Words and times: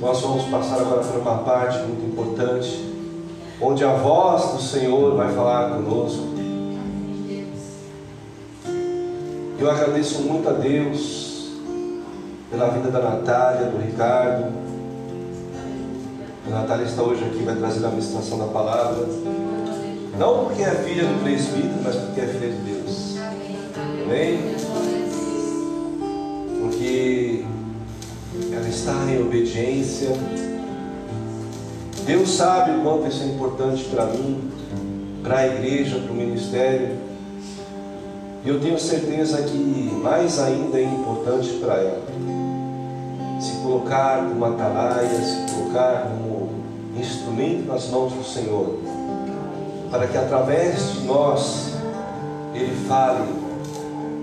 Nós 0.00 0.20
vamos 0.20 0.44
passar 0.44 0.80
agora 0.80 1.02
por 1.02 1.20
uma 1.20 1.38
parte 1.38 1.78
muito 1.80 2.06
importante, 2.06 2.94
onde 3.60 3.84
a 3.84 3.94
voz 3.94 4.52
do 4.52 4.62
Senhor 4.62 5.16
vai 5.16 5.34
falar 5.34 5.70
conosco. 5.70 6.22
Eu 9.58 9.68
agradeço 9.68 10.22
muito 10.22 10.48
a 10.48 10.52
Deus 10.52 11.50
pela 12.48 12.68
vida 12.68 12.92
da 12.92 13.00
Natália, 13.00 13.66
do 13.66 13.78
Ricardo. 13.78 14.52
A 16.46 16.50
Natália 16.50 16.84
está 16.84 17.02
hoje 17.02 17.24
aqui, 17.24 17.42
vai 17.42 17.56
trazer 17.56 17.84
a 17.84 17.88
ministração 17.88 18.38
da 18.38 18.46
palavra. 18.46 19.04
Não 20.16 20.44
porque 20.44 20.62
é 20.62 20.70
filha 20.70 21.04
do 21.04 21.22
presbítero, 21.24 21.74
mas 21.82 21.96
porque 21.96 22.20
é 22.20 22.26
filha 22.26 22.50
de 22.50 22.58
Deus. 22.58 23.16
Amém? 24.04 24.57
Está 28.88 29.12
em 29.12 29.20
obediência. 29.20 30.08
Deus 32.06 32.30
sabe 32.30 32.70
o 32.70 32.82
quanto 32.82 33.06
isso 33.06 33.22
é 33.22 33.26
importante 33.26 33.84
para 33.84 34.06
mim, 34.06 34.50
para 35.22 35.38
a 35.40 35.46
igreja, 35.46 35.98
para 35.98 36.10
o 36.10 36.14
ministério. 36.14 36.96
E 38.44 38.48
eu 38.48 38.58
tenho 38.60 38.78
certeza 38.78 39.42
que 39.42 39.92
mais 40.02 40.38
ainda 40.38 40.78
é 40.78 40.84
importante 40.84 41.50
para 41.60 41.74
ela 41.74 42.02
se 43.38 43.52
colocar 43.58 44.26
como 44.26 44.44
atalaia, 44.46 45.08
se 45.08 45.54
colocar 45.54 46.08
como 46.08 46.48
instrumento 46.98 47.66
nas 47.66 47.88
mãos 47.90 48.12
do 48.12 48.24
Senhor, 48.24 48.78
para 49.90 50.06
que 50.06 50.16
através 50.16 50.94
de 50.94 51.00
nós 51.02 51.74
Ele 52.54 52.74
fale. 52.88 53.48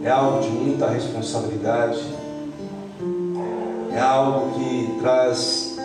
É 0.03 0.09
algo 0.09 0.39
de 0.39 0.49
muita 0.49 0.87
responsabilidade 0.87 2.14
é 3.95 3.99
algo 4.02 4.52
que 4.52 4.98
traz 4.99 5.77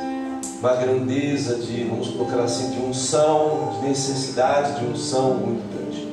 uma 0.58 0.74
grandeza 0.74 1.54
de, 1.54 1.84
vamos 1.84 2.08
colocar 2.08 2.40
assim, 2.40 2.70
de 2.70 2.84
unção, 2.84 3.78
de 3.78 3.88
necessidade 3.88 4.80
de 4.80 4.86
unção 4.86 5.34
muito 5.34 5.62
grande. 5.72 6.08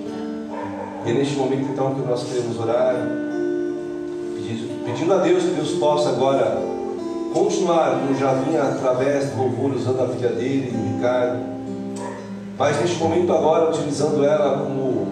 E 1.06 1.14
neste 1.14 1.36
momento 1.36 1.72
então 1.72 1.95
que 1.95 2.02
nós 2.02 2.23
queremos 2.23 2.59
orar, 2.59 2.95
pedindo 4.86 5.14
a 5.14 5.17
Deus 5.17 5.44
que 5.44 5.50
Deus 5.50 5.72
possa 5.72 6.09
agora 6.09 6.58
continuar 7.34 8.00
já 8.17 8.34
vinha 8.34 8.64
através 8.64 9.32
do 9.32 9.38
louvor 9.38 9.73
usando 9.76 10.02
a 10.02 10.08
filha 10.08 10.30
dele, 10.30 10.73
o 10.73 10.95
Ricardo, 10.95 11.44
mas 12.58 12.80
neste 12.80 12.98
momento 12.98 13.34
agora 13.34 13.70
utilizando 13.70 14.23
ela 14.23 14.59
como 14.59 15.08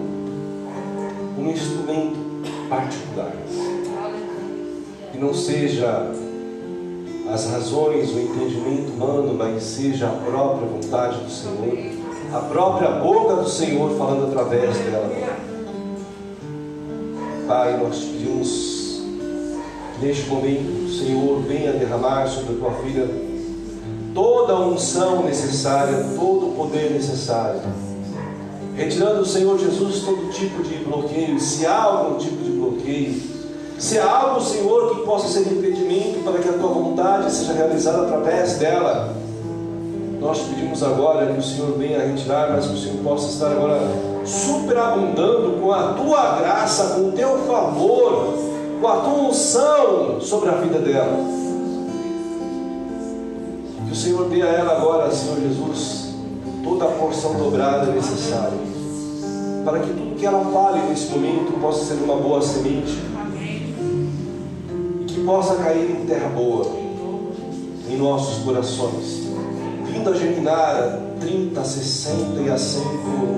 um 1.38 1.50
instrumento 1.50 2.16
particular. 2.68 3.32
Que 5.12 5.18
não 5.18 5.32
seja 5.32 6.10
as 7.30 7.46
razões, 7.46 8.10
o 8.10 8.20
entendimento 8.20 8.92
humano, 8.92 9.34
mas 9.34 9.62
seja 9.62 10.06
a 10.06 10.10
própria 10.10 10.68
vontade 10.68 11.18
do 11.18 11.30
Senhor, 11.30 11.96
a 12.32 12.38
própria 12.40 12.90
boca 12.92 13.36
do 13.36 13.48
Senhor 13.48 13.96
falando 13.96 14.28
através 14.28 14.76
dela. 14.78 15.10
Pai, 17.46 17.76
nós 17.78 17.98
pedimos 17.98 19.02
que 19.94 20.06
neste 20.06 20.28
momento 20.28 20.86
o 20.86 20.92
Senhor 20.92 21.40
venha 21.42 21.72
derramar 21.72 22.26
sobre 22.28 22.54
a 22.54 22.58
tua 22.58 22.72
filha 22.82 23.08
toda 24.14 24.54
a 24.54 24.60
unção 24.60 25.24
necessária, 25.24 26.06
todo 26.16 26.48
o 26.48 26.54
poder 26.56 26.90
necessário. 26.90 27.60
Retirando 28.74 29.20
o 29.20 29.26
Senhor 29.26 29.58
Jesus 29.58 30.00
todo 30.00 30.30
tipo 30.30 30.62
de 30.62 30.76
bloqueio, 30.84 31.38
se 31.38 31.66
há 31.66 31.82
algum 31.82 32.18
tipo 32.18 32.42
de 32.42 32.50
bloqueio, 32.50 33.35
se 33.78 33.98
há 33.98 34.10
algo, 34.10 34.40
Senhor, 34.40 34.94
que 34.94 35.02
possa 35.02 35.28
ser 35.28 35.52
impedimento 35.52 36.20
para 36.24 36.38
que 36.38 36.48
a 36.48 36.52
tua 36.52 36.68
vontade 36.68 37.30
seja 37.30 37.52
realizada 37.52 38.02
através 38.02 38.54
dela, 38.54 39.14
nós 40.18 40.38
pedimos 40.40 40.82
agora 40.82 41.26
que 41.26 41.38
o 41.38 41.42
Senhor 41.42 41.76
venha 41.76 41.98
retirar, 41.98 42.52
mas 42.52 42.66
que 42.66 42.74
o 42.74 42.78
Senhor 42.78 42.96
possa 43.04 43.28
estar 43.28 43.52
agora 43.52 43.78
superabundando 44.24 45.60
com 45.60 45.72
a 45.72 45.92
tua 45.92 46.36
graça, 46.36 46.94
com 46.94 47.08
o 47.08 47.12
teu 47.12 47.38
favor, 47.46 48.34
com 48.80 48.88
a 48.88 48.96
tua 48.96 49.28
unção 49.28 50.20
sobre 50.22 50.48
a 50.48 50.52
vida 50.52 50.78
dela. 50.78 51.18
Que 53.86 53.92
o 53.92 53.96
Senhor 53.96 54.28
dê 54.30 54.40
a 54.40 54.46
ela 54.46 54.78
agora, 54.78 55.10
Senhor 55.12 55.38
Jesus, 55.38 56.14
toda 56.64 56.86
a 56.86 56.88
porção 56.88 57.34
dobrada 57.34 57.92
necessária, 57.92 58.58
para 59.66 59.80
que 59.80 59.88
tudo 59.88 60.16
que 60.16 60.24
ela 60.24 60.44
fale 60.46 60.80
nesse 60.88 61.10
momento 61.10 61.60
possa 61.60 61.84
ser 61.84 62.02
uma 62.02 62.16
boa 62.16 62.40
semente 62.40 63.15
possa 65.26 65.56
cair 65.56 65.90
em 65.90 66.06
terra 66.06 66.28
boa 66.28 66.64
em 67.90 67.96
nossos 67.98 68.44
corações, 68.44 69.24
vindo 69.84 70.08
a 70.08 70.14
germinar 70.14 71.00
30, 71.20 71.64
60 71.64 72.40
e 72.42 72.48
a 72.48 72.56
100 72.56 72.82
por 72.82 73.36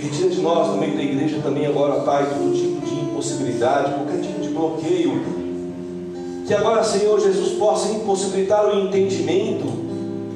Retira 0.00 0.30
de 0.30 0.40
nós, 0.40 0.68
no 0.68 0.78
meio 0.78 0.96
da 0.96 1.02
igreja, 1.02 1.40
também 1.42 1.66
agora, 1.66 2.00
Pai, 2.00 2.26
todo 2.26 2.54
tipo 2.54 2.86
de 2.86 3.00
impossibilidade, 3.00 3.92
qualquer 3.92 4.22
tipo 4.22 4.40
de 4.40 4.48
bloqueio. 4.48 5.22
Que 6.46 6.54
agora, 6.54 6.82
Senhor 6.82 7.20
Jesus, 7.20 7.58
possa 7.58 7.92
impossibilitar 7.92 8.66
o 8.66 8.80
entendimento, 8.86 9.66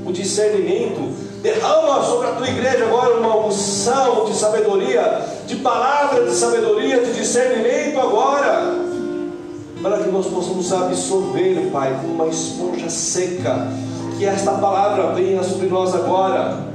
o 0.04 0.12
discernimento. 0.12 1.00
Derrama 1.40 2.02
sobre 2.02 2.28
a 2.28 2.32
tua 2.32 2.48
igreja 2.48 2.84
agora 2.84 3.16
uma 3.16 3.46
unção 3.46 4.26
de 4.26 4.34
sabedoria, 4.36 5.24
de 5.46 5.56
palavra 5.56 6.26
de 6.26 6.34
sabedoria, 6.34 7.00
de 7.00 7.14
discernimento 7.14 7.98
agora 7.98 8.83
para 9.84 10.02
que 10.02 10.10
nós 10.10 10.26
possamos 10.28 10.72
absorver, 10.72 11.68
Pai, 11.70 11.94
como 12.00 12.14
uma 12.14 12.26
esponja 12.28 12.88
seca. 12.88 13.68
Que 14.16 14.24
esta 14.24 14.52
palavra 14.52 15.12
venha 15.12 15.42
sobre 15.42 15.66
nós 15.66 15.94
agora, 15.94 16.68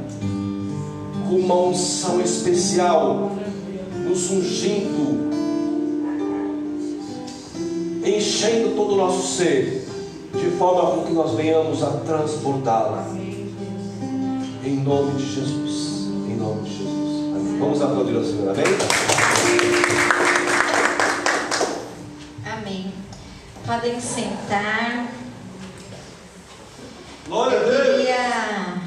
com 1.27 1.35
uma 1.35 1.55
unção 1.55 2.21
especial, 2.21 3.31
nos 4.07 4.29
ungindo, 4.29 5.27
enchendo 8.05 8.75
todo 8.75 8.93
o 8.93 8.97
nosso 8.97 9.37
ser, 9.37 9.87
de 10.31 10.51
forma 10.51 10.91
com 10.91 11.05
que 11.05 11.11
nós 11.11 11.31
venhamos 11.31 11.81
a 11.81 11.87
transportá-la. 12.05 13.07
Em 14.63 14.75
nome 14.83 15.13
de 15.13 15.33
Jesus. 15.33 16.09
Em 16.27 16.35
nome 16.35 16.61
de 16.61 16.77
Jesus. 16.77 17.35
Amém. 17.35 17.59
Vamos 17.59 17.81
aplaudir 17.81 18.17
ao 18.17 18.23
Senhor. 18.23 18.49
Amém? 18.49 19.88
Podem 23.69 24.01
sentar. 24.01 25.13
Glória 27.27 27.59
a 27.59 27.63
Deus. 27.63 27.75
Eu 27.75 27.97
queria 27.97 28.81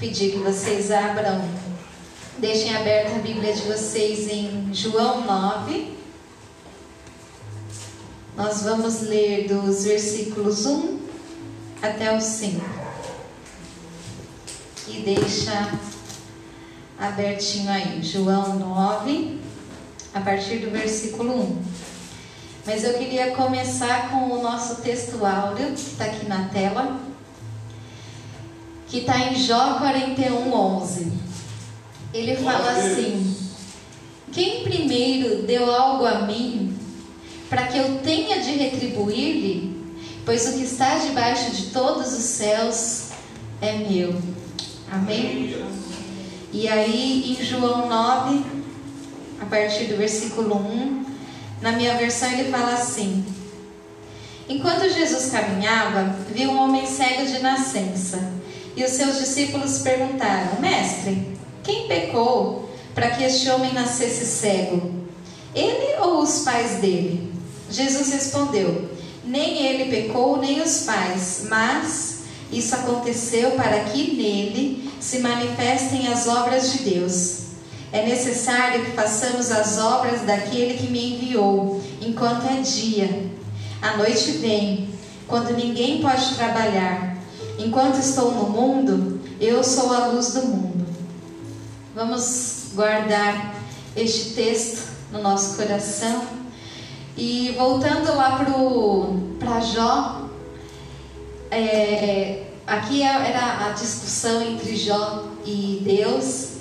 pedir 0.00 0.32
que 0.32 0.38
vocês 0.38 0.90
abram, 0.90 1.48
deixem 2.36 2.74
aberta 2.74 3.14
a 3.14 3.18
Bíblia 3.20 3.52
de 3.52 3.62
vocês 3.62 4.26
em 4.28 4.74
João 4.74 5.20
9. 5.24 5.96
Nós 8.36 8.64
vamos 8.64 9.02
ler 9.02 9.46
dos 9.46 9.84
versículos 9.84 10.66
1 10.66 10.98
até 11.80 12.12
o 12.12 12.20
5. 12.20 12.60
E 14.88 14.98
deixa 15.02 15.78
abertinho 16.98 17.70
aí, 17.70 18.02
João 18.02 18.58
9, 18.58 19.40
a 20.12 20.20
partir 20.22 20.56
do 20.56 20.72
versículo 20.72 21.40
1. 21.40 21.75
Mas 22.66 22.82
eu 22.82 22.94
queria 22.94 23.30
começar 23.30 24.10
com 24.10 24.28
o 24.28 24.42
nosso 24.42 24.82
texto 24.82 25.24
áureo, 25.24 25.68
que 25.68 25.80
está 25.80 26.06
aqui 26.06 26.26
na 26.26 26.48
tela, 26.48 26.98
que 28.88 28.98
está 28.98 29.30
em 29.30 29.36
Jó 29.36 29.74
41, 29.74 30.52
11. 30.52 31.12
Ele 32.12 32.34
fala 32.34 32.72
assim: 32.72 33.36
Quem 34.32 34.64
primeiro 34.64 35.42
deu 35.42 35.70
algo 35.70 36.04
a 36.04 36.22
mim, 36.22 36.76
para 37.48 37.68
que 37.68 37.78
eu 37.78 37.98
tenha 37.98 38.42
de 38.42 38.50
retribuir-lhe, 38.50 39.80
pois 40.24 40.48
o 40.48 40.54
que 40.54 40.64
está 40.64 40.98
debaixo 40.98 41.52
de 41.52 41.66
todos 41.66 42.12
os 42.12 42.24
céus 42.24 43.10
é 43.60 43.74
meu. 43.74 44.20
Amém? 44.90 45.56
E 46.52 46.66
aí, 46.66 47.30
em 47.30 47.44
João 47.44 47.88
9, 47.88 48.44
a 49.40 49.46
partir 49.46 49.84
do 49.84 49.96
versículo 49.96 50.56
1, 50.56 51.15
na 51.60 51.72
minha 51.72 51.96
versão 51.96 52.30
ele 52.32 52.50
fala 52.50 52.74
assim: 52.74 53.24
Enquanto 54.48 54.88
Jesus 54.88 55.30
caminhava, 55.30 56.16
viu 56.32 56.50
um 56.50 56.58
homem 56.58 56.86
cego 56.86 57.26
de 57.26 57.40
nascença. 57.40 58.32
E 58.76 58.84
os 58.84 58.92
seus 58.92 59.18
discípulos 59.18 59.78
perguntaram: 59.78 60.60
Mestre, 60.60 61.36
quem 61.64 61.88
pecou 61.88 62.70
para 62.94 63.10
que 63.10 63.24
este 63.24 63.48
homem 63.50 63.72
nascesse 63.72 64.26
cego? 64.26 64.94
Ele 65.54 65.98
ou 66.00 66.20
os 66.20 66.40
pais 66.40 66.80
dele? 66.80 67.32
Jesus 67.70 68.12
respondeu: 68.12 68.90
Nem 69.24 69.66
ele 69.66 69.90
pecou, 69.90 70.36
nem 70.36 70.60
os 70.60 70.82
pais, 70.82 71.46
mas 71.48 72.20
isso 72.52 72.74
aconteceu 72.74 73.52
para 73.52 73.80
que 73.80 74.14
nele 74.14 74.92
se 75.00 75.18
manifestem 75.18 76.06
as 76.08 76.28
obras 76.28 76.72
de 76.72 76.78
Deus. 76.90 77.45
É 77.96 78.04
necessário 78.04 78.84
que 78.84 78.90
façamos 78.90 79.50
as 79.50 79.78
obras 79.78 80.20
daquele 80.20 80.74
que 80.74 80.88
me 80.88 81.14
enviou, 81.14 81.82
enquanto 82.02 82.44
é 82.44 82.60
dia. 82.60 83.30
A 83.80 83.96
noite 83.96 84.32
vem, 84.32 84.90
quando 85.26 85.56
ninguém 85.56 86.02
pode 86.02 86.34
trabalhar. 86.34 87.16
Enquanto 87.58 87.98
estou 87.98 88.32
no 88.32 88.50
mundo, 88.50 89.18
eu 89.40 89.64
sou 89.64 89.94
a 89.94 90.08
luz 90.08 90.34
do 90.34 90.42
mundo. 90.42 90.86
Vamos 91.94 92.66
guardar 92.74 93.54
este 93.96 94.34
texto 94.34 94.90
no 95.10 95.22
nosso 95.22 95.56
coração. 95.56 96.22
E 97.16 97.54
voltando 97.56 98.14
lá 98.14 98.44
para 99.38 99.60
Jó, 99.60 100.28
é, 101.50 102.42
aqui 102.66 103.02
era 103.02 103.68
a 103.68 103.70
discussão 103.70 104.42
entre 104.42 104.76
Jó 104.76 105.24
e 105.46 105.80
Deus. 105.82 106.55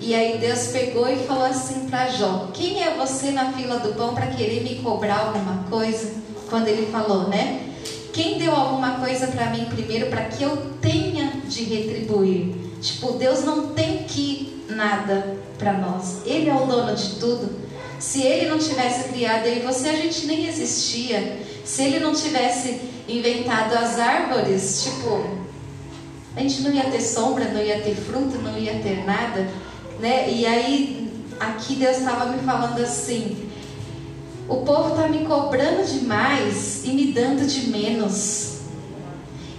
E 0.00 0.14
aí 0.14 0.38
Deus 0.38 0.68
pegou 0.68 1.08
e 1.08 1.16
falou 1.16 1.44
assim 1.44 1.88
para 1.88 2.08
Jó: 2.08 2.50
Quem 2.54 2.82
é 2.82 2.94
você 2.94 3.30
na 3.30 3.52
fila 3.52 3.78
do 3.78 3.94
pão 3.94 4.14
para 4.14 4.28
querer 4.28 4.62
me 4.62 4.76
cobrar 4.76 5.18
alguma 5.18 5.64
coisa? 5.68 6.12
Quando 6.48 6.68
ele 6.68 6.86
falou, 6.86 7.28
né? 7.28 7.68
Quem 8.12 8.38
deu 8.38 8.54
alguma 8.54 9.00
coisa 9.00 9.26
para 9.28 9.50
mim 9.50 9.66
primeiro 9.66 10.06
para 10.06 10.24
que 10.24 10.42
eu 10.42 10.56
tenha 10.80 11.32
de 11.46 11.64
retribuir? 11.64 12.54
Tipo, 12.80 13.12
Deus 13.12 13.44
não 13.44 13.68
tem 13.68 14.04
que 14.04 14.64
nada 14.68 15.36
para 15.58 15.72
nós. 15.74 16.22
Ele 16.24 16.48
é 16.48 16.54
o 16.54 16.66
dono 16.66 16.94
de 16.94 17.16
tudo. 17.16 17.68
Se 17.98 18.22
ele 18.22 18.48
não 18.48 18.58
tivesse 18.58 19.08
criado 19.08 19.46
eu 19.46 19.56
e 19.56 19.60
você, 19.60 19.88
a 19.88 19.96
gente 19.96 20.26
nem 20.26 20.46
existia. 20.46 21.40
Se 21.64 21.82
ele 21.82 21.98
não 21.98 22.14
tivesse 22.14 22.80
inventado 23.08 23.74
as 23.74 23.98
árvores, 23.98 24.84
tipo, 24.84 25.38
a 26.36 26.40
gente 26.40 26.62
não 26.62 26.72
ia 26.72 26.84
ter 26.84 27.00
sombra, 27.00 27.46
não 27.46 27.60
ia 27.60 27.80
ter 27.80 27.94
fruto, 27.96 28.38
não 28.38 28.56
ia 28.56 28.74
ter 28.80 29.04
nada, 29.04 29.48
né? 29.98 30.30
E 30.30 30.46
aí 30.46 31.10
aqui 31.40 31.76
Deus 31.76 31.98
estava 31.98 32.26
me 32.26 32.38
falando 32.38 32.80
assim: 32.80 33.48
o 34.48 34.56
povo 34.56 34.90
está 34.90 35.08
me 35.08 35.24
cobrando 35.24 35.84
demais 35.84 36.82
e 36.84 36.90
me 36.90 37.12
dando 37.12 37.46
de 37.46 37.68
menos. 37.70 38.58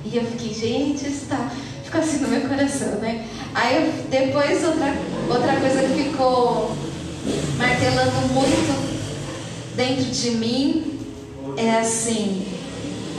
E 0.06 0.15
eu 0.15 0.25
fiquei, 0.25 0.53
gente, 0.53 1.07
isso 1.07 1.25
tá, 1.27 1.51
ficou 1.83 2.01
assim 2.01 2.19
no 2.19 2.30
meu 2.30 2.41
coração, 2.41 2.94
né? 3.00 3.27
Aí 3.53 3.75
eu, 3.75 4.03
depois 4.09 4.63
outra, 4.63 4.95
outra 5.30 5.59
coisa 5.59 5.81
que 5.83 6.03
ficou 6.03 6.75
martelando 7.57 8.33
muito 8.33 8.89
dentro 9.75 10.06
de 10.06 10.31
mim 10.31 11.00
é 11.57 11.80
assim, 11.80 12.45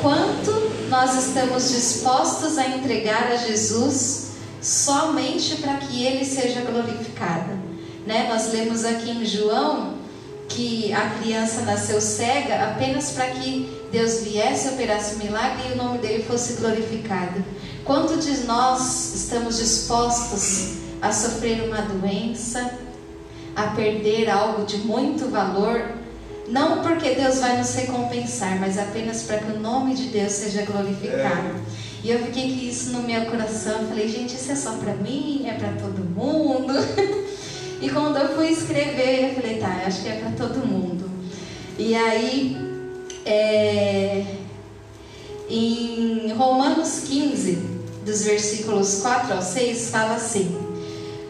quanto 0.01 0.51
nós 0.89 1.27
estamos 1.27 1.71
dispostos 1.71 2.59
a 2.59 2.67
entregar 2.69 3.31
a 3.33 3.37
Jesus 3.37 4.30
somente 4.61 5.57
para 5.57 5.75
que 5.75 6.05
ele 6.05 6.25
seja 6.25 6.61
glorificado. 6.63 7.53
Né? 8.07 8.29
Nós 8.29 8.53
lemos 8.53 8.85
aqui 8.85 9.11
em 9.11 9.25
João 9.25 9.95
que 10.49 10.93
a 10.93 11.11
criança 11.11 11.63
nasceu 11.63 12.01
cega 12.01 12.65
apenas 12.65 13.13
para 13.13 13.27
que 13.31 13.81
Deus 13.93 14.21
viesse, 14.21 14.69
operasse 14.69 15.15
o 15.15 15.19
milagre 15.19 15.69
e 15.69 15.73
o 15.73 15.77
nome 15.77 15.99
dele 15.99 16.23
fosse 16.23 16.55
glorificado. 16.55 17.45
Quanto 17.85 18.19
de 18.19 18.45
nós 18.45 19.15
estamos 19.15 19.59
dispostos 19.59 20.79
a 21.01 21.13
sofrer 21.13 21.63
uma 21.63 21.83
doença, 21.83 22.79
a 23.57 23.69
perder 23.69 24.29
algo 24.29 24.65
de 24.65 24.79
muito 24.79 25.29
valor, 25.31 25.93
não 26.49 26.83
porque 26.83 27.15
Deus 27.15 27.39
vai 27.39 27.57
nos 27.57 27.75
recompensar, 27.75 28.59
mas 28.59 28.79
apenas 28.79 29.23
para 29.23 29.39
que 29.39 29.53
o 29.53 29.61
nome 29.61 29.95
de 29.95 30.09
Deus 30.09 30.33
seja 30.33 30.63
glorificado. 30.63 31.49
É. 31.49 31.90
E 32.03 32.11
eu 32.11 32.19
fiquei 32.27 32.55
com 32.55 32.65
isso 32.65 32.91
no 32.91 33.03
meu 33.03 33.27
coração, 33.27 33.83
eu 33.83 33.89
falei, 33.89 34.09
gente, 34.09 34.35
isso 34.35 34.53
é 34.53 34.57
só 34.57 34.73
para 34.73 34.95
mim, 34.95 35.45
é 35.47 35.53
para 35.53 35.73
todo 35.73 36.05
mundo. 36.05 36.73
E 37.83 37.89
quando 37.89 38.19
eu 38.19 38.37
fui 38.37 38.51
escrever, 38.51 39.31
eu 39.31 39.35
falei, 39.37 39.59
tá, 39.59 39.85
acho 39.87 40.03
que 40.03 40.09
é 40.11 40.17
para 40.17 40.33
todo 40.33 40.67
mundo. 40.67 41.11
E 41.79 41.95
aí, 41.95 42.55
é, 43.25 44.23
em 45.49 46.31
Romanos 46.33 47.05
15, 47.09 47.53
dos 48.05 48.23
versículos 48.23 49.01
4 49.01 49.35
ao 49.35 49.41
6, 49.41 49.89
fala 49.89 50.17
assim: 50.17 50.59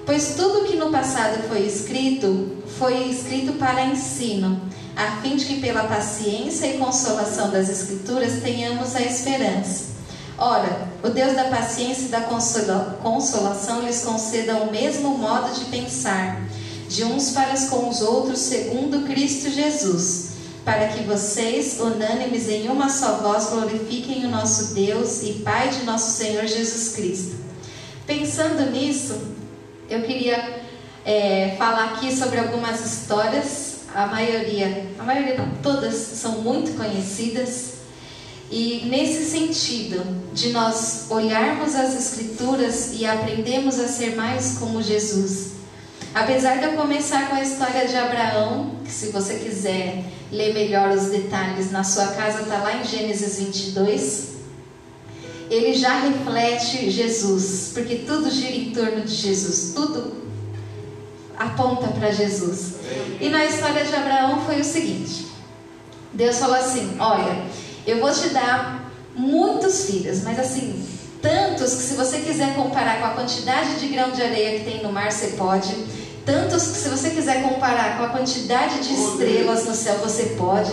Pois 0.04 0.34
tudo 0.34 0.66
que 0.66 0.76
no 0.76 0.90
passado 0.90 1.40
foi 1.48 1.60
escrito, 1.60 2.56
foi 2.78 3.10
escrito 3.10 3.52
para 3.52 3.86
ensino, 3.86 4.60
a 4.96 5.22
fim 5.22 5.36
de 5.36 5.44
que 5.44 5.60
pela 5.60 5.84
paciência 5.84 6.66
e 6.66 6.78
consolação 6.78 7.50
das 7.50 7.68
Escrituras 7.68 8.42
tenhamos 8.42 8.96
a 8.96 9.02
esperança. 9.02 9.99
Ora, 10.42 10.88
o 11.02 11.10
Deus 11.10 11.34
da 11.34 11.44
paciência 11.44 12.06
e 12.06 12.08
da 12.08 12.22
consolação 12.22 13.82
lhes 13.82 14.00
conceda 14.00 14.56
o 14.56 14.72
mesmo 14.72 15.18
modo 15.18 15.52
de 15.52 15.66
pensar, 15.66 16.40
de 16.88 17.04
uns 17.04 17.32
para 17.32 17.50
com 17.68 17.90
os 17.90 18.00
outros, 18.00 18.38
segundo 18.38 19.06
Cristo 19.06 19.50
Jesus, 19.50 20.30
para 20.64 20.88
que 20.88 21.02
vocês, 21.02 21.78
unânimes 21.78 22.48
em 22.48 22.70
uma 22.70 22.88
só 22.88 23.16
voz, 23.16 23.50
glorifiquem 23.50 24.24
o 24.24 24.30
nosso 24.30 24.72
Deus 24.72 25.22
e 25.24 25.42
Pai 25.44 25.68
de 25.68 25.84
nosso 25.84 26.10
Senhor 26.12 26.46
Jesus 26.46 26.94
Cristo. 26.94 27.36
Pensando 28.06 28.70
nisso, 28.70 29.20
eu 29.90 30.00
queria 30.00 30.62
é, 31.04 31.54
falar 31.58 31.92
aqui 31.92 32.16
sobre 32.16 32.38
algumas 32.38 32.80
histórias, 32.80 33.80
a 33.94 34.06
maioria, 34.06 34.86
a 34.98 35.02
maioria 35.02 35.36
todas 35.62 35.96
são 35.96 36.40
muito 36.40 36.78
conhecidas 36.78 37.79
e 38.50 38.84
nesse 38.86 39.30
sentido, 39.30 40.04
de 40.34 40.50
nós 40.50 41.06
olharmos 41.08 41.76
as 41.76 41.94
Escrituras 41.94 42.90
e 42.94 43.06
aprendermos 43.06 43.78
a 43.78 43.86
ser 43.86 44.16
mais 44.16 44.56
como 44.58 44.82
Jesus. 44.82 45.52
Apesar 46.12 46.58
de 46.58 46.64
eu 46.64 46.72
começar 46.72 47.28
com 47.28 47.36
a 47.36 47.42
história 47.42 47.86
de 47.86 47.96
Abraão, 47.96 48.74
que 48.84 48.90
se 48.90 49.10
você 49.10 49.34
quiser 49.34 50.04
ler 50.32 50.52
melhor 50.52 50.90
os 50.90 51.10
detalhes 51.10 51.70
na 51.70 51.84
sua 51.84 52.08
casa, 52.08 52.42
está 52.42 52.58
lá 52.58 52.76
em 52.80 52.84
Gênesis 52.84 53.38
22, 53.38 54.30
ele 55.48 55.72
já 55.72 56.00
reflete 56.00 56.90
Jesus, 56.90 57.70
porque 57.72 57.98
tudo 57.98 58.28
gira 58.30 58.56
em 58.56 58.72
torno 58.72 59.02
de 59.02 59.14
Jesus, 59.14 59.72
tudo 59.76 60.12
aponta 61.38 61.86
para 61.88 62.10
Jesus. 62.10 62.74
E 63.20 63.28
na 63.28 63.44
história 63.44 63.84
de 63.84 63.94
Abraão 63.94 64.44
foi 64.44 64.60
o 64.60 64.64
seguinte: 64.64 65.26
Deus 66.12 66.38
falou 66.38 66.56
assim: 66.56 66.96
Olha 66.98 67.44
eu 67.86 68.00
vou 68.00 68.12
te 68.12 68.28
dar 68.30 68.90
muitos 69.14 69.86
filhos, 69.86 70.22
mas 70.22 70.38
assim, 70.38 70.84
tantos 71.20 71.74
que 71.74 71.82
se 71.82 71.94
você 71.94 72.18
quiser 72.18 72.54
comparar 72.54 73.00
com 73.00 73.06
a 73.06 73.10
quantidade 73.10 73.78
de 73.78 73.88
grão 73.88 74.10
de 74.10 74.22
areia 74.22 74.58
que 74.58 74.64
tem 74.64 74.82
no 74.82 74.92
mar, 74.92 75.10
você 75.10 75.28
pode. 75.28 75.74
Tantos 76.24 76.68
que 76.68 76.78
se 76.78 76.88
você 76.88 77.10
quiser 77.10 77.42
comparar 77.42 77.98
com 77.98 78.04
a 78.04 78.08
quantidade 78.08 78.80
de 78.80 78.94
estrelas 78.94 79.66
no 79.66 79.74
céu, 79.74 79.96
você 79.98 80.36
pode. 80.38 80.70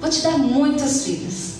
Vou 0.00 0.10
te 0.10 0.22
dar 0.22 0.38
muitos 0.38 1.04
filhos. 1.04 1.54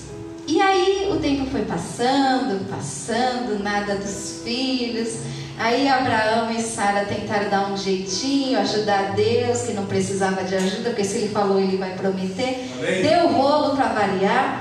E 0.47 0.61
aí 0.61 1.09
o 1.11 1.17
tempo 1.17 1.49
foi 1.49 1.61
passando, 1.65 2.69
passando, 2.69 3.61
nada 3.63 3.95
dos 3.95 4.41
filhos. 4.43 5.15
Aí 5.57 5.87
Abraão 5.87 6.51
e 6.51 6.61
Sara 6.61 7.05
tentaram 7.05 7.49
dar 7.49 7.71
um 7.71 7.77
jeitinho, 7.77 8.59
ajudar 8.59 9.13
Deus, 9.13 9.61
que 9.61 9.73
não 9.73 9.85
precisava 9.85 10.43
de 10.43 10.53
ajuda, 10.53 10.89
porque 10.89 11.03
se 11.03 11.17
ele 11.17 11.29
falou, 11.29 11.59
ele 11.59 11.77
vai 11.77 11.93
prometer. 11.95 12.69
Amém. 12.77 13.01
Deu 13.01 13.29
rolo 13.29 13.75
para 13.75 13.87
variar, 13.87 14.59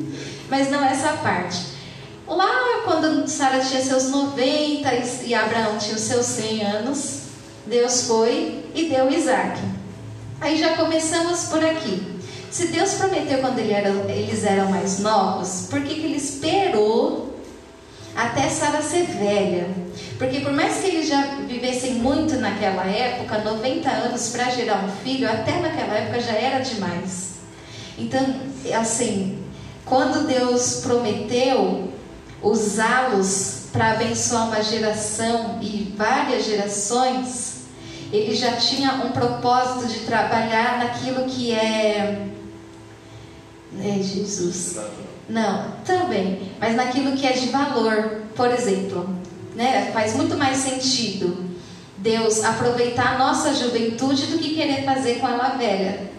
mas 0.50 0.70
não 0.70 0.84
essa 0.84 1.14
parte. 1.14 1.74
Lá, 2.26 2.82
quando 2.84 3.26
Sara 3.26 3.60
tinha 3.60 3.82
seus 3.82 4.10
90 4.10 4.90
e 5.24 5.34
Abraão 5.34 5.78
tinha 5.78 5.96
os 5.96 6.02
seus 6.02 6.26
100 6.26 6.64
anos, 6.64 7.20
Deus 7.66 8.06
foi 8.06 8.64
e 8.74 8.88
deu 8.88 9.10
Isaac. 9.10 9.60
Aí 10.40 10.58
já 10.58 10.76
começamos 10.76 11.44
por 11.44 11.64
aqui. 11.64 12.14
Se 12.50 12.68
Deus 12.68 12.94
prometeu 12.94 13.38
quando 13.38 13.58
eles 13.58 14.44
eram 14.44 14.70
mais 14.70 15.00
novos, 15.00 15.66
por 15.70 15.82
que, 15.82 15.94
que 15.94 16.04
ele 16.04 16.16
esperou 16.16 17.33
até 18.16 18.48
Sara 18.48 18.82
ser 18.82 19.04
velha? 19.04 19.68
Porque 20.18 20.40
por 20.40 20.52
mais 20.52 20.78
que 20.78 20.88
eles 20.88 21.08
já 21.08 21.22
vivessem 21.46 21.94
muito 21.94 22.36
naquela 22.36 22.84
época, 22.86 23.38
90 23.38 23.90
anos 23.90 24.28
para 24.28 24.50
gerar 24.50 24.84
um 24.84 24.88
filho, 25.02 25.28
até 25.28 25.60
naquela 25.60 25.94
época 25.94 26.20
já 26.20 26.32
era 26.32 26.60
demais. 26.60 27.34
Então, 27.98 28.24
assim, 28.78 29.42
quando 29.84 30.26
Deus 30.26 30.80
prometeu 30.82 31.92
usá-los 32.42 33.68
para 33.72 33.92
abençoar 33.92 34.48
uma 34.48 34.62
geração 34.62 35.58
e 35.60 35.92
várias 35.96 36.44
gerações, 36.44 37.64
ele 38.12 38.34
já 38.34 38.52
tinha 38.56 38.92
um 39.04 39.10
propósito 39.10 39.92
de 39.92 40.00
trabalhar 40.00 40.78
naquilo 40.78 41.24
que 41.24 41.52
é. 41.52 42.28
É 43.76 44.02
Jesus. 44.02 44.78
Não, 45.28 45.72
também, 45.84 46.52
mas 46.60 46.76
naquilo 46.76 47.16
que 47.16 47.26
é 47.26 47.32
de 47.32 47.48
valor. 47.48 48.22
Por 48.36 48.50
exemplo, 48.50 49.08
né? 49.54 49.90
Faz 49.92 50.14
muito 50.14 50.36
mais 50.36 50.58
sentido 50.58 51.54
Deus 51.98 52.44
aproveitar 52.44 53.14
a 53.14 53.18
nossa 53.18 53.54
juventude 53.54 54.26
do 54.26 54.38
que 54.38 54.54
querer 54.54 54.84
fazer 54.84 55.20
com 55.20 55.26
ela 55.28 55.56
velha. 55.56 56.12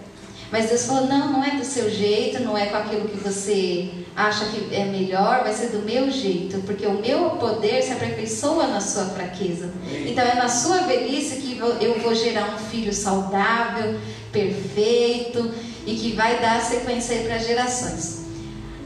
Mas 0.52 0.70
Deus 0.70 0.86
falou: 0.86 1.08
não, 1.08 1.34
não 1.34 1.44
é 1.44 1.52
do 1.52 1.66
seu 1.66 1.90
jeito, 1.90 2.42
não 2.42 2.58
é 2.58 2.68
com 2.68 2.78
aquilo 2.78 3.08
que 3.08 3.18
você 3.18 3.92
acha 4.16 4.46
que 4.46 4.74
é 4.74 4.86
melhor, 4.86 5.44
vai 5.44 5.54
ser 5.54 5.68
do 5.68 5.80
meu 5.80 6.10
jeito, 6.10 6.60
porque 6.66 6.88
o 6.88 7.02
meu 7.02 7.32
poder 7.32 7.84
se 7.84 7.92
aperfeiçoa 7.92 8.68
na 8.68 8.80
sua 8.80 9.06
fraqueza. 9.06 9.70
Então 10.06 10.24
é 10.24 10.36
na 10.36 10.48
sua 10.48 10.80
velhice 10.80 11.42
que 11.42 11.60
eu 11.60 12.00
vou 12.00 12.16
gerar 12.16 12.56
um 12.56 12.58
filho 12.58 12.94
saudável, 12.94 14.00
perfeito 14.32 15.52
e 15.86 15.96
que 15.96 16.14
vai 16.14 16.40
dar 16.40 16.62
sequência 16.62 17.18
para 17.24 17.38
gerações. 17.38 18.25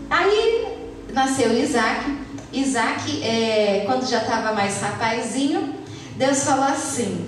Aí 0.10 0.78
nasceu 1.14 1.58
Isaac, 1.58 2.18
Isaac, 2.52 3.24
é, 3.24 3.84
quando 3.86 4.10
já 4.10 4.22
estava 4.22 4.54
mais 4.54 4.82
rapazinho, 4.82 5.76
Deus 6.16 6.44
falou 6.44 6.66
assim: 6.66 7.28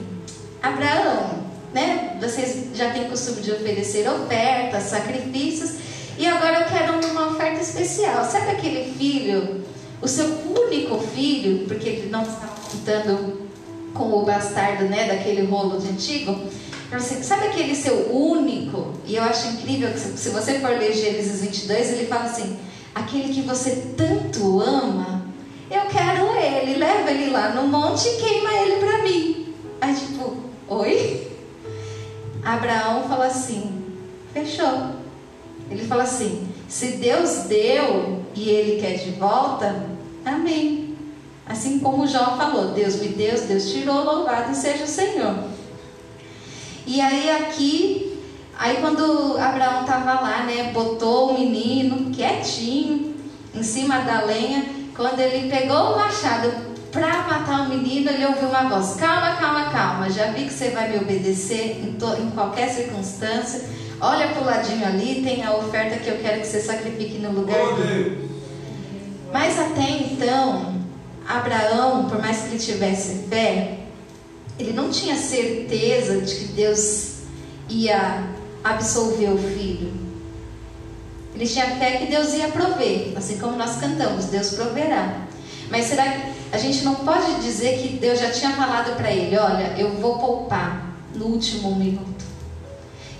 Abraão, 0.61 1.41
né? 1.73 2.17
Vocês 2.19 2.67
já 2.73 2.89
têm 2.91 3.09
costume 3.09 3.41
de 3.41 3.51
oferecer 3.51 4.09
ofertas, 4.09 4.83
sacrifícios, 4.83 5.75
e 6.17 6.25
agora 6.25 6.61
eu 6.61 6.65
quero 6.65 7.07
uma 7.11 7.31
oferta 7.31 7.61
especial. 7.61 8.25
Sabe 8.25 8.51
aquele 8.51 8.91
filho, 8.93 9.63
o 10.01 10.07
seu 10.07 10.25
único 10.25 10.97
filho, 10.99 11.67
porque 11.67 11.87
ele 11.87 12.09
não 12.09 12.23
está 12.23 12.47
contando 12.71 13.49
com 13.93 14.11
o 14.11 14.25
bastardo, 14.25 14.85
né, 14.85 15.07
daquele 15.07 15.43
rolo 15.43 15.79
de 15.79 15.89
antigo? 15.89 16.35
Assim, 16.91 17.23
sabe 17.23 17.47
aquele 17.47 17.75
seu 17.75 18.13
único? 18.13 18.93
E 19.05 19.15
eu 19.15 19.23
acho 19.23 19.47
incrível 19.47 19.91
que 19.91 19.99
se 19.99 20.29
você 20.29 20.59
for 20.59 20.71
ler 20.71 20.93
Gênesis 20.93 21.41
22, 21.41 21.91
ele 21.91 22.07
fala 22.07 22.25
assim: 22.25 22.57
aquele 22.93 23.33
que 23.33 23.41
você 23.41 23.93
tanto 23.97 24.59
ama, 24.61 25.25
eu 25.69 25.81
quero 25.85 26.35
ele, 26.35 26.77
leva 26.77 27.11
ele 27.11 27.29
lá 27.29 27.49
no 27.49 27.67
monte 27.67 28.07
e 28.07 28.17
queima 28.17 28.53
ele 28.53 28.85
para 28.85 29.03
mim. 29.03 29.53
Aí 29.79 29.95
tipo, 29.95 30.37
oi? 30.67 31.31
Abraão 32.43 33.07
fala 33.07 33.27
assim: 33.27 33.83
fechou. 34.33 35.01
Ele 35.69 35.85
fala 35.85 36.03
assim: 36.03 36.47
se 36.67 36.93
Deus 36.93 37.45
deu 37.47 38.23
e 38.35 38.49
ele 38.49 38.81
quer 38.81 38.95
de 38.95 39.11
volta, 39.11 39.87
amém. 40.25 40.95
Assim 41.45 41.79
como 41.79 42.07
Jó 42.07 42.37
falou: 42.37 42.73
Deus 42.73 42.97
me 42.97 43.09
deu, 43.09 43.39
Deus 43.41 43.71
tirou, 43.71 44.03
louvado 44.03 44.55
seja 44.55 44.83
o 44.83 44.87
Senhor. 44.87 45.35
E 46.85 46.99
aí 46.99 47.29
aqui, 47.29 48.10
aí 48.61 48.77
quando 48.77 49.37
Abraão 49.39 49.81
estava 49.81 50.21
lá, 50.21 50.43
né, 50.43 50.71
botou 50.71 51.31
o 51.31 51.39
menino 51.39 52.11
quietinho 52.11 53.15
em 53.55 53.63
cima 53.63 53.99
da 54.01 54.21
lenha, 54.21 54.65
quando 54.95 55.19
ele 55.19 55.49
pegou 55.49 55.93
o 55.93 55.97
machado 55.97 56.51
para 56.91 57.23
matar 57.23 57.61
o 57.61 57.69
menino, 57.69 58.11
ele 58.11 58.25
ouviu 58.25 58.49
uma 58.49 58.69
voz: 58.69 58.95
Calma, 58.95 59.35
calma, 59.37 59.69
calma. 59.69 60.09
Já 60.09 60.27
vi 60.27 60.45
que 60.45 60.53
você 60.53 60.69
vai 60.69 60.89
me 60.89 60.97
obedecer 60.97 61.81
em, 61.81 61.97
em 61.97 62.31
qualquer 62.31 62.69
circunstância. 62.69 63.61
Olha 63.99 64.27
para 64.27 64.41
o 64.41 64.45
ladinho 64.45 64.85
ali, 64.85 65.21
tem 65.23 65.43
a 65.43 65.55
oferta 65.55 65.97
que 65.97 66.09
eu 66.09 66.17
quero 66.17 66.41
que 66.41 66.47
você 66.47 66.59
sacrifique 66.59 67.17
no 67.19 67.31
lugar 67.31 67.75
dele. 67.75 68.29
Mas 69.31 69.57
até 69.59 69.89
então, 69.89 70.75
Abraão, 71.27 72.09
por 72.09 72.19
mais 72.19 72.41
que 72.41 72.49
ele 72.49 72.59
tivesse 72.59 73.27
fé, 73.29 73.77
ele 74.59 74.73
não 74.73 74.89
tinha 74.89 75.15
certeza 75.15 76.19
de 76.19 76.35
que 76.35 76.45
Deus 76.45 77.21
ia 77.69 78.30
absolver 78.63 79.29
o 79.29 79.37
filho. 79.37 79.93
Ele 81.33 81.47
tinha 81.47 81.65
fé 81.77 81.97
que 81.97 82.05
Deus 82.07 82.33
ia 82.33 82.49
prover, 82.49 83.13
assim 83.15 83.37
como 83.37 83.55
nós 83.55 83.77
cantamos, 83.77 84.25
Deus 84.25 84.51
proverá. 84.51 85.21
Mas 85.69 85.85
será 85.85 86.03
que 86.03 86.33
a 86.51 86.57
gente 86.57 86.83
não 86.83 86.95
pode 86.95 87.41
dizer 87.41 87.79
que 87.79 87.97
Deus 87.97 88.19
já 88.19 88.29
tinha 88.29 88.51
falado 88.51 88.95
para 88.97 89.11
ele: 89.11 89.37
Olha, 89.37 89.73
eu 89.77 89.95
vou 89.97 90.19
poupar 90.19 90.93
no 91.15 91.27
último 91.27 91.73
minuto? 91.75 92.25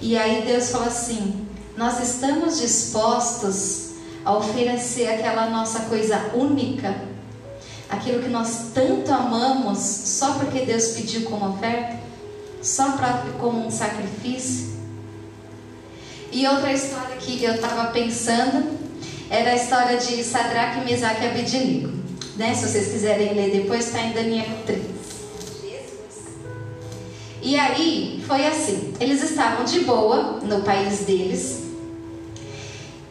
E 0.02 0.18
aí 0.18 0.44
Deus 0.46 0.70
falou 0.70 0.88
assim: 0.88 1.48
Nós 1.78 2.02
estamos 2.04 2.60
dispostos 2.60 3.92
a 4.26 4.36
oferecer 4.36 5.08
aquela 5.08 5.50
nossa 5.50 5.82
coisa 5.82 6.32
única, 6.36 6.94
aquilo 7.90 8.22
que 8.22 8.30
nós 8.30 8.72
tanto 8.74 9.12
amamos, 9.14 9.80
só 9.80 10.34
porque 10.34 10.66
Deus 10.66 10.90
pediu 10.90 11.24
como 11.24 11.50
oferta, 11.56 12.00
só 12.62 12.92
pra, 12.92 13.26
como 13.40 13.66
um 13.66 13.72
sacrifício. 13.72 14.71
E 16.32 16.48
outra 16.48 16.72
história 16.72 17.18
que 17.18 17.44
eu 17.44 17.56
estava 17.56 17.92
pensando 17.92 18.80
era 19.30 19.52
a 19.52 19.56
história 19.56 19.98
de 19.98 20.24
Sadraque, 20.24 20.86
Mesaque 20.86 21.24
e 21.24 21.28
Abednego. 21.28 21.92
Né? 22.38 22.56
Se 22.56 22.68
vocês 22.68 22.92
quiserem 22.92 23.34
ler 23.34 23.52
depois, 23.52 23.88
está 23.88 24.02
em 24.02 24.14
Daniel 24.14 24.46
3. 24.66 25.02
E 27.42 27.58
aí 27.58 28.24
foi 28.28 28.46
assim: 28.46 28.94
eles 29.00 29.22
estavam 29.24 29.66
de 29.66 29.82
boa 29.82 30.40
no 30.44 30.62
país 30.62 31.00
deles. 31.00 31.62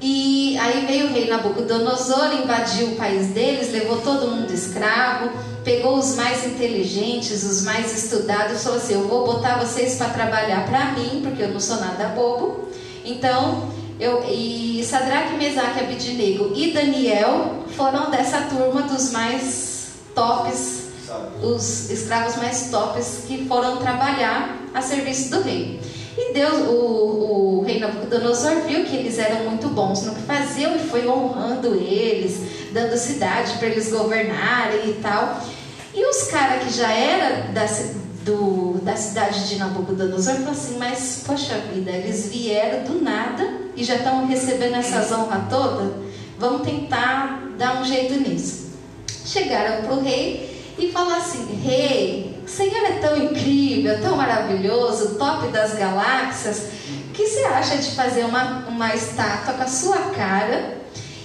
E 0.01 0.57
aí 0.59 0.87
veio 0.87 1.09
o 1.09 1.13
rei 1.13 1.29
Nabucodonosor, 1.29 2.33
invadiu 2.43 2.89
o 2.89 2.97
país 2.97 3.27
deles, 3.29 3.71
levou 3.71 4.01
todo 4.01 4.31
mundo 4.31 4.51
escravo, 4.51 5.31
pegou 5.63 5.99
os 5.99 6.15
mais 6.15 6.47
inteligentes, 6.47 7.43
os 7.43 7.63
mais 7.65 7.93
estudados, 7.93 8.63
falou 8.63 8.79
assim: 8.79 8.95
Eu 8.95 9.09
vou 9.09 9.27
botar 9.27 9.59
vocês 9.59 9.97
para 9.97 10.09
trabalhar 10.09 10.65
para 10.67 10.93
mim, 10.93 11.21
porque 11.23 11.43
eu 11.43 11.49
não 11.49 11.61
sou 11.61 11.77
nada 11.77 12.09
bobo. 12.09 12.70
Então, 13.05 13.71
eu, 13.99 14.25
e 14.29 14.83
Sadraque, 14.85 15.37
Mesaque, 15.37 15.81
Abidinego 15.81 16.53
e 16.55 16.73
Daniel 16.73 17.65
foram 17.77 18.11
dessa 18.11 18.43
turma 18.43 18.83
dos 18.83 19.13
mais 19.13 19.89
tops, 20.15 20.89
os 21.43 21.91
escravos 21.91 22.37
mais 22.37 22.71
tops 22.71 23.25
que 23.27 23.47
foram 23.47 23.77
trabalhar 23.77 24.59
a 24.73 24.81
serviço 24.81 25.31
do 25.31 25.43
rei. 25.43 25.81
E 26.17 26.33
Deus, 26.33 26.69
o, 26.69 27.61
o 27.61 27.65
rei 27.67 27.79
Nabucodonosor 27.79 28.63
viu 28.67 28.85
que 28.85 28.97
eles 28.97 29.19
eram 29.19 29.49
muito 29.49 29.69
bons 29.69 30.03
no 30.03 30.15
que 30.15 30.23
faziam 30.23 30.77
e 30.77 30.79
foi 30.79 31.07
honrando 31.09 31.75
eles, 31.75 32.73
dando 32.73 32.97
cidade 32.97 33.55
para 33.59 33.69
eles 33.69 33.91
governarem 33.91 34.91
e 34.91 34.93
tal. 34.95 35.41
E 35.95 36.05
os 36.05 36.25
caras 36.25 36.65
que 36.65 36.73
já 36.73 36.91
eram 36.93 37.53
da, 37.53 37.67
do, 38.25 38.79
da 38.83 38.97
cidade 38.97 39.49
de 39.49 39.57
Nabucodonosor 39.57 40.35
falou 40.37 40.51
assim: 40.51 40.77
Mas, 40.79 41.23
poxa 41.27 41.55
vida, 41.73 41.91
eles 41.91 42.31
vieram 42.31 42.85
do 42.85 43.03
nada 43.03 43.49
e 43.77 43.85
já 43.85 43.97
estão 43.97 44.27
recebendo 44.27 44.77
essas 44.77 45.11
honras 45.13 45.49
todas, 45.49 45.93
vamos 46.39 46.63
tentar 46.63 47.49
dar 47.57 47.81
um 47.81 47.85
jeito 47.85 48.15
nisso. 48.21 48.71
Chegaram 49.25 49.83
para 49.83 49.95
o 49.95 50.03
rei 50.03 50.75
e 50.79 50.91
falaram 50.91 51.21
assim: 51.21 51.61
Rei, 51.63 52.39
o 52.45 52.49
Senhor 52.49 52.85
é 52.85 52.99
tão 52.99 53.17
incrível, 53.17 54.01
tão 54.01 54.17
maravilhoso, 54.17 55.15
top 55.17 55.49
das 55.49 55.75
galáxias, 55.75 56.69
que 57.15 57.27
você 57.27 57.45
acha 57.45 57.77
de 57.77 57.91
fazer 57.93 58.25
uma, 58.25 58.67
uma 58.69 58.95
estátua 58.95 59.55
com 59.55 59.63
a 59.63 59.69
sua 59.69 59.99
cara? 60.11 60.81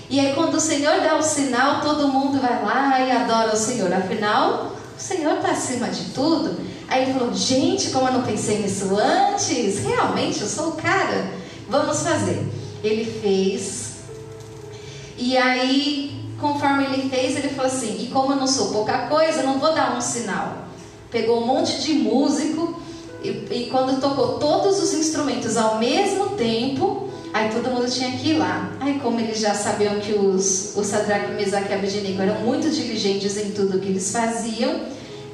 E 0.09 0.19
aí, 0.19 0.33
quando 0.33 0.55
o 0.55 0.61
Senhor 0.61 1.01
dá 1.01 1.17
o 1.17 1.21
sinal, 1.21 1.81
todo 1.81 2.07
mundo 2.07 2.39
vai 2.39 2.63
lá 2.63 2.99
e 2.99 3.11
adora 3.11 3.53
o 3.53 3.57
Senhor. 3.57 3.91
Afinal, 3.91 4.75
o 4.95 5.01
Senhor 5.01 5.37
está 5.37 5.49
acima 5.49 5.87
de 5.87 6.11
tudo. 6.11 6.55
Aí 6.87 7.03
ele 7.03 7.13
falou: 7.13 7.33
Gente, 7.33 7.89
como 7.89 8.07
eu 8.07 8.13
não 8.13 8.23
pensei 8.23 8.59
nisso 8.59 8.95
antes, 8.97 9.79
realmente 9.79 10.41
eu 10.41 10.47
sou 10.47 10.69
o 10.69 10.71
cara, 10.73 11.31
vamos 11.69 12.01
fazer. 12.01 12.45
Ele 12.83 13.05
fez, 13.21 13.95
e 15.17 15.37
aí, 15.37 16.23
conforme 16.39 16.85
ele 16.85 17.09
fez, 17.09 17.37
ele 17.37 17.49
falou 17.49 17.71
assim: 17.71 18.03
E 18.03 18.07
como 18.07 18.33
eu 18.33 18.37
não 18.37 18.47
sou 18.47 18.71
pouca 18.71 19.07
coisa, 19.07 19.43
não 19.43 19.59
vou 19.59 19.73
dar 19.73 19.97
um 19.97 20.01
sinal. 20.01 20.65
Pegou 21.09 21.41
um 21.41 21.47
monte 21.47 21.81
de 21.81 21.93
músico, 21.93 22.79
e, 23.23 23.29
e 23.29 23.69
quando 23.71 23.99
tocou 23.99 24.37
todos 24.39 24.81
os 24.81 24.93
instrumentos 24.93 25.55
ao 25.57 25.79
mesmo 25.79 26.31
tempo, 26.31 27.05
Aí 27.35 27.49
todo 27.49 27.69
mundo 27.69 27.91
tinha 27.91 28.13
que 28.13 28.29
ir 28.29 28.37
lá. 28.37 28.71
Aí 28.79 28.97
como 28.99 29.19
eles 29.19 29.41
já 29.41 29.53
sabiam 29.53 29.99
que 29.99 30.13
os, 30.13 30.73
os 30.73 30.87
Sadraque, 30.87 31.33
Mesaque 31.33 31.69
e 31.69 31.73
Abednego 31.73 32.21
eram 32.21 32.35
muito 32.35 32.69
diligentes 32.69 33.35
em 33.35 33.51
tudo 33.51 33.77
que 33.77 33.89
eles 33.89 34.09
faziam, 34.09 34.79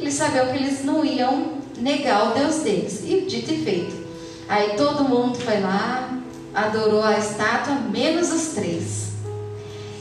eles 0.01 0.15
sabiam 0.15 0.47
que 0.47 0.57
eles 0.57 0.83
não 0.83 1.05
iam 1.05 1.61
negar 1.77 2.31
o 2.31 2.33
Deus 2.33 2.57
deles. 2.57 3.03
E 3.05 3.21
dito 3.21 3.53
e 3.53 3.63
feito. 3.63 4.01
Aí 4.49 4.75
todo 4.75 5.03
mundo 5.03 5.37
foi 5.37 5.61
lá, 5.61 6.09
adorou 6.53 7.03
a 7.03 7.17
estátua, 7.17 7.75
menos 7.75 8.31
os 8.31 8.47
três. 8.47 9.11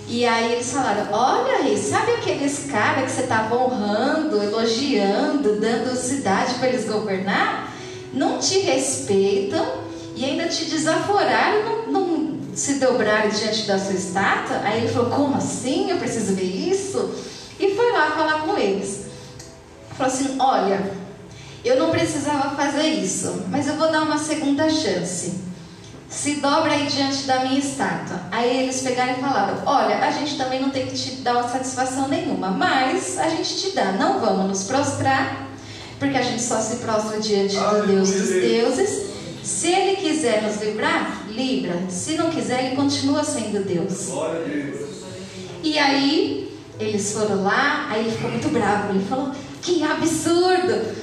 E 0.08 0.26
aí 0.26 0.54
eles 0.54 0.72
falaram: 0.72 1.06
Olha, 1.12 1.62
rei, 1.62 1.76
sabe 1.76 2.12
aqueles 2.12 2.66
caras 2.70 3.04
que 3.04 3.10
você 3.12 3.22
estava 3.22 3.54
honrando, 3.54 4.42
elogiando, 4.42 5.60
dando 5.60 5.94
cidade 5.94 6.54
para 6.54 6.68
eles 6.68 6.88
governar? 6.88 7.72
Não 8.12 8.38
te 8.38 8.58
respeitam 8.58 9.64
e 10.16 10.24
ainda 10.24 10.48
te 10.48 10.64
desaforaram, 10.64 11.86
não, 11.86 11.92
não 11.92 12.38
se 12.54 12.74
dobraram 12.74 13.30
diante 13.30 13.62
da 13.68 13.78
sua 13.78 13.94
estátua. 13.94 14.60
Aí 14.64 14.78
ele 14.78 14.88
falou: 14.88 15.10
Como 15.10 15.36
assim? 15.36 15.90
Eu 15.90 15.98
preciso 15.98 16.34
ver 16.34 16.42
isso? 16.42 17.14
E 17.60 17.74
foi 17.76 17.92
lá 17.92 18.10
falar 18.10 18.40
com 18.42 18.58
eles. 18.58 18.99
Falou 20.00 20.14
assim: 20.14 20.36
Olha, 20.38 20.92
eu 21.62 21.78
não 21.78 21.90
precisava 21.90 22.56
fazer 22.56 22.86
isso, 22.86 23.44
mas 23.50 23.68
eu 23.68 23.74
vou 23.74 23.92
dar 23.92 24.00
uma 24.00 24.16
segunda 24.16 24.66
chance. 24.70 25.50
Se 26.08 26.36
dobra 26.36 26.72
aí 26.72 26.86
diante 26.86 27.24
da 27.24 27.40
minha 27.40 27.58
estátua. 27.58 28.18
Aí 28.32 28.62
eles 28.62 28.80
pegaram 28.80 29.12
e 29.12 29.20
falaram: 29.20 29.58
Olha, 29.66 29.98
a 29.98 30.10
gente 30.10 30.38
também 30.38 30.58
não 30.58 30.70
tem 30.70 30.86
que 30.86 30.94
te 30.94 31.16
dar 31.16 31.34
uma 31.34 31.48
satisfação 31.48 32.08
nenhuma, 32.08 32.48
mas 32.48 33.18
a 33.18 33.28
gente 33.28 33.54
te 33.60 33.70
dá. 33.72 33.92
Não 33.92 34.20
vamos 34.20 34.48
nos 34.48 34.62
prostrar, 34.64 35.46
porque 35.98 36.16
a 36.16 36.22
gente 36.22 36.42
só 36.42 36.58
se 36.60 36.76
prostra 36.76 37.20
diante 37.20 37.56
do 37.56 37.86
Deus 37.86 38.10
dos 38.10 38.28
deuses. 38.28 39.10
Se 39.44 39.68
ele 39.68 39.96
quiser 39.96 40.42
nos 40.42 40.62
livrar, 40.62 41.26
livra. 41.28 41.78
Se 41.90 42.14
não 42.14 42.30
quiser, 42.30 42.64
ele 42.64 42.76
continua 42.76 43.22
sendo 43.22 43.62
Deus. 43.62 44.06
Glória 44.06 44.40
a 44.40 44.48
Deus. 44.48 44.80
E 45.62 45.78
aí 45.78 46.58
eles 46.78 47.12
foram 47.12 47.42
lá, 47.42 47.88
aí 47.90 48.00
ele 48.00 48.12
ficou 48.12 48.30
muito 48.30 48.48
bravo. 48.48 48.94
Ele 48.94 49.04
falou: 49.04 49.30
Que 49.62 49.82
absurdo! 49.82 50.96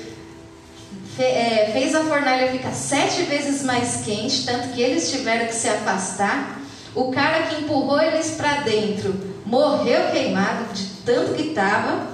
Fe, 1.16 1.24
é, 1.24 1.72
fez 1.74 1.96
a 1.96 2.04
fornalha 2.04 2.52
ficar 2.52 2.74
sete 2.74 3.24
vezes 3.24 3.64
mais 3.64 4.04
quente, 4.06 4.46
tanto 4.46 4.70
que 4.70 4.82
eles 4.82 5.12
tiveram 5.12 5.48
que 5.48 5.56
se 5.56 5.68
afastar. 5.68 6.60
O 6.94 7.12
cara 7.12 7.44
que 7.44 7.64
empurrou 7.64 8.00
eles 8.02 8.32
para 8.32 8.62
dentro 8.62 9.14
morreu 9.46 10.12
queimado 10.12 10.74
de 10.74 10.86
tanto 11.06 11.34
que 11.34 11.50
estava. 11.50 12.08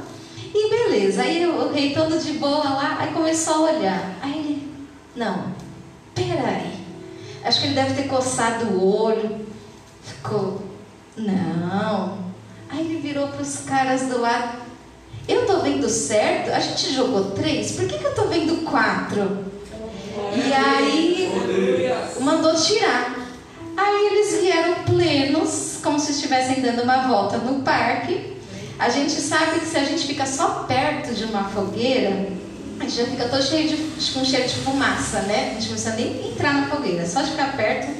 E 0.56 0.70
beleza, 0.70 1.24
aí 1.24 1.46
o 1.46 1.72
rei 1.72 1.94
todo 1.94 2.18
de 2.20 2.34
boa 2.34 2.64
lá, 2.64 2.98
aí 3.00 3.12
começou 3.12 3.56
a 3.56 3.72
olhar. 3.72 4.16
Aí 4.22 4.38
ele, 4.38 4.72
não, 5.16 5.52
peraí. 6.14 6.74
Acho 7.44 7.60
que 7.60 7.68
ele 7.68 7.76
deve 7.76 8.02
ter 8.02 8.08
coçado 8.08 8.66
o 8.66 9.04
olho. 9.04 9.46
Ficou, 10.04 10.64
não. 11.18 12.20
Aí 12.70 12.82
ele 12.82 13.00
virou 13.00 13.28
para 13.28 13.42
os 13.42 13.58
caras 13.62 14.04
do 14.04 14.22
lado. 14.22 14.63
Eu 15.28 15.46
tô 15.46 15.60
vendo 15.60 15.88
certo? 15.90 16.52
A 16.52 16.60
gente 16.60 16.94
jogou 16.94 17.32
três, 17.32 17.72
por 17.72 17.88
que, 17.88 17.98
que 17.98 18.06
eu 18.06 18.14
tô 18.14 18.26
vendo 18.26 18.64
quatro? 18.66 19.46
E 20.36 20.54
aí 20.54 21.32
mandou 22.20 22.54
tirar. 22.56 23.16
Aí 23.76 24.08
eles 24.08 24.42
vieram 24.42 24.84
plenos, 24.84 25.80
como 25.82 26.00
se 26.00 26.12
estivessem 26.12 26.62
dando 26.62 26.84
uma 26.84 27.08
volta 27.08 27.38
no 27.38 27.64
parque. 27.64 28.34
A 28.78 28.90
gente 28.90 29.14
sabe 29.14 29.60
que 29.60 29.66
se 29.66 29.78
a 29.78 29.84
gente 29.84 30.06
fica 30.06 30.26
só 30.26 30.66
perto 30.68 31.14
de 31.14 31.24
uma 31.26 31.46
fogueira, 31.46 32.28
a 32.80 32.84
gente 32.84 32.96
já 32.96 33.06
fica 33.06 33.30
todo 33.30 33.42
cheio 33.42 33.70
de, 33.70 34.12
com 34.12 34.26
cheiro 34.26 34.48
de 34.48 34.56
fumaça, 34.56 35.22
né? 35.22 35.52
A 35.52 35.54
gente 35.54 35.68
não 35.68 35.74
precisa 35.74 35.96
nem 35.96 36.32
entrar 36.32 36.54
na 36.54 36.68
fogueira, 36.68 37.06
só 37.06 37.22
de 37.22 37.32
ficar 37.32 37.56
perto. 37.56 37.94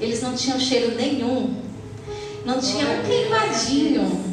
Eles 0.00 0.22
não 0.22 0.34
tinham 0.34 0.58
cheiro 0.58 0.96
nenhum, 0.96 1.54
não 2.44 2.58
tinham 2.58 2.90
um 2.90 3.02
queimadinho. 3.02 4.24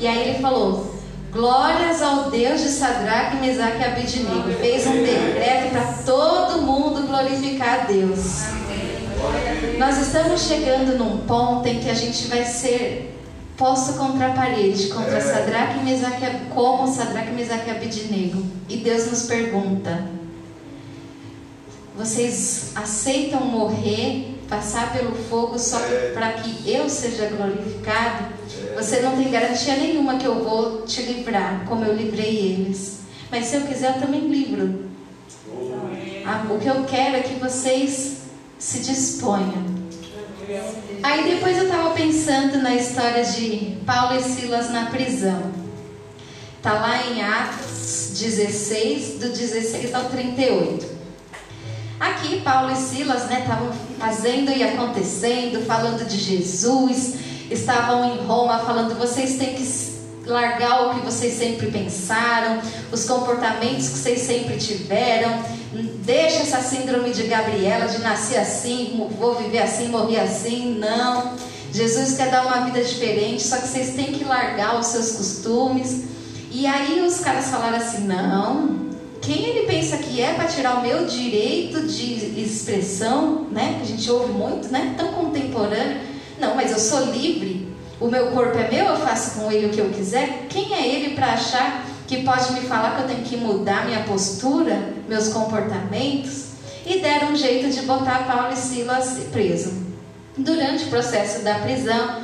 E 0.00 0.06
aí 0.06 0.28
ele 0.28 0.38
falou: 0.40 0.89
Glórias 1.32 2.02
ao 2.02 2.28
Deus 2.28 2.60
de 2.60 2.68
Sadraque, 2.70 3.36
Mesaque 3.36 3.80
e 3.80 3.84
Abidnego. 3.84 4.52
Fez 4.60 4.84
um 4.84 5.04
decreto 5.04 5.70
para 5.70 5.92
todo 6.04 6.62
mundo 6.62 7.06
glorificar 7.06 7.82
a 7.82 7.84
Deus. 7.84 8.42
Nós 9.78 9.98
estamos 9.98 10.42
chegando 10.42 10.98
num 10.98 11.18
ponto 11.18 11.68
em 11.68 11.78
que 11.78 11.88
a 11.88 11.94
gente 11.94 12.26
vai 12.26 12.44
ser 12.44 13.16
posto 13.56 13.92
contra 13.92 14.28
a 14.28 14.30
parede, 14.32 14.88
contra 14.88 15.18
é. 15.18 15.20
Sadraque, 15.20 15.84
Mesaque, 15.84 16.26
como 16.52 16.92
Sadraque, 16.92 17.30
Mesaque 17.30 17.68
e 17.68 17.70
Abidnego. 17.70 18.44
E 18.68 18.78
Deus 18.78 19.06
nos 19.06 19.22
pergunta: 19.24 20.04
Vocês 21.96 22.72
aceitam 22.74 23.42
morrer, 23.42 24.36
passar 24.48 24.92
pelo 24.92 25.14
fogo 25.14 25.60
só 25.60 25.78
é. 25.78 26.10
para 26.12 26.32
que 26.32 26.68
eu 26.68 26.88
seja 26.88 27.26
glorificado? 27.26 28.39
Você 28.76 29.00
não 29.00 29.16
tem 29.16 29.30
garantia 29.30 29.76
nenhuma 29.76 30.16
que 30.16 30.26
eu 30.26 30.42
vou 30.42 30.82
te 30.82 31.02
livrar, 31.02 31.64
como 31.66 31.84
eu 31.84 31.94
livrei 31.94 32.36
eles. 32.36 33.00
Mas 33.30 33.46
se 33.46 33.56
eu 33.56 33.62
quiser, 33.62 33.96
eu 33.96 34.00
também 34.00 34.28
livro. 34.28 34.90
Ah, 36.24 36.46
o 36.50 36.58
que 36.58 36.68
eu 36.68 36.84
quero 36.84 37.16
é 37.16 37.20
que 37.20 37.34
vocês 37.34 38.22
se 38.58 38.80
disponham. 38.80 39.80
Aí 41.02 41.34
depois 41.34 41.56
eu 41.56 41.64
estava 41.64 41.90
pensando 41.90 42.58
na 42.58 42.74
história 42.74 43.24
de 43.24 43.78
Paulo 43.86 44.18
e 44.18 44.22
Silas 44.22 44.70
na 44.70 44.86
prisão. 44.86 45.52
Está 46.56 46.74
lá 46.74 47.06
em 47.06 47.22
Atos 47.22 48.12
16, 48.18 49.18
do 49.20 49.28
16 49.30 49.94
ao 49.94 50.04
38. 50.06 51.00
Aqui 51.98 52.40
Paulo 52.40 52.72
e 52.72 52.76
Silas 52.76 53.30
estavam 53.30 53.68
né, 53.68 53.76
fazendo 53.98 54.50
e 54.50 54.62
acontecendo, 54.62 55.64
falando 55.66 56.06
de 56.06 56.16
Jesus, 56.18 57.14
estavam 57.50 58.14
em 58.14 58.24
Roma 58.24 58.58
falando, 58.60 58.98
vocês 58.98 59.36
têm 59.36 59.54
que 59.54 59.90
largar 60.26 60.86
o 60.86 60.94
que 60.94 61.00
vocês 61.04 61.34
sempre 61.34 61.70
pensaram, 61.70 62.60
os 62.92 63.04
comportamentos 63.04 63.88
que 63.88 63.98
vocês 63.98 64.20
sempre 64.20 64.56
tiveram. 64.56 65.42
Deixa 66.04 66.42
essa 66.42 66.60
síndrome 66.60 67.10
de 67.10 67.24
Gabriela, 67.24 67.86
de 67.86 67.98
nascer 67.98 68.38
assim, 68.38 69.08
vou 69.18 69.34
viver 69.36 69.58
assim, 69.58 69.88
morrer 69.88 70.20
assim. 70.20 70.78
Não. 70.78 71.34
Jesus 71.72 72.16
quer 72.16 72.30
dar 72.30 72.46
uma 72.46 72.64
vida 72.64 72.82
diferente, 72.82 73.42
só 73.42 73.56
que 73.56 73.68
vocês 73.68 73.94
têm 73.94 74.06
que 74.06 74.24
largar 74.24 74.78
os 74.78 74.86
seus 74.86 75.12
costumes. 75.12 76.04
E 76.50 76.66
aí 76.66 77.00
os 77.00 77.20
caras 77.20 77.46
falaram 77.46 77.76
assim: 77.76 78.06
não. 78.06 78.80
Quem 79.22 79.44
ele 79.44 79.66
pensa 79.66 79.98
que 79.98 80.20
é 80.20 80.32
para 80.32 80.46
tirar 80.46 80.78
o 80.78 80.82
meu 80.82 81.04
direito 81.04 81.86
de 81.86 82.40
expressão, 82.40 83.46
né? 83.50 83.76
Que 83.76 83.82
a 83.82 83.86
gente 83.96 84.10
ouve 84.10 84.32
muito, 84.32 84.68
né? 84.68 84.94
Tão 84.96 85.12
contemporâneo. 85.12 86.00
Não, 86.40 86.54
mas 86.56 86.72
eu 86.72 86.78
sou 86.78 87.12
livre 87.12 87.70
o 88.00 88.08
meu 88.08 88.28
corpo 88.28 88.56
é 88.56 88.66
meu, 88.70 88.86
eu 88.86 88.96
faço 88.96 89.38
com 89.38 89.52
ele 89.52 89.66
o 89.66 89.68
que 89.68 89.78
eu 89.78 89.90
quiser. 89.90 90.46
Quem 90.48 90.72
é 90.72 90.88
ele 90.88 91.14
para 91.14 91.34
achar 91.34 91.84
que 92.08 92.22
pode 92.22 92.50
me 92.54 92.62
falar 92.62 92.96
que 92.96 93.02
eu 93.02 93.08
tenho 93.08 93.22
que 93.22 93.36
mudar 93.36 93.84
minha 93.84 94.04
postura, 94.04 94.94
meus 95.06 95.28
comportamentos? 95.28 96.46
E 96.86 96.98
deram 97.00 97.32
um 97.32 97.36
jeito 97.36 97.68
de 97.68 97.82
botar 97.82 98.26
Paulo 98.26 98.54
e 98.54 98.56
Silas 98.56 99.18
preso. 99.30 99.74
Durante 100.34 100.84
o 100.84 100.88
processo 100.88 101.44
da 101.44 101.56
prisão, 101.56 102.22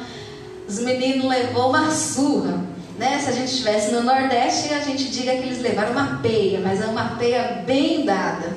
os 0.66 0.78
meninos 0.78 1.26
levou 1.26 1.68
uma 1.68 1.90
surra. 1.90 2.58
Né? 2.98 3.18
Se 3.18 3.28
a 3.28 3.32
gente 3.32 3.50
estivesse 3.50 3.92
no 3.92 4.02
Nordeste, 4.02 4.72
a 4.72 4.80
gente 4.80 5.10
diga 5.10 5.32
que 5.32 5.42
eles 5.42 5.60
levaram 5.60 5.92
uma 5.92 6.20
peia, 6.22 6.58
mas 6.60 6.80
é 6.80 6.86
uma 6.86 7.16
peia 7.18 7.62
bem 7.66 8.06
dada. 8.06 8.56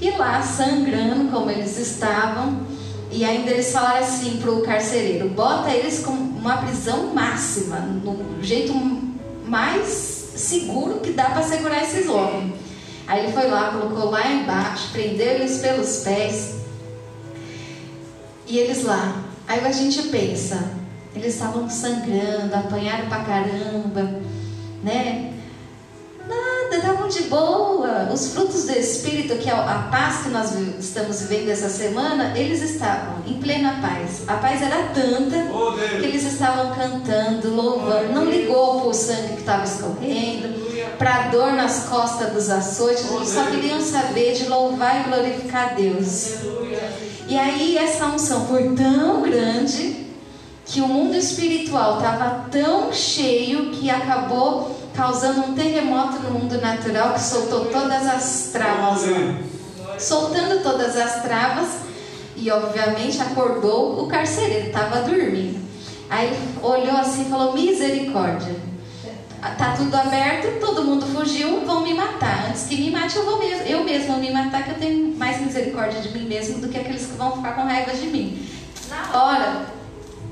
E 0.00 0.10
lá, 0.12 0.40
sangrando 0.40 1.30
como 1.30 1.50
eles 1.50 1.78
estavam, 1.78 2.60
e 3.10 3.24
ainda 3.24 3.50
eles 3.50 3.72
falaram 3.72 4.04
assim 4.04 4.38
para 4.38 4.50
o 4.50 4.62
carcereiro: 4.62 5.28
bota 5.28 5.70
eles 5.70 6.00
com 6.00 6.12
uma 6.12 6.58
prisão 6.58 7.14
máxima, 7.14 7.78
no 7.78 8.42
jeito 8.42 8.72
mais 9.46 9.86
seguro 10.36 11.00
que 11.00 11.12
dá 11.12 11.30
para 11.30 11.42
segurar 11.42 11.82
esses 11.82 12.08
homens. 12.08 12.54
Aí 13.06 13.24
ele 13.24 13.32
foi 13.32 13.48
lá, 13.48 13.70
colocou 13.70 14.10
lá 14.10 14.26
embaixo, 14.32 14.90
prendeu 14.92 15.34
eles 15.34 15.58
pelos 15.58 15.98
pés. 15.98 16.56
E 18.48 18.58
eles 18.58 18.82
lá. 18.84 19.22
Aí 19.46 19.64
a 19.64 19.70
gente 19.70 20.02
pensa, 20.08 20.72
eles 21.14 21.34
estavam 21.34 21.70
sangrando, 21.70 22.54
apanharam 22.54 23.08
pra 23.08 23.24
caramba, 23.24 24.20
né? 24.82 25.35
Nada, 26.66 26.76
estavam 26.78 27.08
de 27.08 27.22
boa. 27.24 28.08
Os 28.12 28.32
frutos 28.32 28.64
do 28.64 28.72
Espírito, 28.72 29.36
que 29.36 29.48
é 29.48 29.52
a 29.52 29.88
paz 29.90 30.24
que 30.24 30.30
nós 30.30 30.52
estamos 30.80 31.22
vivendo 31.22 31.50
essa 31.50 31.68
semana, 31.68 32.36
eles 32.36 32.60
estavam 32.60 33.22
em 33.26 33.34
plena 33.34 33.78
paz. 33.80 34.22
A 34.26 34.34
paz 34.34 34.60
era 34.62 34.88
tanta 34.88 35.36
que 36.00 36.04
eles 36.04 36.24
estavam 36.24 36.74
cantando, 36.74 37.54
louvando. 37.54 38.12
Não 38.12 38.24
ligou 38.24 38.80
para 38.80 38.88
o 38.88 38.94
sangue 38.94 39.34
que 39.34 39.40
estava 39.40 39.64
escorrendo, 39.64 40.48
para 40.98 41.14
a 41.14 41.28
dor 41.28 41.52
nas 41.52 41.84
costas 41.88 42.32
dos 42.32 42.50
açoites. 42.50 43.10
Eles 43.12 43.28
só 43.28 43.44
queriam 43.46 43.80
saber 43.80 44.34
de 44.34 44.48
louvar 44.48 45.02
e 45.02 45.08
glorificar 45.08 45.70
a 45.70 45.74
Deus. 45.74 46.38
E 47.28 47.38
aí 47.38 47.78
essa 47.78 48.06
unção 48.06 48.46
foi 48.46 48.74
tão 48.74 49.22
grande 49.22 50.06
que 50.64 50.80
o 50.80 50.88
mundo 50.88 51.14
espiritual 51.14 51.98
estava 51.98 52.46
tão 52.50 52.92
cheio 52.92 53.70
que 53.70 53.88
acabou 53.88 54.76
causando 54.96 55.42
um 55.42 55.54
terremoto 55.54 56.18
no 56.20 56.30
mundo 56.30 56.60
natural 56.60 57.12
que 57.12 57.20
soltou 57.20 57.66
todas 57.66 58.06
as 58.06 58.50
travas. 58.52 59.02
Soltando 59.98 60.62
todas 60.62 60.96
as 60.96 61.22
travas 61.22 61.68
e 62.34 62.50
obviamente 62.50 63.20
acordou 63.20 64.02
o 64.02 64.08
carcereiro, 64.08 64.68
estava 64.68 65.02
dormindo. 65.02 65.64
Aí 66.08 66.36
olhou 66.62 66.96
assim 66.96 67.22
e 67.22 67.30
falou: 67.30 67.52
Misericórdia. 67.52 68.66
Tá 69.58 69.74
tudo 69.76 69.94
aberto, 69.94 70.58
todo 70.58 70.82
mundo 70.82 71.06
fugiu, 71.06 71.64
vão 71.64 71.82
me 71.82 71.94
matar. 71.94 72.48
Antes 72.48 72.64
que 72.64 72.76
me 72.76 72.90
mate, 72.90 73.16
eu 73.16 73.24
vou 73.24 73.38
mesmo, 73.38 73.62
eu 73.64 73.84
mesmo 73.84 74.12
vou 74.12 74.18
me 74.18 74.32
matar, 74.32 74.64
que 74.64 74.70
eu 74.70 74.78
tenho 74.78 75.14
mais 75.16 75.40
misericórdia 75.40 76.00
de 76.00 76.08
mim 76.08 76.26
mesmo 76.26 76.58
do 76.58 76.68
que 76.68 76.78
aqueles 76.78 77.06
que 77.06 77.16
vão 77.16 77.36
ficar 77.36 77.52
com 77.54 77.62
raiva 77.62 77.92
de 77.92 78.06
mim. 78.06 78.44
Na 78.88 79.22
hora, 79.22 79.66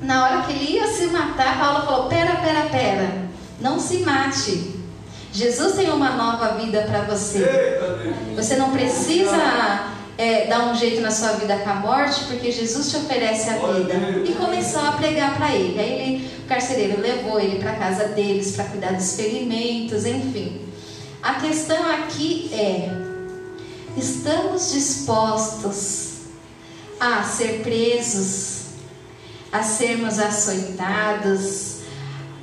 na 0.03 0.25
hora 0.25 0.43
que 0.43 0.53
ele 0.53 0.73
ia 0.73 0.87
se 0.89 1.07
matar, 1.07 1.61
Paulo 1.61 1.87
falou: 1.87 2.09
Pera, 2.09 2.37
pera, 2.37 2.63
pera. 2.71 3.24
Não 3.61 3.79
se 3.79 3.99
mate. 3.99 4.75
Jesus 5.33 5.75
tem 5.75 5.91
uma 5.91 6.11
nova 6.11 6.55
vida 6.59 6.83
para 6.83 7.03
você. 7.03 7.45
Você 8.37 8.57
não 8.57 8.71
precisa 8.71 9.93
é, 10.17 10.47
dar 10.47 10.71
um 10.71 10.75
jeito 10.77 11.01
na 11.01 11.11
sua 11.11 11.33
vida 11.33 11.57
com 11.57 11.71
a 11.71 11.75
morte, 11.75 12.25
porque 12.25 12.53
Jesus 12.53 12.91
te 12.91 12.97
oferece 12.97 13.51
a 13.51 13.55
vida. 13.55 13.95
E 14.25 14.33
começou 14.33 14.81
a 14.81 14.93
pregar 14.93 15.37
para 15.37 15.55
ele. 15.55 15.79
Aí 15.79 15.93
ele, 15.93 16.31
o 16.45 16.49
carcereiro 16.49 17.01
levou 17.01 17.41
ele 17.41 17.59
para 17.59 17.75
casa 17.75 18.05
deles 18.09 18.53
para 18.53 18.65
cuidar 18.67 18.93
dos 18.93 19.17
ferimentos, 19.17 20.07
enfim. 20.07 20.61
A 21.21 21.35
questão 21.35 21.91
aqui 21.91 22.51
é: 22.53 22.91
estamos 23.97 24.73
dispostos 24.73 26.13
a 27.01 27.25
ser 27.25 27.61
presos, 27.63 28.67
a 29.51 29.63
sermos 29.63 30.19
açoitados, 30.21 31.79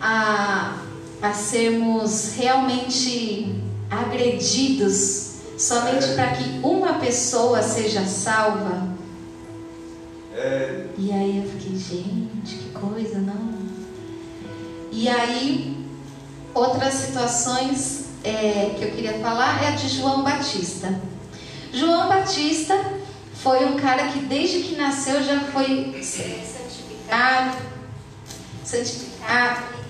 a 0.01 0.75
a 1.21 1.33
sermos 1.33 2.33
realmente 2.35 3.55
agredidos 3.89 5.31
somente 5.57 6.05
é. 6.05 6.15
para 6.15 6.31
que 6.31 6.59
uma 6.63 6.93
pessoa 6.93 7.61
seja 7.61 8.05
salva. 8.05 8.89
É. 10.35 10.87
E 10.97 11.11
aí 11.11 11.43
eu 11.43 11.51
fiquei, 11.51 11.77
gente, 11.77 12.55
que 12.55 12.69
coisa, 12.69 13.19
não? 13.19 13.61
E 14.91 15.07
aí, 15.07 15.85
outras 16.53 16.93
situações 16.95 18.05
é, 18.23 18.75
que 18.77 18.85
eu 18.85 18.91
queria 18.91 19.19
falar 19.19 19.63
é 19.63 19.67
a 19.67 19.71
de 19.71 19.87
João 19.87 20.23
Batista. 20.23 20.99
João 21.71 22.09
Batista 22.09 22.75
foi 23.35 23.65
um 23.65 23.77
cara 23.77 24.07
que 24.07 24.19
desde 24.19 24.61
que 24.61 24.75
nasceu 24.75 25.23
já 25.23 25.39
foi 25.51 26.01
santificado, 26.03 27.57
santificado 28.63 29.80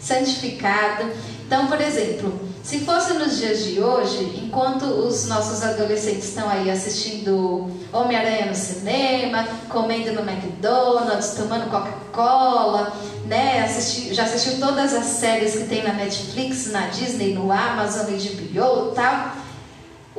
Santificado. 0.00 1.10
Então, 1.46 1.66
por 1.66 1.80
exemplo, 1.80 2.48
se 2.62 2.80
fosse 2.80 3.14
nos 3.14 3.38
dias 3.38 3.64
de 3.64 3.80
hoje, 3.80 4.42
enquanto 4.44 4.84
os 4.84 5.26
nossos 5.26 5.62
adolescentes 5.62 6.28
estão 6.28 6.48
aí 6.50 6.70
assistindo 6.70 7.70
Homem-Aranha 7.92 8.46
no 8.46 8.54
cinema, 8.54 9.46
comendo 9.70 10.12
no 10.12 10.20
McDonald's, 10.20 11.34
tomando 11.34 11.70
Coca-Cola, 11.70 12.92
né? 13.24 13.64
Assisti, 13.64 14.12
já 14.12 14.24
assistiu 14.24 14.60
todas 14.60 14.92
as 14.92 15.06
séries 15.06 15.56
que 15.56 15.64
tem 15.64 15.82
na 15.82 15.94
Netflix, 15.94 16.70
na 16.70 16.88
Disney, 16.88 17.32
no 17.32 17.50
Amazon, 17.50 18.06
e 18.10 18.18
HBO 18.18 18.92
e 18.92 18.94
tal. 18.94 19.32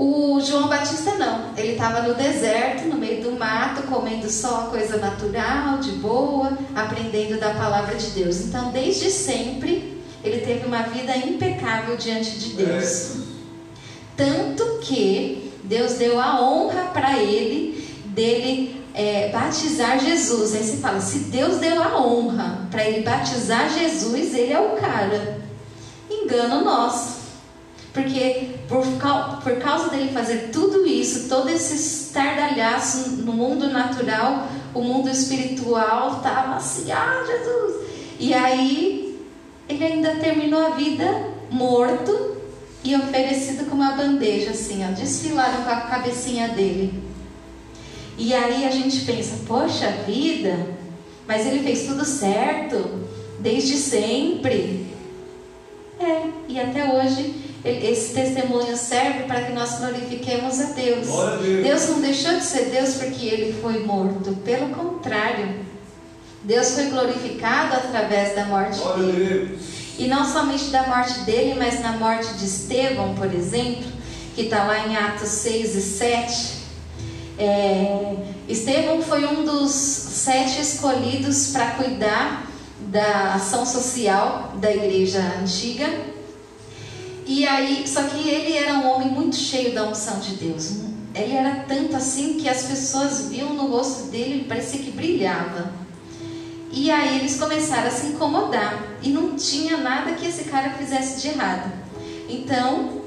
O 0.02 0.40
João 0.40 0.70
Batista 0.70 1.16
não, 1.16 1.52
ele 1.58 1.74
estava 1.74 2.02
no 2.04 2.14
deserto, 2.14 2.88
no 2.88 2.96
meio 2.96 3.22
do 3.22 3.38
mato, 3.38 3.84
comendo 3.84 4.30
só 4.30 4.68
coisa 4.72 4.96
natural, 4.96 5.80
de 5.80 5.92
boa, 5.92 6.58
aprendendo 6.74 7.38
da 7.38 7.50
palavra 7.50 7.96
de 7.96 8.12
Deus. 8.12 8.40
Então, 8.40 8.72
desde 8.72 9.12
sempre, 9.12 10.02
ele 10.24 10.40
teve 10.40 10.66
uma 10.66 10.84
vida 10.84 11.18
impecável 11.18 11.98
diante 11.98 12.40
de 12.40 12.54
Deus. 12.54 13.18
Tanto 14.16 14.80
que 14.80 15.52
Deus 15.66 15.96
deu 15.96 16.18
a 16.18 16.42
honra 16.42 16.92
para 16.94 17.22
ele 17.22 17.86
dele 18.06 18.82
é, 18.94 19.28
batizar 19.34 20.00
Jesus. 20.00 20.56
Aí 20.56 20.64
você 20.64 20.78
fala: 20.78 21.02
se 21.02 21.20
Deus 21.26 21.58
deu 21.58 21.84
a 21.84 22.02
honra 22.02 22.70
para 22.72 22.86
ele 22.86 23.04
batizar 23.04 23.70
Jesus, 23.70 24.34
ele 24.34 24.54
é 24.54 24.60
o 24.62 24.78
cara. 24.78 25.42
Engano 26.10 26.64
nosso. 26.64 27.19
Porque 27.94 28.52
por, 28.68 28.86
por 29.44 29.58
causa 29.58 29.90
dele 29.90 30.12
fazer 30.12 30.50
tudo 30.52 30.86
isso, 30.86 31.28
todo 31.28 31.50
esse 31.50 31.76
estardalhaço 31.76 33.10
no 33.24 33.34
mundo 33.34 33.68
natural, 33.70 34.48
o 34.74 34.82
mundo 34.82 35.10
espiritual 35.10 36.18
estava 36.18 36.56
assim, 36.56 36.92
ah, 36.92 37.24
Jesus. 37.26 37.88
E 38.20 38.34
aí 38.34 39.20
ele 39.68 39.84
ainda 39.84 40.16
terminou 40.16 40.66
a 40.66 40.70
vida 40.72 41.30
morto 41.50 42.38
e 42.84 42.96
oferecido 42.96 43.66
com 43.66 43.76
uma 43.76 43.94
bandeja, 43.94 44.52
assim, 44.52 44.86
ó, 44.86 44.92
desfilaram 44.92 45.64
com 45.64 45.70
a 45.70 45.82
cabecinha 45.82 46.50
dele. 46.50 47.04
E 48.18 48.34
aí 48.34 48.66
a 48.66 48.72
gente 48.72 49.02
pensa, 49.02 49.46
poxa 49.48 49.90
vida, 50.06 50.68
mas 51.28 51.46
ele 51.46 51.64
fez 51.64 51.88
tudo 51.88 52.06
certo, 52.06 53.08
desde 53.40 53.78
sempre. 53.78 54.88
É, 56.00 56.28
e 56.48 56.60
até 56.60 56.94
hoje 56.94 57.49
esse 57.64 58.14
testemunho 58.14 58.76
serve 58.78 59.24
para 59.24 59.42
que 59.42 59.52
nós 59.52 59.80
glorifiquemos 59.80 60.60
a 60.60 60.66
Deus. 60.72 61.08
Deus. 61.08 61.64
Deus 61.64 61.90
não 61.90 62.02
deixou 62.02 62.36
de 62.36 62.44
ser 62.44 62.66
Deus 62.66 62.96
porque 62.96 63.26
ele 63.26 63.60
foi 63.62 63.84
morto, 63.84 64.34
pelo 64.46 64.70
contrário. 64.70 65.60
Deus 66.44 66.72
foi 66.72 66.86
glorificado 66.86 67.76
através 67.76 68.34
da 68.36 68.46
morte 68.46 68.80
Glória 68.80 69.14
dele. 69.14 69.60
E 69.98 70.08
não 70.08 70.26
somente 70.26 70.66
da 70.66 70.84
morte 70.84 71.20
dele, 71.22 71.56
mas 71.58 71.82
na 71.82 71.94
morte 71.94 72.34
de 72.36 72.46
Estevão, 72.46 73.14
por 73.16 73.34
exemplo, 73.34 73.84
que 74.34 74.44
está 74.44 74.64
lá 74.64 74.88
em 74.88 74.96
Atos 74.96 75.28
6 75.28 75.76
e 75.76 75.82
7. 75.82 76.60
É, 77.38 78.16
Estevão 78.48 79.02
foi 79.02 79.26
um 79.26 79.44
dos 79.44 79.72
sete 79.72 80.62
escolhidos 80.62 81.48
para 81.48 81.72
cuidar 81.72 82.48
da 82.88 83.36
ação 83.36 83.66
social 83.66 84.54
da 84.56 84.72
igreja 84.72 85.20
antiga. 85.42 85.88
E 87.30 87.48
aí, 87.48 87.88
só 87.88 88.02
que 88.02 88.28
ele 88.28 88.58
era 88.58 88.74
um 88.74 88.90
homem 88.90 89.10
muito 89.10 89.36
cheio 89.36 89.72
da 89.72 89.84
unção 89.84 90.20
de 90.20 90.34
Deus. 90.34 90.78
Ele 91.14 91.32
era 91.32 91.64
tanto 91.68 91.96
assim 91.96 92.40
que 92.40 92.50
as 92.50 92.64
pessoas 92.64 93.30
viam 93.30 93.54
no 93.54 93.68
rosto 93.68 94.10
dele, 94.10 94.46
parecia 94.50 94.80
que 94.80 94.90
brilhava. 94.90 95.72
E 96.72 96.90
aí 96.90 97.20
eles 97.20 97.38
começaram 97.38 97.88
a 97.88 97.92
se 97.92 98.08
incomodar 98.08 98.84
e 99.04 99.10
não 99.10 99.36
tinha 99.36 99.78
nada 99.78 100.14
que 100.14 100.26
esse 100.26 100.46
cara 100.46 100.72
fizesse 100.72 101.22
de 101.22 101.28
errado. 101.28 101.72
Então 102.28 103.00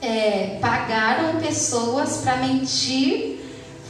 é, 0.00 0.58
pagaram 0.58 1.38
pessoas 1.38 2.22
para 2.22 2.38
mentir, 2.38 3.40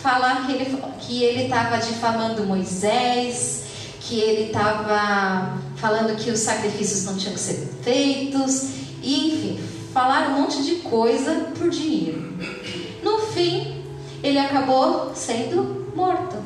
falar 0.02 0.46
que 0.46 0.52
ele 0.52 0.82
que 0.98 1.22
ele 1.22 1.44
estava 1.44 1.76
difamando 1.78 2.44
Moisés, 2.44 3.62
que 4.00 4.18
ele 4.18 4.46
estava 4.48 5.56
falando 5.76 6.16
que 6.16 6.28
os 6.28 6.40
sacrifícios 6.40 7.04
não 7.04 7.16
tinham 7.16 7.34
que 7.34 7.40
ser 7.40 7.68
feitos, 7.82 8.80
e, 9.02 9.28
enfim, 9.28 9.60
falaram 9.92 10.34
um 10.34 10.42
monte 10.42 10.62
de 10.62 10.76
coisa 10.76 11.48
por 11.58 11.70
dinheiro. 11.70 12.34
No 13.02 13.18
fim, 13.18 13.82
ele 14.22 14.38
acabou 14.38 15.12
sendo 15.14 15.92
morto, 15.94 16.36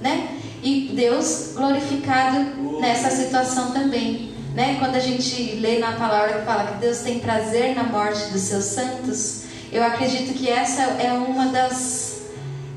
né? 0.00 0.38
e 0.62 0.92
Deus 0.94 1.52
glorificado 1.54 2.78
nessa 2.80 3.10
situação 3.10 3.72
também. 3.72 4.32
Né? 4.54 4.76
Quando 4.78 4.94
a 4.94 5.00
gente 5.00 5.56
lê 5.56 5.78
na 5.78 5.92
palavra 5.92 6.40
que 6.40 6.46
fala 6.46 6.72
que 6.72 6.78
Deus 6.78 6.98
tem 6.98 7.18
prazer 7.18 7.74
na 7.74 7.84
morte 7.84 8.30
dos 8.30 8.42
seus 8.42 8.64
santos, 8.64 9.42
eu 9.72 9.82
acredito 9.82 10.34
que 10.34 10.48
essa 10.48 10.82
é 10.82 11.12
uma 11.12 11.46
das, 11.46 12.22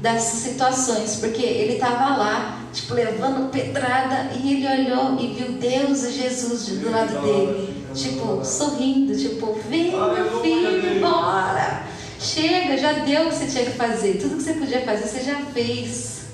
das 0.01 0.21
situações, 0.21 1.17
porque 1.17 1.43
ele 1.43 1.73
estava 1.73 2.15
lá, 2.15 2.61
tipo, 2.71 2.93
levando 2.93 3.51
pedrada, 3.51 4.31
e 4.41 4.53
ele 4.53 4.83
olhou 4.83 5.19
e 5.19 5.33
viu 5.33 5.51
Deus 5.53 6.03
e 6.03 6.11
Jesus 6.13 6.67
do 6.67 6.89
lado 6.89 7.21
dele, 7.21 7.74
tipo, 7.95 8.43
sorrindo, 8.43 9.17
tipo, 9.17 9.57
vem 9.69 9.91
meu 9.91 10.41
filho, 10.41 10.99
bora, 11.01 11.83
chega, 12.19 12.77
já 12.77 12.93
deu 12.93 13.27
o 13.27 13.29
que 13.29 13.35
você 13.35 13.47
tinha 13.47 13.65
que 13.65 13.77
fazer, 13.77 14.19
tudo 14.19 14.37
que 14.37 14.43
você 14.43 14.53
podia 14.53 14.81
fazer, 14.81 15.07
você 15.07 15.21
já 15.21 15.39
fez. 15.45 16.25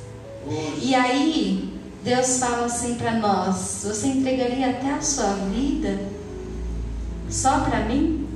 E 0.81 0.95
aí, 0.95 1.71
Deus 2.03 2.39
fala 2.39 2.65
assim 2.65 2.95
para 2.95 3.11
nós: 3.11 3.81
Você 3.83 4.07
entregaria 4.07 4.71
até 4.71 4.91
a 4.91 5.01
sua 5.01 5.33
vida 5.53 5.99
só 7.29 7.59
para 7.59 7.81
mim? 7.81 8.27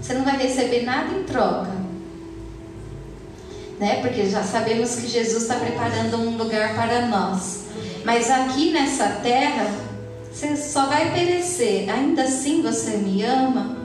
Você 0.00 0.14
não 0.14 0.24
vai 0.24 0.36
receber 0.36 0.82
nada 0.82 1.14
em 1.14 1.22
troca. 1.24 1.72
Né? 3.78 4.00
Porque 4.00 4.28
já 4.28 4.42
sabemos 4.42 4.96
que 4.96 5.08
Jesus 5.08 5.44
está 5.44 5.56
preparando 5.56 6.18
um 6.18 6.36
lugar 6.36 6.74
para 6.74 7.06
nós. 7.06 7.62
Mas 8.04 8.30
aqui 8.30 8.70
nessa 8.70 9.08
terra, 9.22 9.66
você 10.32 10.56
só 10.56 10.86
vai 10.86 11.12
perecer. 11.12 11.90
Ainda 11.90 12.22
assim 12.22 12.62
você 12.62 12.96
me 12.96 13.22
ama? 13.22 13.76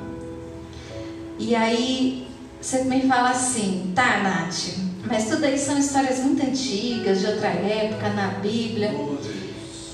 E 1.38 1.54
aí 1.54 2.28
você 2.60 2.84
me 2.84 3.02
fala 3.02 3.32
assim, 3.32 3.92
tá, 3.94 4.22
Nath, 4.24 4.76
mas 5.06 5.26
tudo 5.26 5.44
aí 5.44 5.58
são 5.58 5.78
histórias 5.78 6.20
muito 6.20 6.44
antigas, 6.44 7.20
de 7.20 7.28
outra 7.28 7.50
época, 7.50 8.10
na 8.10 8.28
Bíblia. 8.40 8.92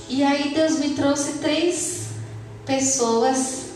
E 0.07 0.23
aí 0.23 0.53
Deus 0.53 0.79
me 0.79 0.91
trouxe 0.91 1.39
três 1.39 2.07
pessoas, 2.65 3.71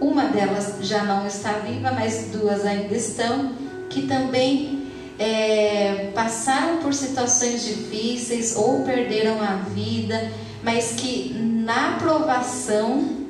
uma 0.00 0.24
delas 0.26 0.76
já 0.80 1.04
não 1.04 1.26
está 1.26 1.52
viva, 1.58 1.92
mas 1.92 2.28
duas 2.32 2.64
ainda 2.64 2.94
estão, 2.94 3.52
que 3.90 4.06
também 4.06 4.86
é, 5.18 6.10
passaram 6.14 6.78
por 6.78 6.94
situações 6.94 7.64
difíceis 7.64 8.56
ou 8.56 8.82
perderam 8.82 9.40
a 9.42 9.56
vida, 9.56 10.32
mas 10.62 10.94
que 10.96 11.51
na 11.62 11.96
provação 11.98 13.22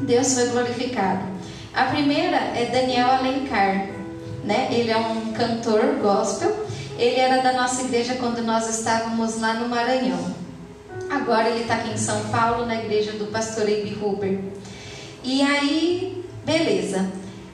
Deus 0.00 0.34
foi 0.34 0.48
glorificado. 0.48 1.24
A 1.74 1.84
primeira 1.84 2.36
é 2.36 2.68
Daniel 2.70 3.08
Alencar, 3.12 3.88
né? 4.44 4.68
Ele 4.70 4.90
é 4.90 4.96
um 4.96 5.32
cantor 5.32 5.96
gospel 6.02 6.66
ele 6.98 7.16
era 7.16 7.42
da 7.42 7.52
nossa 7.52 7.82
igreja 7.82 8.14
quando 8.14 8.42
nós 8.42 8.68
estávamos 8.70 9.38
lá 9.38 9.54
no 9.54 9.68
Maranhão. 9.68 10.34
Agora 11.10 11.50
ele 11.50 11.62
está 11.62 11.74
aqui 11.74 11.92
em 11.92 11.96
São 11.96 12.18
Paulo, 12.30 12.64
na 12.64 12.74
igreja 12.74 13.12
do 13.12 13.26
pastor 13.26 13.64
Abe 13.64 13.96
Huber. 14.00 14.40
E 15.22 15.42
aí, 15.42 16.24
beleza. 16.44 17.10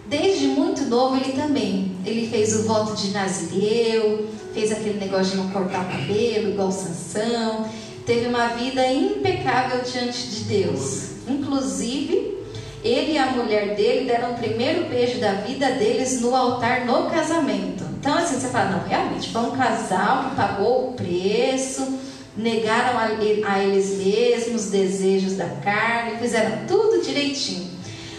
Desde 0.06 0.46
muito 0.46 0.82
novo 0.82 1.16
ele 1.16 1.32
também. 1.32 1.96
Ele 2.06 2.28
fez 2.28 2.54
o 2.54 2.62
voto 2.62 2.94
de 2.94 3.10
Nazireu, 3.10 4.28
fez 4.54 4.70
aquele 4.70 5.00
negócio 5.00 5.32
de 5.32 5.36
não 5.38 5.50
cortar 5.50 5.86
o 5.86 5.90
cabelo, 5.90 6.50
igual 6.50 6.70
Sansão. 6.70 7.68
Teve 8.04 8.26
uma 8.26 8.48
vida 8.48 8.86
impecável 8.86 9.80
diante 9.82 10.26
de 10.28 10.44
Deus. 10.44 11.10
Inclusive, 11.28 12.38
ele 12.82 13.12
e 13.12 13.18
a 13.18 13.26
mulher 13.26 13.76
dele 13.76 14.06
deram 14.06 14.32
o 14.32 14.34
primeiro 14.34 14.88
beijo 14.88 15.20
da 15.20 15.34
vida 15.34 15.70
deles 15.72 16.20
no 16.20 16.34
altar 16.34 16.84
no 16.84 17.08
casamento. 17.08 17.84
Então, 18.00 18.14
assim, 18.18 18.40
você 18.40 18.48
fala, 18.48 18.70
não, 18.70 18.88
realmente, 18.88 19.30
foi 19.30 19.42
um 19.42 19.52
casal 19.52 20.30
que 20.30 20.36
pagou 20.36 20.88
o 20.88 20.92
preço, 20.94 22.00
negaram 22.36 22.98
a, 22.98 23.52
a 23.52 23.62
eles 23.62 23.98
mesmos 23.98 24.64
os 24.64 24.70
desejos 24.70 25.36
da 25.36 25.48
carne, 25.62 26.18
fizeram 26.18 26.66
tudo 26.66 27.02
direitinho. 27.02 27.70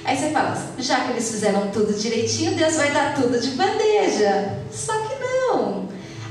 Aí 0.06 0.18
você 0.18 0.30
fala, 0.32 0.58
já 0.80 1.02
que 1.02 1.12
eles 1.12 1.30
fizeram 1.30 1.72
tudo 1.72 1.94
direitinho, 1.94 2.56
Deus 2.56 2.76
vai 2.76 2.92
dar 2.92 3.16
tudo 3.16 3.40
de 3.40 3.52
bandeja. 3.52 4.60
Só 4.72 4.94
que. 5.00 5.13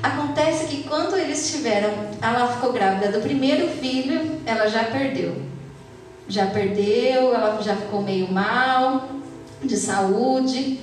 Acontece 0.02 0.66
que 0.66 0.82
quando 0.82 1.16
eles 1.16 1.50
tiveram, 1.50 1.92
ela 2.20 2.48
ficou 2.48 2.72
grávida 2.72 3.12
do 3.12 3.20
primeiro 3.20 3.68
filho, 3.68 4.40
ela 4.44 4.66
já 4.66 4.84
perdeu. 4.84 5.40
Já 6.28 6.46
perdeu, 6.46 7.32
ela 7.32 7.62
já 7.62 7.76
ficou 7.76 8.02
meio 8.02 8.30
mal 8.30 9.08
de 9.62 9.76
saúde. 9.76 10.80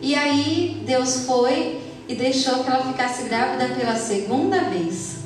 E 0.00 0.14
aí 0.14 0.82
Deus 0.86 1.24
foi 1.26 1.80
e 2.08 2.14
deixou 2.14 2.62
que 2.62 2.70
ela 2.70 2.84
ficasse 2.84 3.24
grávida 3.24 3.74
pela 3.74 3.96
segunda 3.96 4.60
vez. 4.60 5.16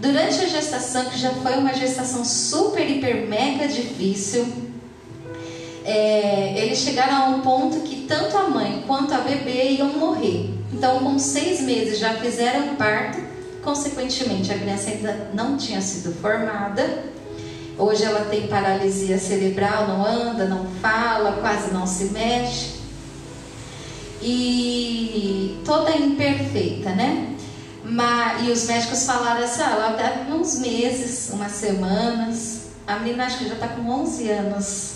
Durante 0.00 0.42
a 0.42 0.48
gestação, 0.48 1.04
que 1.04 1.18
já 1.18 1.30
foi 1.30 1.52
uma 1.52 1.72
gestação 1.72 2.24
super, 2.24 2.90
hiper, 2.90 3.28
mega 3.28 3.68
difícil, 3.68 4.44
é, 5.84 6.54
eles 6.56 6.78
chegaram 6.78 7.14
a 7.14 7.28
um 7.28 7.40
ponto 7.40 7.80
que 7.80 8.04
tanto 8.06 8.36
a 8.36 8.48
mãe 8.48 8.82
quanto 8.84 9.14
a 9.14 9.18
bebê 9.18 9.74
iam 9.74 9.88
morrer. 9.90 10.61
Então, 10.72 11.00
com 11.00 11.18
seis 11.18 11.60
meses 11.60 11.98
já 11.98 12.14
fizeram 12.14 12.76
parto, 12.76 13.20
consequentemente 13.62 14.50
a 14.52 14.58
criança 14.58 14.90
ainda 14.90 15.30
não 15.34 15.56
tinha 15.56 15.80
sido 15.80 16.14
formada. 16.14 17.04
Hoje 17.78 18.04
ela 18.04 18.24
tem 18.26 18.46
paralisia 18.46 19.18
cerebral, 19.18 19.86
não 19.88 20.04
anda, 20.04 20.46
não 20.46 20.66
fala, 20.80 21.38
quase 21.40 21.72
não 21.72 21.86
se 21.86 22.06
mexe. 22.06 22.82
E 24.22 25.60
toda 25.64 25.90
imperfeita, 25.96 26.90
né? 26.90 27.34
Mas, 27.84 28.46
e 28.46 28.50
os 28.50 28.66
médicos 28.66 29.04
falaram 29.04 29.42
assim: 29.42 29.62
ah, 29.62 29.70
ela 29.70 29.88
deve 29.96 30.32
uns 30.32 30.58
meses, 30.60 31.30
umas 31.32 31.52
semanas. 31.52 32.68
A 32.86 32.98
menina 32.98 33.26
acho 33.26 33.38
que 33.38 33.48
já 33.48 33.54
está 33.54 33.68
com 33.68 33.88
11 33.88 34.30
anos. 34.30 34.92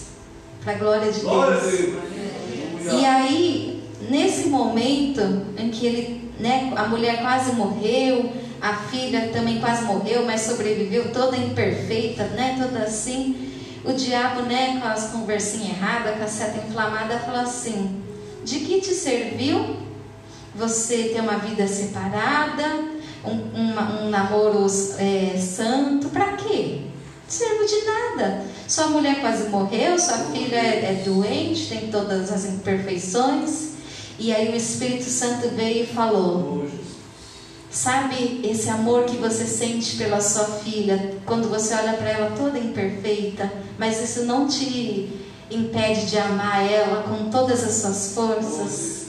Para 0.63 0.75
a 0.75 0.77
glória 0.77 1.13
de 1.13 1.21
Deus. 1.21 2.93
E 2.93 3.05
aí, 3.05 3.76
nesse 4.11 4.49
momento 4.49 5.21
em 5.59 5.71
que 5.71 5.87
ele, 5.87 6.33
né, 6.39 6.73
a 6.77 6.87
mulher 6.87 7.21
quase 7.21 7.53
morreu, 7.53 8.31
a 8.61 8.75
filha 8.75 9.29
também 9.33 9.61
quase 9.61 9.85
morreu, 9.85 10.25
mas 10.25 10.43
sobreviveu 10.43 11.13
toda 11.13 11.37
imperfeita, 11.37 12.25
né, 12.29 12.57
toda 12.61 12.85
assim. 12.85 13.53
O 13.85 13.93
diabo, 13.93 14.43
né, 14.43 14.81
com 14.81 14.89
as 14.89 15.11
conversinhas 15.11 15.77
erradas, 15.77 16.17
com 16.17 16.25
a 16.25 16.29
seta 16.29 16.67
inflamada, 16.67 17.19
falou 17.21 17.41
assim: 17.41 18.03
De 18.45 18.61
que 18.61 18.81
te 18.81 18.93
serviu 18.93 19.77
você 20.55 21.11
ter 21.15 21.21
uma 21.21 21.39
vida 21.39 21.69
separada, 21.69 22.65
um, 23.25 23.31
um, 23.31 24.07
um 24.07 24.11
namoro 24.11 24.67
é, 24.99 25.39
santo? 25.39 26.09
Para 26.09 26.33
quê? 26.33 26.81
Não 26.83 27.31
serve 27.31 27.67
de 27.67 27.85
nada. 27.85 28.45
Sua 28.67 28.89
mulher 28.89 29.21
quase 29.21 29.49
morreu, 29.49 29.99
sua 29.99 30.19
filha 30.19 30.57
é, 30.57 31.01
é 31.01 31.03
doente, 31.05 31.69
tem 31.69 31.89
todas 31.89 32.33
as 32.33 32.45
imperfeições. 32.47 33.76
E 34.19 34.33
aí 34.33 34.53
o 34.53 34.57
Espírito 34.57 35.05
Santo 35.05 35.49
veio 35.51 35.85
e 35.85 35.87
falou: 35.87 36.67
Sabe 37.71 38.41
esse 38.43 38.71
amor 38.71 39.05
que 39.05 39.17
você 39.17 39.45
sente 39.45 39.97
pela 39.97 40.21
sua 40.21 40.45
filha, 40.45 41.15
quando 41.27 41.49
você 41.49 41.75
olha 41.75 41.93
para 41.95 42.09
ela 42.09 42.37
toda 42.37 42.59
imperfeita, 42.59 43.53
mas 43.79 44.03
isso 44.03 44.25
não 44.25 44.49
te 44.49 45.11
impede 45.51 46.07
de 46.07 46.19
amar 46.19 46.65
ela 46.71 47.03
com 47.03 47.31
todas 47.31 47.63
as 47.63 47.75
suas 47.75 48.15
forças? 48.15 49.07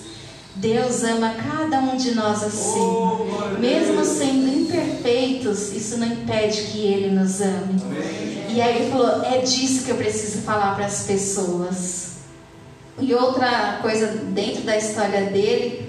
Deus 0.55 1.03
ama 1.03 1.35
cada 1.35 1.79
um 1.79 1.95
de 1.95 2.15
nós 2.15 2.43
assim. 2.43 3.59
Mesmo 3.59 4.03
sendo 4.03 4.47
imperfeitos, 4.47 5.71
isso 5.71 5.97
não 5.97 6.07
impede 6.07 6.63
que 6.63 6.79
Ele 6.79 7.11
nos 7.11 7.39
ame. 7.41 7.79
E 8.49 8.59
aí 8.59 8.81
ele 8.81 8.91
falou: 8.91 9.23
é 9.23 9.37
disso 9.41 9.85
que 9.85 9.91
eu 9.91 9.97
preciso 9.97 10.39
falar 10.39 10.75
para 10.75 10.87
as 10.87 11.03
pessoas. 11.03 12.16
E 12.99 13.13
outra 13.13 13.79
coisa 13.81 14.07
dentro 14.07 14.63
da 14.63 14.75
história 14.75 15.25
dele, 15.25 15.87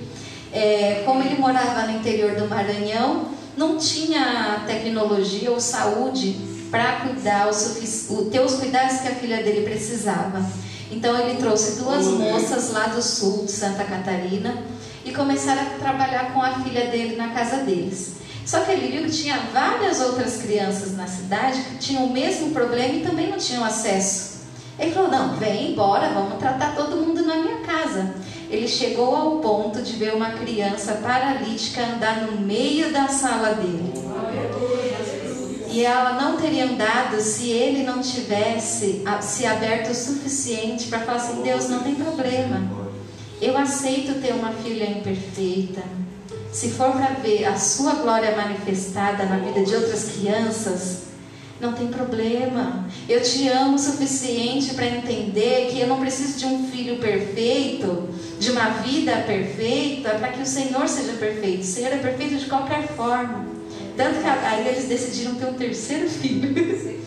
é, 0.53 1.03
como 1.07 1.23
ele 1.23 1.39
morava 1.39 1.87
no 1.87 1.99
interior 1.99 2.35
do 2.37 2.47
Maranhão, 2.47 3.29
não 3.57 3.79
tinha 3.79 4.63
tecnologia 4.67 5.51
ou 5.51 5.59
saúde 5.59 6.37
para 6.71 7.01
cuidar 7.01 7.49
o, 7.49 8.15
o, 8.15 8.25
ter 8.27 8.41
os 8.41 8.55
cuidados 8.55 9.01
que 9.01 9.09
a 9.09 9.15
filha 9.15 9.43
dele 9.43 9.63
precisava. 9.63 10.45
Então 10.91 11.19
ele 11.19 11.39
trouxe 11.39 11.81
duas 11.81 12.07
moças 12.07 12.73
lá 12.73 12.89
do 12.89 13.03
sul 13.03 13.45
de 13.45 13.53
Santa 13.53 13.85
Catarina 13.85 14.63
e 15.05 15.13
começaram 15.13 15.63
a 15.63 15.79
trabalhar 15.79 16.33
com 16.33 16.43
a 16.43 16.61
filha 16.61 16.87
dele 16.87 17.17
na 17.17 17.29
casa 17.29 17.59
deles. 17.59 18.17
Só 18.45 18.61
que 18.61 18.71
ele 18.71 18.89
viu 18.89 19.05
que 19.05 19.11
tinha 19.11 19.39
várias 19.53 20.01
outras 20.01 20.37
crianças 20.37 20.97
na 20.97 21.07
cidade 21.07 21.61
que 21.63 21.77
tinham 21.77 22.05
o 22.05 22.13
mesmo 22.13 22.51
problema 22.51 22.95
e 22.95 23.03
também 23.03 23.31
não 23.31 23.39
tinham 23.39 23.65
acesso. 23.65 24.38
Ele 24.79 24.93
falou: 24.93 25.11
Não, 25.11 25.37
vem 25.37 25.73
embora, 25.73 26.11
vamos 26.11 26.39
tratar 26.39 26.77
todo 26.77 26.97
mundo 26.97 27.23
na 27.23 27.37
minha 27.37 27.59
casa. 27.59 28.15
Ele 28.51 28.69
chegou 28.69 29.15
ao 29.15 29.39
ponto 29.39 29.83
de 29.83 29.93
ver 29.95 30.15
uma 30.15 30.31
criança 30.31 30.95
paralítica 30.95 31.83
andar 31.83 32.23
no 32.23 32.41
meio 32.41 32.93
da 32.93 33.09
sala 33.09 33.55
dele. 33.55 33.93
E 35.71 35.85
ela 35.85 36.13
não 36.21 36.37
teria 36.37 36.65
andado 36.65 37.21
se 37.21 37.51
ele 37.51 37.83
não 37.83 38.01
tivesse 38.01 39.05
se 39.21 39.45
aberto 39.45 39.91
o 39.91 39.95
suficiente 39.95 40.87
para 40.87 41.01
falar 41.01 41.19
assim: 41.19 41.43
Deus, 41.43 41.69
não 41.69 41.81
tem 41.81 41.95
problema. 41.95 42.79
Eu 43.41 43.57
aceito 43.57 44.21
ter 44.21 44.33
uma 44.33 44.53
filha 44.53 44.85
imperfeita. 44.85 45.83
Se 46.51 46.71
for 46.71 46.93
para 46.93 47.15
ver 47.23 47.45
a 47.45 47.57
sua 47.57 47.95
glória 47.97 48.35
manifestada 48.35 49.25
na 49.27 49.37
vida 49.37 49.63
de 49.63 49.75
outras 49.77 50.05
crianças, 50.05 51.08
não 51.61 51.73
tem 51.73 51.89
problema. 51.89 52.87
Eu 53.09 53.21
te 53.21 53.49
amo 53.49 53.75
o 53.75 53.79
suficiente 53.79 54.75
para 54.75 54.87
entender 54.87 55.69
que 55.71 55.81
eu 55.81 55.89
não 55.89 56.01
preciso 56.01 56.39
de 56.39 56.47
um 56.47 56.69
filho 56.71 56.99
perfeito, 56.99 58.09
de 58.39 58.51
uma 58.51 58.69
vida 58.83 59.17
perfeita, 59.27 60.11
para 60.11 60.29
que 60.29 60.43
o 60.43 60.47
Senhor 60.47 60.89
seja 60.89 61.13
perfeito. 61.15 61.63
O 61.63 61.67
Senhor 61.67 61.93
é 61.93 61.99
perfeito 61.99 62.37
de 62.37 62.47
qualquer 62.47 62.87
forma. 62.89 63.47
Tanto 63.97 64.21
que 64.21 64.29
aí 64.29 64.69
eles 64.69 64.85
decidiram 64.85 65.35
ter 65.35 65.47
um 65.47 65.55
terceiro 65.55 66.09
filho. 66.09 66.99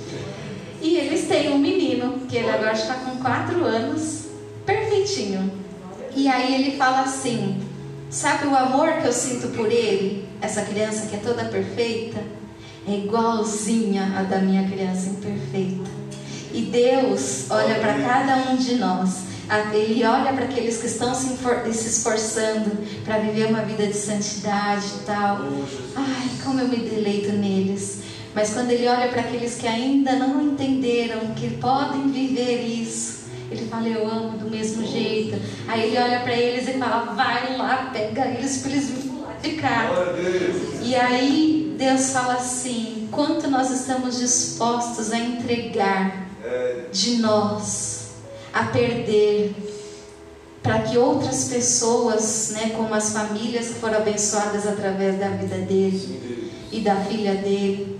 e 0.82 0.98
eles 0.98 1.28
têm 1.28 1.52
um 1.52 1.58
menino, 1.58 2.20
que 2.28 2.36
ele 2.36 2.50
agora 2.50 2.74
está 2.74 2.96
com 2.96 3.18
quatro 3.18 3.64
anos, 3.64 4.26
perfeitinho. 4.66 5.52
E 6.14 6.28
aí 6.28 6.56
ele 6.56 6.78
fala 6.78 7.02
assim: 7.02 7.62
Sabe 8.10 8.48
o 8.48 8.56
amor 8.56 8.98
que 8.98 9.08
eu 9.08 9.14
sinto 9.14 9.48
por 9.56 9.72
ele? 9.72 10.28
Essa 10.42 10.64
criança 10.64 11.08
que 11.08 11.16
é 11.16 11.20
toda 11.20 11.46
perfeita 11.46 12.40
é 12.88 12.98
igualzinha 12.98 14.13
a 14.17 14.24
da 14.24 14.39
minha 14.39 14.67
criança 14.67 15.10
imperfeita. 15.10 15.89
E 16.54 16.63
Deus 16.63 17.46
olha 17.50 17.76
para 17.76 17.94
cada 17.94 18.52
um 18.52 18.56
de 18.58 18.76
nós. 18.76 19.32
Ele 19.74 20.04
olha 20.06 20.32
para 20.34 20.46
aqueles 20.46 20.78
que 20.78 20.88
estão 20.88 21.13
se, 21.13 21.38
esforçando 21.70 22.72
para 23.04 23.17
viver 23.20 23.48
uma 23.48 23.62
vida 23.62 23.86
de 23.86 23.94
santidade 23.94 24.86
e 25.02 25.06
tal. 25.06 25.39
Ai, 25.96 26.30
como 26.44 26.60
eu 26.62 26.67
me 26.67 26.78
deleito 26.78 27.34
neles. 27.34 28.02
Mas 28.34 28.54
quando 28.54 28.72
ele 28.72 28.88
olha 28.88 29.10
para 29.10 29.22
aqueles 29.22 29.56
que 29.56 29.67
ainda 29.67 30.13
não 30.15 30.41
entenderam 30.41 31.34
que 31.36 31.50
podem 31.58 32.10
viver 32.12 32.62
isso, 32.63 33.26
ele 33.52 33.65
fala, 33.65 33.89
eu 33.89 34.10
amo 34.10 34.38
do 34.38 34.50
mesmo 34.50 34.86
jeito. 34.88 35.38
Aí 35.67 35.88
ele 35.88 35.98
olha 35.98 36.22
para 36.22 36.34
eles 36.34 36.67
e 36.70 36.74
fala, 36.78 37.13
vai 37.13 37.58
lá, 37.58 37.89
pega 37.91 38.28
eles 38.28 38.60
para 38.60 38.72
eles 38.72 38.89
de 39.41 39.54
cá. 39.54 39.89
E 40.82 40.95
aí 40.95 41.75
Deus 41.77 42.12
fala 42.12 42.36
assim: 42.36 43.10
quanto 43.12 43.49
nós 43.49 43.71
estamos 43.71 44.19
dispostos 44.19 45.12
a 45.12 45.17
entregar 45.17 46.27
de 46.91 47.17
nós, 47.17 48.12
a 48.54 48.63
perder, 48.65 49.56
para 50.62 50.80
que 50.80 50.97
outras 50.97 51.45
pessoas, 51.45 52.51
né, 52.51 52.71
como 52.75 52.93
as 52.93 53.12
famílias 53.12 53.67
que 53.69 53.73
foram 53.75 53.97
abençoadas 53.97 54.67
através 54.67 55.19
da 55.19 55.30
vida 55.30 55.58
dele 55.58 56.51
e 56.71 56.82
da 56.82 56.95
filha 56.97 57.36
dele, 57.36 57.99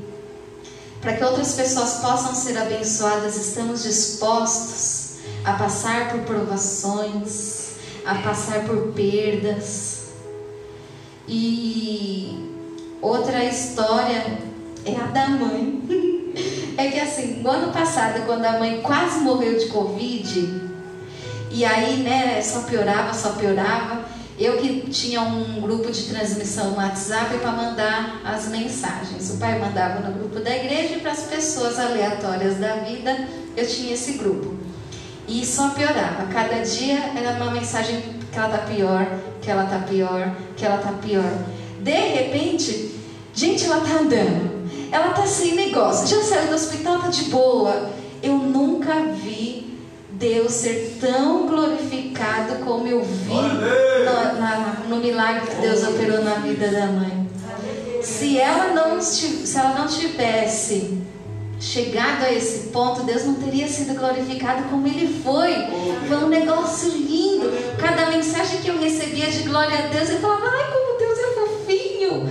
para 1.02 1.14
que 1.14 1.24
outras 1.24 1.54
pessoas 1.54 1.96
possam 1.96 2.36
ser 2.36 2.58
abençoadas, 2.58 3.36
estamos 3.36 3.82
dispostos 3.82 5.12
a 5.44 5.54
passar 5.54 6.12
por 6.12 6.20
provações, 6.22 7.72
a 8.06 8.16
passar 8.16 8.66
por 8.66 8.94
perdas. 8.94 10.01
E 11.28 12.38
outra 13.02 13.44
história 13.46 14.38
é 14.86 14.96
a 14.96 15.08
da 15.08 15.30
mãe. 15.30 15.82
É 16.78 16.90
que 16.90 17.00
assim, 17.00 17.42
no 17.42 17.52
ano 17.52 17.72
passado, 17.72 18.26
quando 18.26 18.46
a 18.46 18.58
mãe 18.58 18.82
quase 18.82 19.20
morreu 19.20 19.60
de 19.60 19.66
Covid, 19.68 20.62
e 21.52 21.66
aí, 21.66 21.98
né, 21.98 22.42
só 22.42 22.62
piorava, 22.62 23.14
só 23.14 23.34
piorava. 23.34 24.06
Eu 24.40 24.58
que 24.58 24.90
tinha 24.90 25.22
um 25.22 25.60
grupo 25.62 25.92
de 25.92 26.04
transmissão 26.04 26.72
no 26.72 26.78
WhatsApp 26.78 27.38
para 27.38 27.52
mandar 27.52 28.22
as 28.24 28.48
mensagens. 28.48 29.30
O 29.32 29.38
pai 29.38 29.60
mandava 29.60 30.00
no 30.00 30.14
grupo 30.18 30.40
da 30.40 30.56
igreja 30.56 30.96
e 30.96 31.00
para 31.02 31.12
as 31.12 31.24
pessoas 31.24 31.78
aleatórias 31.78 32.58
da 32.58 32.78
vida, 32.78 33.28
eu 33.56 33.68
tinha 33.68 33.94
esse 33.94 34.14
grupo. 34.14 34.56
E 35.28 35.46
só 35.46 35.70
piorava. 35.72 36.26
Cada 36.34 36.62
dia 36.62 37.12
era 37.16 37.44
uma 37.44 37.52
mensagem 37.52 38.02
ela 38.34 38.48
tá 38.48 38.58
pior, 38.60 39.06
que 39.42 39.50
ela 39.50 39.66
tá 39.66 39.80
pior, 39.80 40.32
que 40.56 40.66
ela 40.66 40.78
tá 40.78 40.92
pior. 40.94 41.34
De 41.80 41.92
repente, 41.92 42.96
gente, 43.34 43.66
ela 43.66 43.82
tá 43.82 44.00
andando. 44.00 44.62
Ela 44.92 45.10
tá 45.10 45.26
sem 45.26 45.56
negócio. 45.56 46.08
Já 46.08 46.24
saiu 46.24 46.50
do 46.50 46.56
hospital, 46.56 47.00
tá 47.00 47.08
de 47.08 47.24
boa. 47.26 47.90
Eu 48.22 48.38
nunca 48.38 48.94
vi 49.14 49.80
Deus 50.12 50.52
ser 50.52 50.98
tão 51.02 51.48
glorificado 51.48 52.64
como 52.64 52.88
eu 52.88 53.04
vi 53.04 53.34
no, 53.34 54.40
na, 54.40 54.84
no 54.88 54.98
milagre 54.98 55.48
que 55.48 55.62
Deus 55.62 55.84
operou 55.84 56.24
na 56.24 56.36
vida 56.36 56.68
da 56.68 56.86
mãe. 56.88 57.28
Se 58.04 58.38
ela 58.38 58.74
não, 58.74 59.02
se 59.02 59.58
ela 59.58 59.74
não 59.74 59.88
tivesse 59.88 61.01
chegado 61.62 62.26
a 62.26 62.34
esse 62.34 62.70
ponto, 62.70 63.04
Deus 63.04 63.24
não 63.24 63.36
teria 63.36 63.68
sido 63.68 63.94
glorificado 63.94 64.64
como 64.70 64.88
ele 64.88 65.22
foi. 65.24 65.54
Foi 66.08 66.18
um 66.18 66.28
negócio 66.28 66.90
lindo. 66.90 67.52
Cada 67.78 68.10
mensagem 68.10 68.62
que 68.62 68.68
eu 68.68 68.80
recebia 68.80 69.30
de 69.30 69.44
glória 69.44 69.78
a 69.78 69.88
Deus, 69.88 70.10
eu 70.10 70.20
falava, 70.20 70.48
ai, 70.48 70.72
como 70.74 70.98
Deus 70.98 71.20
é 71.20 71.34
fofinho. 71.36 72.30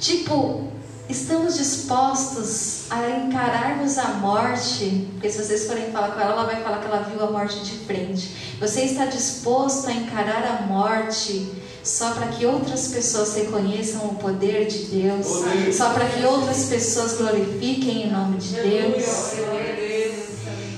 Tipo, 0.00 0.72
Estamos 1.12 1.58
dispostos 1.58 2.90
a 2.90 3.10
encararmos 3.10 3.98
a 3.98 4.14
morte? 4.14 5.08
Porque 5.12 5.28
se 5.28 5.44
vocês 5.44 5.66
forem 5.66 5.92
falar 5.92 6.12
com 6.12 6.20
ela, 6.20 6.32
ela 6.32 6.44
vai 6.44 6.62
falar 6.62 6.78
que 6.78 6.86
ela 6.86 7.02
viu 7.02 7.22
a 7.22 7.30
morte 7.30 7.60
de 7.60 7.72
frente. 7.84 8.56
Você 8.58 8.82
está 8.84 9.04
disposto 9.04 9.88
a 9.88 9.92
encarar 9.92 10.42
a 10.46 10.66
morte 10.66 11.52
só 11.82 12.12
para 12.12 12.28
que 12.28 12.46
outras 12.46 12.88
pessoas 12.88 13.34
reconheçam 13.34 14.06
o 14.06 14.14
poder 14.14 14.66
de 14.66 14.84
Deus? 14.84 15.26
Só 15.72 15.90
para 15.90 16.06
que 16.06 16.24
outras 16.24 16.66
pessoas 16.66 17.16
glorifiquem 17.18 18.04
em 18.04 18.10
nome 18.10 18.38
de 18.38 18.54
Deus? 18.54 19.34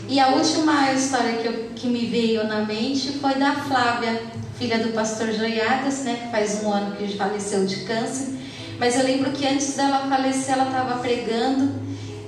E 0.08 0.20
a 0.20 0.28
última 0.28 0.92
história 0.92 1.38
que, 1.38 1.48
eu, 1.48 1.70
que 1.74 1.88
me 1.88 2.06
veio 2.06 2.44
na 2.44 2.64
mente 2.64 3.12
foi 3.18 3.34
da 3.34 3.54
Flávia, 3.54 4.22
filha 4.58 4.78
do 4.78 4.92
pastor 4.92 5.32
Joiadas, 5.32 6.04
né, 6.04 6.20
que 6.22 6.30
faz 6.30 6.62
um 6.62 6.72
ano 6.72 6.96
que 6.96 7.16
faleceu 7.16 7.66
de 7.66 7.84
câncer. 7.84 8.34
Mas 8.78 8.96
eu 8.96 9.04
lembro 9.04 9.32
que 9.32 9.46
antes 9.46 9.74
dela 9.74 10.06
falecer, 10.08 10.54
ela 10.54 10.66
estava 10.66 11.00
pregando 11.00 11.72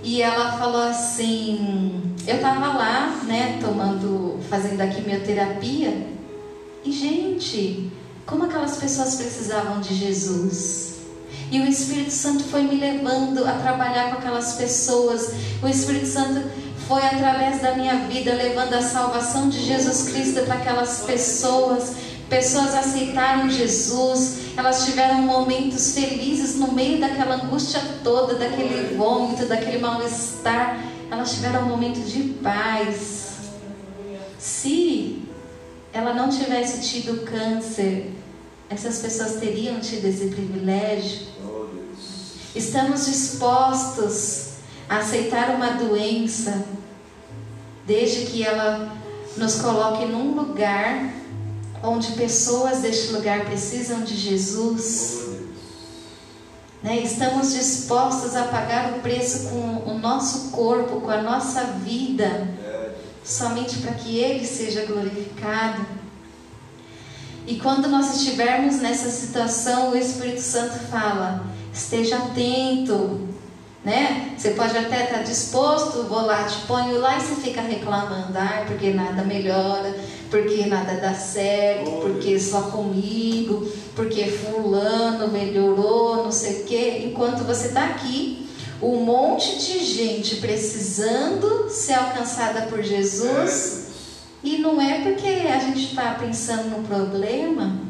e 0.03 0.23
ela 0.23 0.57
falou 0.59 0.83
assim: 0.83 2.15
eu 2.27 2.37
estava 2.37 2.67
lá, 2.77 3.21
né, 3.25 3.59
tomando, 3.61 4.39
fazendo 4.49 4.81
a 4.81 4.87
quimioterapia, 4.87 6.07
e 6.85 6.93
gente, 6.93 7.91
como 8.27 8.45
aquelas 8.45 8.77
pessoas 8.77 9.15
precisavam 9.15 9.81
de 9.81 9.95
Jesus. 9.95 10.97
E 11.51 11.61
o 11.61 11.65
Espírito 11.65 12.11
Santo 12.11 12.43
foi 12.45 12.63
me 12.63 12.75
levando 12.75 13.47
a 13.47 13.53
trabalhar 13.53 14.11
com 14.11 14.19
aquelas 14.19 14.55
pessoas. 14.55 15.33
O 15.63 15.69
Espírito 15.69 16.09
Santo 16.09 16.43
foi 16.89 17.03
através 17.03 17.63
da 17.63 17.77
minha 17.77 17.95
vida 18.09 18.35
levando 18.35 18.75
a 18.75 18.83
salvação 18.83 19.49
de 19.49 19.65
Jesus 19.65 20.09
Cristo 20.11 20.45
para 20.45 20.57
aquelas 20.57 21.03
pessoas. 21.03 21.95
Pessoas 22.29 22.75
aceitaram 22.75 23.49
Jesus, 23.49 24.39
elas 24.57 24.85
tiveram 24.85 25.23
momentos 25.23 25.95
felizes 25.95 26.57
no 26.57 26.73
meio 26.73 26.99
daquela 26.99 27.37
angústia 27.37 27.81
toda, 28.03 28.35
daquele 28.35 28.97
vômito, 28.97 29.47
daquele 29.47 29.79
mal-estar. 29.79 30.81
Elas 31.09 31.33
tiveram 31.35 31.63
um 31.63 31.69
momento 31.69 32.01
de 32.01 32.23
paz. 32.43 33.35
Se 34.37 35.26
ela 35.97 36.13
não 36.13 36.29
tivesse 36.29 36.87
tido 36.87 37.25
câncer, 37.25 38.13
essas 38.69 38.99
pessoas 38.99 39.37
teriam 39.37 39.81
tido 39.81 40.05
esse 40.05 40.27
privilégio? 40.27 41.29
Estamos 42.55 43.07
dispostos 43.07 44.57
a 44.91 44.99
aceitar 44.99 45.55
uma 45.55 45.71
doença, 45.71 46.67
desde 47.87 48.27
que 48.27 48.45
ela 48.45 48.95
nos 49.39 49.55
coloque 49.57 50.05
num 50.05 50.35
lugar 50.35 51.15
onde 51.83 52.13
pessoas 52.13 52.81
deste 52.81 53.13
lugar 53.13 53.47
precisam 53.47 54.03
de 54.03 54.17
Jesus. 54.17 55.29
Né? 56.83 56.99
Estamos 56.99 57.55
dispostos 57.55 58.37
a 58.37 58.45
pagar 58.45 58.99
o 58.99 59.01
preço 59.01 59.49
com 59.49 59.91
o 59.91 59.99
nosso 59.99 60.51
corpo, 60.51 61.01
com 61.01 61.11
a 61.11 61.23
nossa 61.23 61.65
vida, 61.65 62.49
somente 63.27 63.79
para 63.79 63.93
que 63.95 64.19
Ele 64.19 64.47
seja 64.47 64.87
glorificado. 64.87 65.85
E 67.47 67.57
quando 67.57 67.89
nós 67.89 68.17
estivermos 68.17 68.77
nessa 68.77 69.11
situação, 69.11 69.91
o 69.91 69.97
Espírito 69.97 70.41
Santo 70.41 70.79
fala: 70.91 71.45
esteja 71.73 72.17
atento, 72.17 73.29
né? 73.85 74.35
Você 74.37 74.51
pode 74.51 74.77
até 74.77 75.05
estar 75.05 75.23
disposto, 75.23 76.05
vou 76.05 76.23
lá, 76.23 76.45
te 76.45 76.59
ponho 76.67 76.99
lá 76.99 77.19
e 77.19 77.21
você 77.21 77.35
fica 77.37 77.61
reclamando, 77.61 78.37
ah, 78.37 78.65
porque 78.67 78.93
nada 78.93 79.23
melhora, 79.23 79.95
porque 80.31 80.67
nada 80.67 80.95
dá 80.95 81.15
certo, 81.15 81.91
porque 82.03 82.39
só 82.39 82.63
comigo, 82.63 83.71
porque 83.95 84.25
fulano 84.25 85.29
melhorou, 85.29 86.25
não 86.25 86.33
sei 86.33 86.63
o 86.63 86.65
quê. 86.65 87.03
Enquanto 87.07 87.45
você 87.45 87.69
está 87.69 87.85
aqui, 87.85 88.46
um 88.83 89.05
monte 89.05 89.59
de 89.59 89.85
gente 89.85 90.37
precisando 90.37 91.69
ser 91.71 91.95
alcançada 91.95 92.63
por 92.63 92.83
Jesus, 92.83 93.87
e 94.43 94.59
não 94.59 94.81
é 94.81 95.01
porque 95.01 95.27
a 95.27 95.59
gente 95.59 95.87
está 95.87 96.15
pensando 96.15 96.71
no 96.77 96.87
problema. 96.87 97.81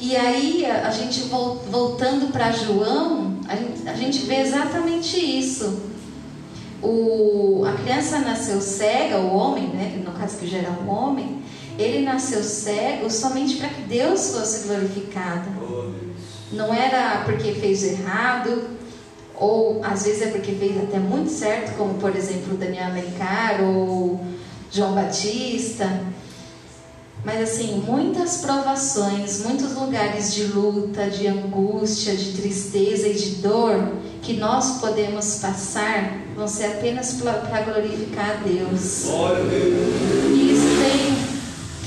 E 0.00 0.16
aí, 0.16 0.66
a 0.66 0.90
gente 0.90 1.20
voltando 1.22 2.30
para 2.32 2.50
João, 2.50 3.38
a 3.86 3.94
gente, 3.94 4.18
vê 4.26 4.40
exatamente 4.40 5.16
isso 5.16 5.94
o, 6.84 7.64
a 7.66 7.72
criança 7.72 8.18
nasceu 8.18 8.60
cega, 8.60 9.18
o 9.18 9.34
homem, 9.34 9.68
né, 9.68 10.02
no 10.04 10.12
caso 10.12 10.36
que 10.36 10.46
já 10.46 10.58
era 10.58 10.70
um 10.70 10.88
homem, 10.88 11.42
ele 11.78 12.04
nasceu 12.04 12.42
cego 12.42 13.10
somente 13.10 13.56
para 13.56 13.68
que 13.68 13.82
Deus 13.82 14.32
fosse 14.32 14.68
glorificado. 14.68 15.48
Não 16.52 16.72
era 16.72 17.22
porque 17.24 17.52
fez 17.52 17.82
errado, 17.82 18.64
ou 19.36 19.80
às 19.82 20.04
vezes 20.04 20.22
é 20.22 20.26
porque 20.28 20.52
fez 20.52 20.76
até 20.82 20.98
muito 20.98 21.30
certo, 21.30 21.76
como 21.76 21.94
por 21.94 22.14
exemplo 22.14 22.56
Daniel 22.56 22.86
Alencar 22.86 23.62
ou 23.62 24.20
João 24.70 24.94
Batista. 24.94 26.02
Mas 27.24 27.40
assim, 27.40 27.82
muitas 27.86 28.38
provações, 28.38 29.42
muitos 29.44 29.74
lugares 29.74 30.34
de 30.34 30.44
luta, 30.44 31.08
de 31.08 31.26
angústia, 31.26 32.14
de 32.14 32.32
tristeza 32.32 33.08
e 33.08 33.14
de 33.14 33.30
dor 33.36 33.92
que 34.20 34.34
nós 34.34 34.78
podemos 34.78 35.36
passar 35.36 36.18
vão 36.36 36.48
ser 36.48 36.66
apenas 36.66 37.14
para 37.14 37.62
glorificar 37.62 38.30
a 38.30 38.34
Deus. 38.46 39.06
E 40.32 40.52
isso 40.52 40.66
tem 40.82 41.13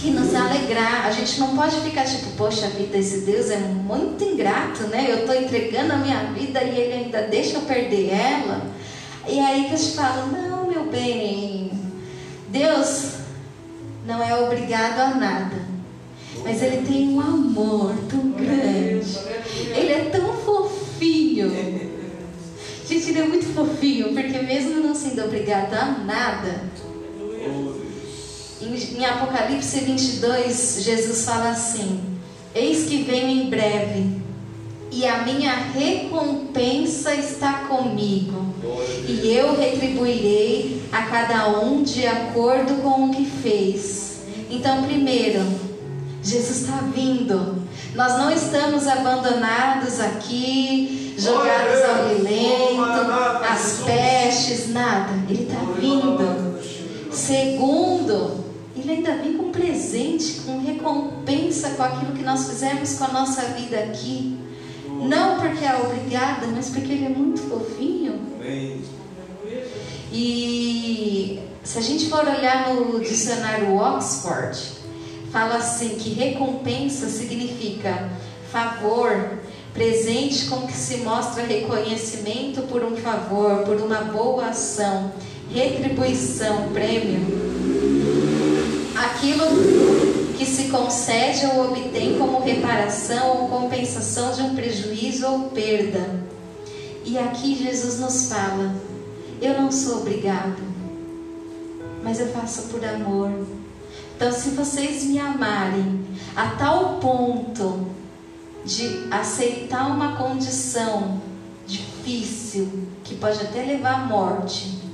que 0.02 0.12
nos 0.12 0.34
alegrar. 0.34 1.06
A 1.06 1.12
gente 1.12 1.40
não 1.40 1.56
pode 1.56 1.80
ficar 1.82 2.06
tipo, 2.06 2.32
poxa 2.38 2.68
vida, 2.70 2.98
esse 2.98 3.22
Deus 3.22 3.50
é 3.50 3.58
muito 3.58 4.24
ingrato, 4.24 4.84
né? 4.84 5.08
Eu 5.10 5.20
estou 5.20 5.36
entregando 5.36 5.94
a 5.94 5.98
minha 5.98 6.24
vida 6.34 6.64
e 6.64 6.80
ele 6.80 6.94
ainda 6.94 7.24
deixa 7.24 7.58
eu 7.58 7.62
perder 7.62 8.14
ela. 8.14 8.62
E 9.28 9.40
aí 9.40 9.66
que 9.66 9.74
eu 9.74 9.78
te 9.78 9.92
falo, 9.92 10.32
não, 10.32 10.68
meu 10.68 10.86
bem, 10.86 11.72
Deus 12.50 13.18
não 14.06 14.24
é 14.24 14.36
obrigado 14.40 15.00
a 15.00 15.16
nada. 15.16 15.68
Mas 16.44 16.62
ele 16.62 16.86
tem 16.86 17.10
um 17.10 17.20
amor 17.20 17.94
tão 18.10 18.32
grande. 18.32 19.18
Ele 19.76 19.92
é 19.92 20.10
tão 20.12 20.34
fofinho. 20.34 21.52
Gente, 22.88 23.10
ele 23.10 23.20
é 23.20 23.28
muito 23.28 23.54
fofinho, 23.54 24.14
porque 24.14 24.40
mesmo 24.40 24.82
não 24.82 24.96
sendo 24.96 25.26
obrigado 25.26 25.74
a 25.74 25.86
nada, 26.06 26.62
em, 28.62 29.00
em 29.00 29.06
Apocalipse 29.06 29.80
22, 29.80 30.80
Jesus 30.84 31.26
fala 31.26 31.50
assim: 31.50 32.00
Eis 32.56 32.88
que 32.88 33.04
venho 33.04 33.28
em 33.28 33.50
breve, 33.50 34.22
e 34.92 35.06
a 35.06 35.20
minha 35.24 35.54
recompensa 35.54 37.14
está 37.14 37.66
comigo, 37.70 38.54
e 39.08 39.32
eu 39.32 39.56
retribuirei 39.56 40.82
a 40.92 41.04
cada 41.04 41.60
um 41.60 41.84
de 41.84 42.06
acordo 42.08 42.82
com 42.82 43.06
o 43.06 43.14
que 43.14 43.26
fez. 43.26 44.22
Então, 44.50 44.84
primeiro, 44.84 45.42
Jesus 46.24 46.62
está 46.62 46.78
vindo. 46.94 47.68
Nós 47.94 48.14
não 48.18 48.32
estamos 48.32 48.88
abandonados 48.88 50.00
aqui, 50.00 51.16
jogados 51.18 51.84
ao 51.84 52.08
relento, 52.08 52.82
as 53.50 53.82
pestes, 53.86 54.72
nada. 54.72 55.14
Ele 55.30 55.44
está 55.44 55.60
vindo. 55.80 56.58
Segundo, 57.12 58.47
ele 58.88 58.98
ainda 58.98 59.16
vem 59.16 59.34
com 59.34 59.52
presente, 59.52 60.42
com 60.46 60.60
recompensa 60.60 61.72
com 61.72 61.84
aquilo 61.84 62.14
que 62.14 62.24
nós 62.24 62.48
fizemos 62.48 62.98
com 62.98 63.04
a 63.04 63.10
nossa 63.10 63.42
vida 63.42 63.78
aqui. 63.80 64.38
Não 64.88 65.40
porque 65.40 65.66
é 65.66 65.76
obrigada, 65.76 66.48
mas 66.48 66.70
porque 66.70 66.94
ele 66.94 67.06
é 67.06 67.10
muito 67.10 67.42
fofinho. 67.42 68.22
E 70.12 71.40
se 71.64 71.78
a 71.78 71.82
gente 71.82 72.08
for 72.10 72.26
olhar 72.26 72.74
no 72.74 73.02
dicionário 73.02 73.76
Oxford, 73.76 74.58
fala 75.32 75.58
assim 75.58 75.90
que 75.96 76.12
recompensa 76.12 77.10
significa 77.10 78.10
favor, 78.50 79.38
presente 79.74 80.46
com 80.46 80.66
que 80.66 80.74
se 80.74 81.00
mostra 81.00 81.44
reconhecimento 81.44 82.62
por 82.64 82.84
um 82.84 82.96
favor, 82.96 83.64
por 83.66 83.76
uma 83.82 84.00
boa 84.00 84.48
ação, 84.48 85.12
retribuição, 85.52 86.70
prêmio. 86.70 87.97
Aquilo 88.98 89.46
que 90.38 90.46
se 90.46 90.70
concede 90.70 91.46
ou 91.46 91.72
obtém 91.72 92.18
como 92.18 92.40
reparação 92.40 93.42
ou 93.42 93.48
compensação 93.48 94.32
de 94.32 94.42
um 94.42 94.56
prejuízo 94.56 95.28
ou 95.28 95.40
perda. 95.50 96.26
E 97.06 97.18
aqui 97.18 97.56
Jesus 97.56 98.00
nos 98.00 98.30
fala: 98.30 98.76
eu 99.40 99.60
não 99.62 99.72
sou 99.72 100.00
obrigado, 100.00 100.62
mas 102.04 102.20
eu 102.20 102.28
faço 102.28 102.70
por 102.70 102.84
amor. 102.84 103.32
Então, 104.16 104.32
se 104.32 104.50
vocês 104.50 105.04
me 105.04 105.20
amarem 105.20 106.04
a 106.36 106.48
tal 106.56 106.96
ponto 106.96 107.88
de 108.66 109.08
aceitar 109.12 109.92
uma 109.92 110.18
condição 110.18 111.22
difícil, 111.68 112.88
que 113.04 113.16
pode 113.16 113.40
até 113.42 113.64
levar 113.64 113.94
à 113.94 114.06
morte, 114.06 114.87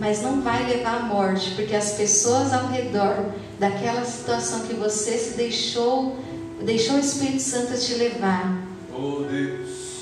mas 0.00 0.22
não 0.22 0.40
vai 0.40 0.66
levar 0.66 0.96
à 0.96 1.00
morte, 1.00 1.50
porque 1.50 1.76
as 1.76 1.92
pessoas 1.92 2.54
ao 2.54 2.68
redor 2.68 3.26
daquela 3.58 4.02
situação 4.04 4.60
que 4.60 4.72
você 4.72 5.18
se 5.18 5.36
deixou, 5.36 6.16
deixou 6.62 6.96
o 6.96 7.00
Espírito 7.00 7.42
Santo 7.42 7.78
te 7.78 7.94
levar. 7.94 8.66
Oh. 8.92 9.24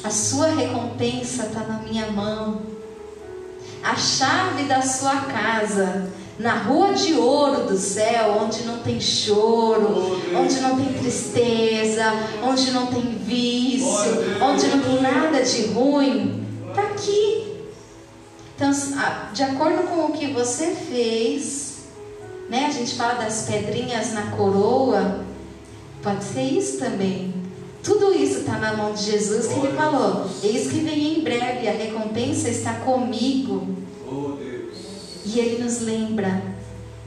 A 0.04 0.10
sua 0.10 0.46
recompensa 0.46 1.46
está 1.46 1.60
na 1.64 1.80
minha 1.80 2.06
mão. 2.12 2.62
A 3.82 3.96
chave 3.96 4.62
da 4.64 4.80
sua 4.80 5.16
casa 5.22 6.08
na 6.38 6.54
rua 6.54 6.94
de 6.94 7.14
ouro 7.14 7.66
do 7.66 7.76
céu, 7.76 8.38
onde 8.40 8.62
não 8.62 8.78
tem 8.78 9.00
choro, 9.00 10.20
onde 10.36 10.60
não 10.60 10.76
tem 10.76 10.92
tristeza, 10.92 12.12
onde 12.44 12.70
não 12.70 12.86
tem 12.86 13.02
vício, 13.02 14.40
onde 14.40 14.68
não 14.68 14.78
tem 14.78 15.02
nada 15.02 15.42
de 15.42 15.66
ruim, 15.66 16.46
está 16.68 16.82
aqui. 16.82 17.47
Então, 18.58 18.72
de 19.32 19.42
acordo 19.44 19.84
com 19.84 20.06
o 20.06 20.12
que 20.12 20.32
você 20.32 20.74
fez, 20.74 21.76
né? 22.50 22.66
A 22.66 22.72
gente 22.72 22.96
fala 22.96 23.14
das 23.14 23.42
pedrinhas 23.42 24.12
na 24.12 24.32
coroa, 24.32 25.24
pode 26.02 26.24
ser 26.24 26.42
isso 26.42 26.76
também. 26.76 27.32
Tudo 27.84 28.12
isso 28.12 28.40
está 28.40 28.58
na 28.58 28.76
mão 28.76 28.92
de 28.92 29.04
Jesus 29.04 29.46
que 29.46 29.60
ele 29.60 29.76
falou. 29.76 30.28
Eis 30.42 30.68
que 30.72 30.80
vem 30.80 31.18
em 31.18 31.22
breve, 31.22 31.68
a 31.68 31.72
recompensa 31.72 32.48
está 32.48 32.74
comigo. 32.80 33.76
E 35.24 35.38
ele 35.38 35.62
nos 35.62 35.80
lembra: 35.82 36.42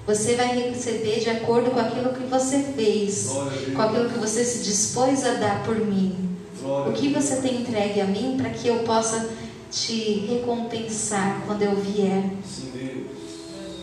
você 0.08 0.36
vai 0.36 0.58
receber 0.58 1.20
de 1.20 1.32
acordo 1.32 1.72
com 1.72 1.82
aquilo 1.82 2.14
que 2.14 2.24
você 2.28 2.60
fez, 2.60 3.30
com 3.76 3.82
aquilo 3.82 4.10
que 4.10 4.18
você 4.18 4.46
se 4.46 4.64
dispôs 4.64 5.26
a 5.26 5.34
dar 5.34 5.64
por 5.66 5.76
mim. 5.76 6.16
O 6.88 6.94
que 6.94 7.10
você 7.10 7.42
tem 7.42 7.60
entregue 7.62 8.00
a 8.00 8.06
mim 8.06 8.38
para 8.38 8.52
que 8.52 8.70
eu 8.70 8.80
possa 8.84 9.30
te 9.72 10.28
recompensar 10.28 11.42
quando 11.48 11.62
eu 11.62 11.76
vier? 11.76 12.30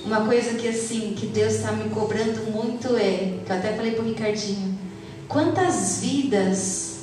Uma 0.05 0.24
coisa 0.26 0.55
que 0.55 0.68
assim, 0.68 1.14
que 1.16 1.26
Deus 1.26 1.55
está 1.55 1.72
me 1.72 1.89
cobrando 1.91 2.51
muito 2.53 2.97
é, 2.97 3.39
que 3.45 3.51
eu 3.51 3.57
até 3.57 3.72
falei 3.72 3.93
para 3.93 4.05
o 4.05 4.09
Ricardinho, 4.09 4.78
quantas 5.26 6.01
vidas 6.01 6.99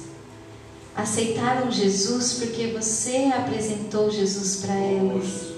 aceitaram 0.96 1.70
Jesus 1.72 2.34
porque 2.34 2.68
você 2.68 3.32
apresentou 3.36 4.10
Jesus 4.10 4.58
para 4.58 4.76
elas? 4.76 5.56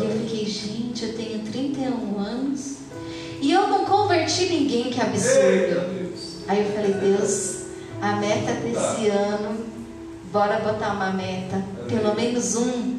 E 0.00 0.04
eu 0.04 0.10
fiquei, 0.10 0.46
gente, 0.46 1.04
eu 1.04 1.16
tenho 1.16 1.40
31 1.40 2.18
anos 2.18 2.76
e 3.40 3.52
eu 3.52 3.68
não 3.68 3.84
converti 3.84 4.46
ninguém, 4.46 4.90
que 4.90 5.00
absurdo. 5.00 5.98
Aí 6.48 6.66
eu 6.66 6.72
falei, 6.72 6.92
Deus, 6.94 7.58
a 8.00 8.16
meta 8.16 8.52
desse 8.54 9.08
ano, 9.08 9.64
bora 10.32 10.58
botar 10.58 10.92
uma 10.92 11.12
meta, 11.12 11.62
pelo 11.88 12.14
menos 12.14 12.54
um. 12.56 12.98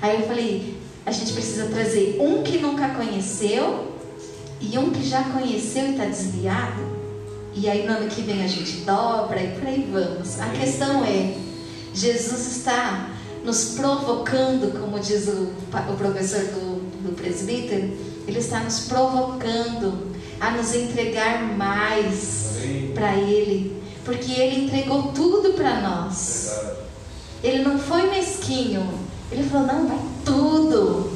Aí 0.00 0.20
eu 0.20 0.26
falei, 0.26 0.76
a 1.06 1.12
gente 1.12 1.32
precisa 1.32 1.66
trazer 1.66 2.18
um 2.20 2.42
que 2.42 2.58
nunca 2.58 2.88
conheceu 2.90 3.92
e 4.60 4.76
um 4.78 4.90
que 4.90 5.06
já 5.06 5.22
conheceu 5.24 5.86
e 5.86 5.90
está 5.90 6.04
desviado. 6.06 6.94
E 7.54 7.68
aí 7.68 7.86
no 7.86 7.92
ano 7.92 8.08
que 8.08 8.22
vem 8.22 8.42
a 8.42 8.48
gente 8.48 8.78
dobra 8.78 9.40
e 9.40 9.52
por 9.52 9.68
aí 9.68 9.88
vamos. 9.90 10.40
A 10.40 10.48
questão 10.48 11.04
é, 11.04 11.36
Jesus 11.94 12.56
está 12.56 13.10
nos 13.44 13.76
provocando, 13.76 14.80
como 14.80 14.98
diz 14.98 15.28
o, 15.28 15.52
o 15.92 15.96
professor 15.96 16.40
do, 16.40 16.80
do 17.02 17.14
presbítero, 17.14 17.92
ele 18.26 18.38
está 18.38 18.60
nos 18.60 18.80
provocando 18.80 20.14
a 20.40 20.50
nos 20.50 20.74
entregar 20.74 21.42
mais 21.56 22.58
para 22.94 23.14
Ele, 23.16 23.76
porque 24.04 24.32
Ele 24.32 24.64
entregou 24.64 25.12
tudo 25.12 25.52
para 25.52 25.80
nós. 25.80 26.58
Ele 27.44 27.62
não 27.62 27.78
foi 27.78 28.10
mesquinho, 28.10 28.88
Ele 29.30 29.48
falou: 29.48 29.66
não, 29.66 29.86
vai 29.86 30.00
tudo. 30.24 31.12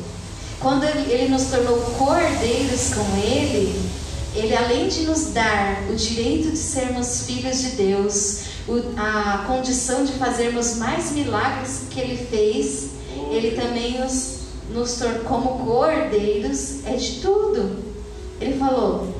Quando 0.60 0.84
ele, 0.84 1.10
ele 1.10 1.28
nos 1.30 1.46
tornou 1.46 1.78
cordeiros 1.96 2.92
com 2.92 3.16
Ele, 3.16 3.80
Ele 4.34 4.54
além 4.54 4.88
de 4.88 5.04
nos 5.04 5.28
dar 5.32 5.84
o 5.90 5.94
direito 5.94 6.50
de 6.50 6.58
sermos 6.58 7.22
filhos 7.22 7.58
de 7.62 7.70
Deus, 7.70 8.40
a 8.98 9.44
condição 9.46 10.04
de 10.04 10.12
fazermos 10.12 10.76
mais 10.76 11.12
milagres 11.12 11.84
que 11.88 11.98
ele 11.98 12.26
fez, 12.26 12.90
ele 13.30 13.52
também 13.52 13.98
nos, 13.98 14.40
nos 14.70 14.96
tornou 14.96 15.20
como 15.20 15.64
cordeiros, 15.64 16.84
é 16.84 16.94
de 16.94 17.20
tudo. 17.20 17.82
Ele 18.38 18.58
falou: 18.58 19.14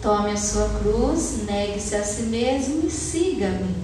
tome 0.00 0.30
a 0.30 0.36
sua 0.36 0.68
cruz, 0.80 1.40
negue-se 1.46 1.94
a 1.94 2.02
si 2.02 2.22
mesmo 2.22 2.86
e 2.86 2.90
siga-me. 2.90 3.74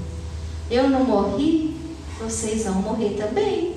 Eu 0.70 0.88
não 0.88 1.04
morri, 1.04 1.79
vocês 2.20 2.64
vão 2.64 2.74
morrer 2.74 3.16
também. 3.16 3.76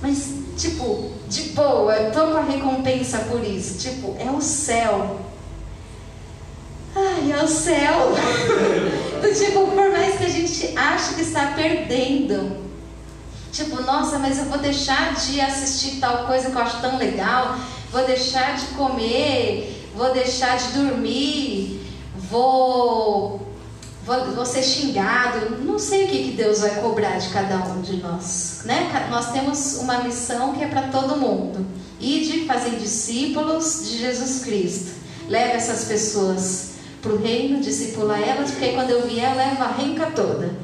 Mas, 0.00 0.34
tipo, 0.56 1.10
de 1.28 1.50
boa, 1.50 1.94
eu 1.94 2.12
tô 2.12 2.32
com 2.32 2.36
a 2.36 2.42
recompensa 2.42 3.18
por 3.30 3.42
isso. 3.42 3.78
Tipo, 3.78 4.16
é 4.18 4.30
o 4.30 4.40
céu. 4.40 5.20
Ai, 6.94 7.32
é 7.32 7.42
o 7.42 7.48
céu. 7.48 8.12
tipo, 9.36 9.66
por 9.66 9.90
mais 9.90 10.16
que 10.16 10.24
a 10.24 10.28
gente 10.28 10.78
ache 10.78 11.14
que 11.14 11.22
está 11.22 11.52
perdendo. 11.56 12.64
Tipo, 13.50 13.82
nossa, 13.82 14.18
mas 14.18 14.38
eu 14.38 14.46
vou 14.46 14.58
deixar 14.58 15.14
de 15.14 15.40
assistir 15.40 16.00
tal 16.00 16.26
coisa 16.26 16.50
que 16.50 16.56
eu 16.56 16.62
acho 16.62 16.80
tão 16.80 16.98
legal, 16.98 17.56
vou 17.90 18.04
deixar 18.04 18.56
de 18.56 18.66
comer, 18.74 19.88
vou 19.94 20.12
deixar 20.12 20.56
de 20.56 20.72
dormir, 20.72 21.80
vou, 22.16 23.43
vou, 24.04 24.46
ser 24.46 24.62
xingado. 24.62 25.62
Não 25.64 25.78
sei 25.78 26.04
o 26.04 26.08
que, 26.08 26.24
que 26.24 26.36
Deus 26.36 26.60
vai 26.60 26.80
cobrar 26.80 27.18
de 27.18 27.28
cada 27.30 27.56
um 27.56 27.80
de 27.80 27.96
nós. 27.96 28.62
Né? 28.64 29.08
Nós 29.10 29.32
temos 29.32 29.78
uma 29.78 30.02
missão 30.02 30.54
que 30.54 30.62
é 30.62 30.68
para 30.68 30.88
todo 30.88 31.16
mundo. 31.16 31.66
E 32.00 32.20
de 32.20 32.44
fazer 32.46 32.76
discípulos 32.76 33.82
de 33.84 33.98
Jesus 33.98 34.44
Cristo. 34.44 34.92
Leve 35.28 35.52
essas 35.52 35.84
pessoas 35.84 36.74
para 37.00 37.12
o 37.12 37.18
reino, 37.18 37.60
discipula 37.60 38.18
elas, 38.18 38.50
porque 38.50 38.72
quando 38.72 38.90
eu 38.90 39.06
vier, 39.06 39.34
leva 39.36 39.64
a 39.64 39.72
renca 39.72 40.10
toda. 40.10 40.54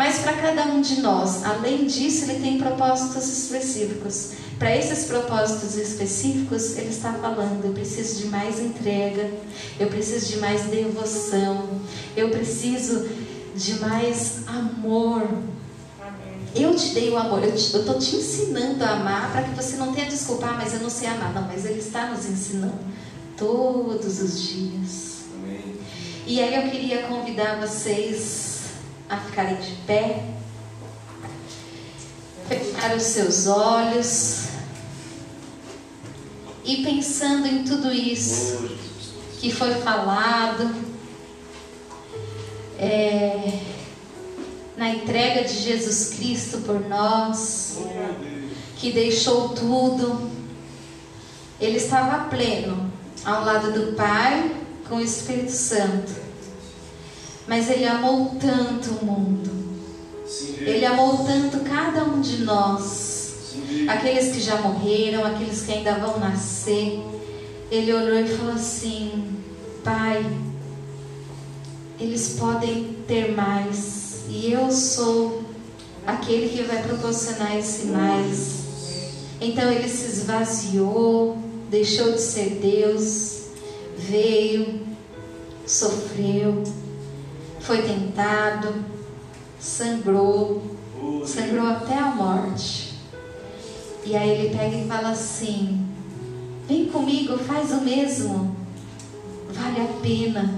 Mas 0.00 0.20
para 0.20 0.32
cada 0.32 0.64
um 0.64 0.80
de 0.80 1.02
nós, 1.02 1.44
além 1.44 1.86
disso, 1.86 2.24
ele 2.24 2.40
tem 2.40 2.56
propósitos 2.56 3.28
específicos. 3.28 4.30
Para 4.58 4.74
esses 4.74 5.04
propósitos 5.04 5.76
específicos, 5.76 6.74
ele 6.78 6.88
está 6.88 7.12
falando: 7.12 7.66
eu 7.66 7.74
preciso 7.74 8.22
de 8.22 8.28
mais 8.28 8.58
entrega, 8.58 9.30
eu 9.78 9.88
preciso 9.88 10.26
de 10.32 10.38
mais 10.38 10.62
devoção, 10.62 11.68
eu 12.16 12.30
preciso 12.30 13.10
de 13.54 13.74
mais 13.74 14.38
amor. 14.46 15.28
Eu 16.54 16.74
te 16.74 16.94
dei 16.94 17.10
o 17.10 17.18
amor, 17.18 17.44
eu 17.44 17.54
estou 17.54 17.98
te 17.98 18.16
ensinando 18.16 18.82
a 18.82 18.92
amar 18.92 19.30
para 19.32 19.42
que 19.42 19.54
você 19.54 19.76
não 19.76 19.92
tenha 19.92 20.08
desculpa, 20.08 20.46
ah, 20.46 20.54
mas 20.54 20.72
eu 20.72 20.80
não 20.80 20.88
sei 20.88 21.08
amar. 21.08 21.34
Não, 21.34 21.42
mas 21.42 21.66
ele 21.66 21.78
está 21.80 22.06
nos 22.06 22.24
ensinando 22.24 22.72
todos 23.36 24.22
os 24.22 24.48
dias. 24.48 25.10
E 26.26 26.40
aí 26.40 26.54
eu 26.54 26.70
queria 26.70 27.02
convidar 27.02 27.60
vocês 27.60 28.59
a 29.10 29.16
ficarem 29.16 29.56
de 29.56 29.72
pé, 29.88 30.24
fechar 32.48 32.96
os 32.96 33.02
seus 33.02 33.48
olhos 33.48 34.44
e 36.64 36.84
pensando 36.84 37.48
em 37.48 37.64
tudo 37.64 37.92
isso 37.92 38.70
que 39.40 39.50
foi 39.50 39.74
falado, 39.74 40.72
é, 42.78 43.58
na 44.76 44.90
entrega 44.90 45.42
de 45.42 45.54
Jesus 45.54 46.14
Cristo 46.14 46.58
por 46.58 46.80
nós, 46.88 47.78
que 48.76 48.92
deixou 48.92 49.48
tudo, 49.48 50.30
ele 51.60 51.78
estava 51.78 52.28
pleno 52.28 52.92
ao 53.24 53.44
lado 53.44 53.72
do 53.72 53.96
Pai 53.96 54.54
com 54.88 54.96
o 54.96 55.00
Espírito 55.00 55.52
Santo. 55.52 56.19
Mas 57.50 57.68
Ele 57.68 57.84
amou 57.84 58.36
tanto 58.40 58.90
o 58.90 59.04
mundo. 59.04 59.50
Ele 60.60 60.86
amou 60.86 61.24
tanto 61.24 61.58
cada 61.68 62.04
um 62.04 62.20
de 62.20 62.44
nós. 62.44 63.56
Aqueles 63.88 64.32
que 64.32 64.40
já 64.40 64.60
morreram, 64.60 65.24
aqueles 65.24 65.62
que 65.62 65.72
ainda 65.72 65.94
vão 65.94 66.20
nascer. 66.20 67.02
Ele 67.68 67.92
olhou 67.92 68.20
e 68.20 68.28
falou 68.28 68.52
assim: 68.52 69.24
Pai, 69.82 70.24
eles 71.98 72.36
podem 72.38 72.96
ter 73.08 73.32
mais. 73.32 74.20
E 74.28 74.52
eu 74.52 74.70
sou 74.70 75.42
aquele 76.06 76.50
que 76.50 76.62
vai 76.62 76.80
proporcionar 76.84 77.56
esse 77.56 77.86
mais. 77.86 78.60
Então 79.40 79.72
ele 79.72 79.88
se 79.88 80.04
esvaziou, 80.04 81.36
deixou 81.68 82.12
de 82.12 82.20
ser 82.20 82.60
Deus 82.62 83.40
veio, 83.96 84.80
sofreu, 85.66 86.62
foi 87.70 87.82
tentado, 87.82 88.84
sangrou, 89.60 90.60
sangrou 91.24 91.68
até 91.68 91.96
a 91.96 92.06
morte. 92.06 92.94
E 94.04 94.16
aí 94.16 94.28
ele 94.28 94.56
pega 94.56 94.76
e 94.76 94.88
fala 94.88 95.10
assim: 95.10 95.86
Vem 96.66 96.86
comigo, 96.86 97.38
faz 97.38 97.70
o 97.70 97.82
mesmo, 97.82 98.56
vale 99.50 99.82
a 99.82 100.02
pena. 100.02 100.52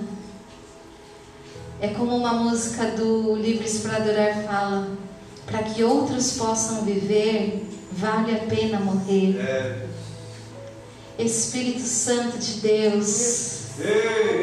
É 1.83 1.89
como 1.89 2.17
uma 2.17 2.33
música 2.33 2.93
do 2.93 3.37
livro 3.37 3.63
Explorador 3.63 4.15
fala: 4.47 4.89
para 5.45 5.65
que 5.65 5.85
outros 5.85 6.39
possam 6.39 6.81
viver, 6.81 7.69
vale 7.93 8.35
a 8.35 8.39
pena 8.39 8.81
morrer. 8.81 9.37
É. 9.39 9.87
Espírito 11.19 11.83
Santo 11.83 12.39
de 12.39 12.55
Deus, 12.55 13.67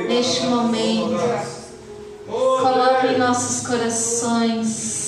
neste 0.07 0.45
momento, 0.45 1.58
coloque 2.29 3.07
em 3.07 3.17
nossos 3.17 3.65
corações 3.65 4.99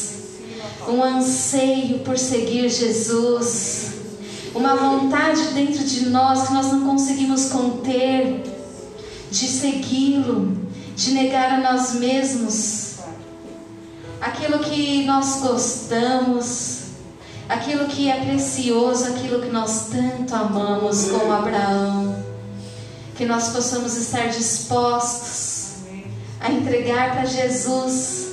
um 0.88 1.04
anseio 1.04 2.00
por 2.00 2.18
seguir 2.18 2.68
Jesus, 2.70 3.92
uma 4.56 4.76
vontade 4.76 5.42
dentro 5.54 5.84
de 5.84 6.10
nós 6.10 6.48
que 6.48 6.54
nós 6.54 6.72
não 6.72 6.82
conseguimos 6.90 7.46
conter, 7.46 8.44
de 9.30 9.48
segui-lo, 9.48 10.58
de 10.96 11.12
negar 11.12 11.54
a 11.54 11.58
nós 11.60 11.94
mesmos, 11.94 12.96
aquilo 14.20 14.60
que 14.60 15.06
nós 15.06 15.42
gostamos, 15.42 16.80
aquilo 17.48 17.86
que 17.86 18.10
é 18.10 18.26
precioso, 18.26 19.06
aquilo 19.06 19.42
que 19.42 19.50
nós 19.50 19.88
tanto 19.92 20.36
amamos, 20.36 21.06
como 21.12 21.32
Abraão, 21.32 22.16
que 23.16 23.26
nós 23.26 23.50
possamos 23.50 23.96
estar 23.96 24.28
dispostos 24.28 25.51
a 26.42 26.52
entregar 26.52 27.14
para 27.14 27.26
Jesus, 27.26 28.32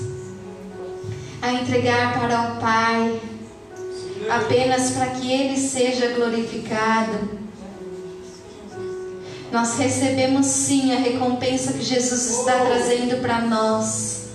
a 1.43 1.53
entregar 1.53 2.19
para 2.19 2.53
o 2.53 2.61
Pai, 2.61 3.21
apenas 4.31 4.93
para 4.93 5.07
que 5.09 5.31
Ele 5.31 5.57
seja 5.59 6.15
glorificado. 6.15 7.39
Nós 9.53 9.79
recebemos 9.79 10.47
sim 10.47 10.93
a 10.93 10.99
recompensa 10.99 11.73
que 11.75 11.85
Jesus 11.85 12.39
está 12.39 12.53
trazendo 12.65 13.21
para 13.21 13.43
nós. 13.43 14.29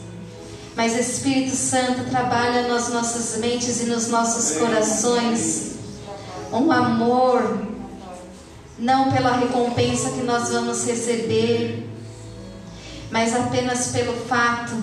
Mas 0.76 0.98
Espírito 0.98 1.56
Santo 1.56 2.10
trabalha 2.10 2.68
nas 2.68 2.90
nossas 2.90 3.40
mentes 3.40 3.82
e 3.82 3.86
nos 3.86 4.08
nossos 4.08 4.58
corações 4.58 5.74
um 6.52 6.72
amor, 6.72 7.60
não 8.78 9.12
pela 9.12 9.38
recompensa 9.38 10.12
que 10.12 10.22
nós 10.22 10.50
vamos 10.50 10.86
receber, 10.86 11.93
mas 13.14 13.36
apenas 13.36 13.90
pelo 13.90 14.14
fato 14.26 14.74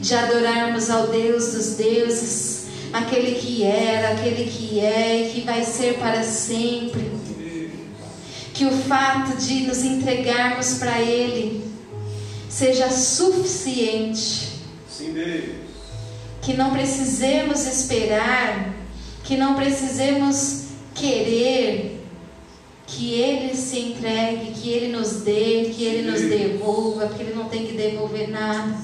de 0.00 0.14
adorarmos 0.14 0.88
ao 0.88 1.08
Deus 1.08 1.52
dos 1.52 1.76
deuses, 1.76 2.66
aquele 2.94 3.32
que 3.32 3.62
era, 3.62 4.12
aquele 4.12 4.50
que 4.50 4.80
é 4.80 5.26
e 5.26 5.30
que 5.30 5.40
vai 5.42 5.62
ser 5.62 5.98
para 5.98 6.22
sempre. 6.22 7.12
Que 8.54 8.64
o 8.64 8.70
fato 8.70 9.36
de 9.36 9.66
nos 9.66 9.84
entregarmos 9.84 10.78
para 10.78 10.98
Ele 10.98 11.62
seja 12.48 12.88
suficiente. 12.88 14.48
Que 16.40 16.54
não 16.54 16.70
precisemos 16.70 17.66
esperar, 17.66 18.74
que 19.22 19.36
não 19.36 19.54
precisemos 19.54 20.68
querer 20.94 21.97
que 22.88 23.12
Ele 23.12 23.54
se 23.54 23.78
entregue, 23.78 24.52
que 24.52 24.70
Ele 24.70 24.96
nos 24.96 25.20
dê, 25.20 25.70
que 25.74 25.84
Ele 25.84 26.10
nos 26.10 26.22
devolva, 26.22 27.06
porque 27.06 27.22
Ele 27.22 27.34
não 27.34 27.48
tem 27.48 27.66
que 27.66 27.74
devolver 27.74 28.30
nada. 28.30 28.76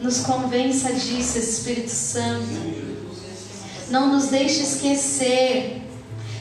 Nos 0.00 0.20
convença 0.20 0.92
disso, 0.92 1.38
Espírito 1.38 1.90
Santo. 1.90 2.96
Não 3.88 4.12
nos 4.12 4.26
deixe 4.26 4.60
esquecer, 4.62 5.82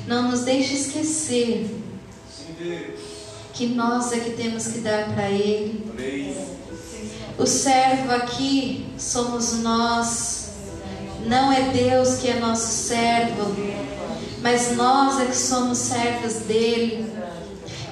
não 0.07 0.29
nos 0.29 0.41
deixe 0.41 0.73
esquecer 0.73 1.69
que 3.53 3.67
nós 3.67 4.11
é 4.11 4.19
que 4.19 4.31
temos 4.31 4.67
que 4.67 4.79
dar 4.79 5.13
para 5.13 5.29
Ele. 5.29 5.85
O 7.37 7.45
servo 7.45 8.11
aqui 8.11 8.87
somos 8.97 9.59
nós, 9.59 10.49
não 11.27 11.51
é 11.51 11.69
Deus 11.69 12.15
que 12.15 12.29
é 12.29 12.39
nosso 12.39 12.67
servo, 12.87 13.55
mas 14.41 14.75
nós 14.75 15.19
é 15.19 15.25
que 15.25 15.35
somos 15.35 15.77
servos 15.77 16.33
dele. 16.47 17.11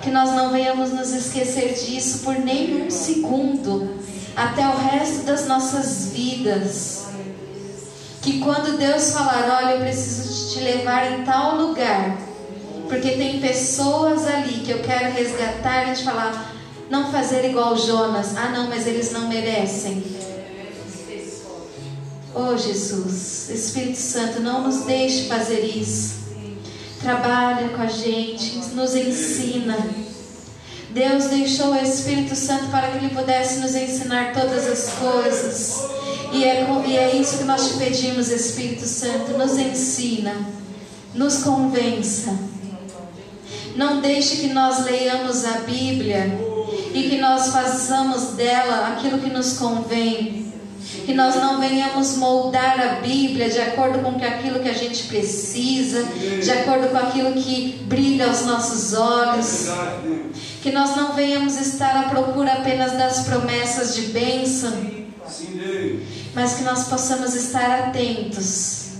Que 0.01 0.11
nós 0.11 0.31
não 0.31 0.51
venhamos 0.51 0.91
nos 0.91 1.11
esquecer 1.13 1.73
disso 1.73 2.19
por 2.19 2.35
nenhum 2.35 2.91
segundo, 2.91 3.97
até 4.35 4.67
o 4.67 4.77
resto 4.77 5.23
das 5.23 5.47
nossas 5.47 6.09
vidas. 6.11 7.05
Que 8.21 8.39
quando 8.39 8.77
Deus 8.77 9.11
falar, 9.11 9.61
olha, 9.63 9.75
eu 9.75 9.81
preciso 9.81 10.53
te 10.53 10.63
levar 10.63 11.11
em 11.11 11.23
tal 11.23 11.57
lugar, 11.57 12.17
porque 12.89 13.11
tem 13.11 13.39
pessoas 13.39 14.27
ali 14.27 14.59
que 14.59 14.71
eu 14.71 14.79
quero 14.79 15.13
resgatar 15.13 15.91
e 15.91 15.95
te 15.95 16.03
falar, 16.03 16.53
não 16.89 17.11
fazer 17.11 17.45
igual 17.49 17.75
Jonas. 17.77 18.35
Ah, 18.35 18.49
não, 18.49 18.67
mas 18.67 18.85
eles 18.85 19.11
não 19.11 19.27
merecem. 19.27 20.03
Oh 22.35 22.57
Jesus, 22.57 23.49
Espírito 23.49 23.99
Santo, 23.99 24.39
não 24.41 24.63
nos 24.63 24.85
deixe 24.85 25.27
fazer 25.27 25.59
isso. 25.59 26.22
Trabalha 27.03 27.67
com 27.67 27.81
a 27.81 27.87
gente, 27.87 28.59
nos 28.73 28.95
ensina. 28.95 29.77
Deus 30.91 31.25
deixou 31.25 31.71
o 31.71 31.75
Espírito 31.75 32.33
Santo 32.33 32.67
para 32.71 32.91
que 32.91 32.97
Ele 32.97 33.13
pudesse 33.13 33.59
nos 33.59 33.75
ensinar 33.75 34.31
todas 34.31 34.65
as 34.65 34.93
coisas. 34.93 35.83
E 36.31 36.45
é, 36.45 36.65
e 36.87 36.97
é 36.97 37.15
isso 37.17 37.39
que 37.39 37.43
nós 37.43 37.67
te 37.67 37.77
pedimos, 37.77 38.29
Espírito 38.29 38.85
Santo. 38.85 39.37
Nos 39.37 39.57
ensina, 39.57 40.33
nos 41.13 41.43
convença. 41.43 42.33
Não 43.75 43.99
deixe 43.99 44.37
que 44.37 44.53
nós 44.53 44.85
leiamos 44.85 45.43
a 45.43 45.59
Bíblia 45.59 46.39
e 46.93 47.09
que 47.09 47.17
nós 47.17 47.47
façamos 47.47 48.35
dela 48.35 48.93
aquilo 48.93 49.19
que 49.19 49.29
nos 49.29 49.57
convém. 49.57 50.42
Que 51.05 51.13
nós 51.13 51.35
não 51.35 51.59
venhamos 51.59 52.15
moldar 52.15 52.79
a 52.79 53.01
Bíblia 53.01 53.49
de 53.49 53.59
acordo 53.59 53.99
com 53.99 54.15
aquilo 54.23 54.59
que 54.59 54.69
a 54.69 54.73
gente 54.73 55.03
precisa, 55.03 56.03
de 56.03 56.49
acordo 56.49 56.89
com 56.89 56.97
aquilo 56.97 57.33
que 57.33 57.83
brilha 57.85 58.27
aos 58.27 58.45
nossos 58.45 58.93
olhos. 58.93 59.67
Que 60.61 60.71
nós 60.71 60.95
não 60.95 61.13
venhamos 61.13 61.57
estar 61.57 61.95
à 61.97 62.03
procura 62.03 62.53
apenas 62.53 62.93
das 62.93 63.25
promessas 63.25 63.95
de 63.95 64.03
bênção, 64.03 64.71
mas 66.33 66.55
que 66.55 66.63
nós 66.63 66.87
possamos 66.87 67.35
estar 67.35 67.87
atentos. 67.87 68.93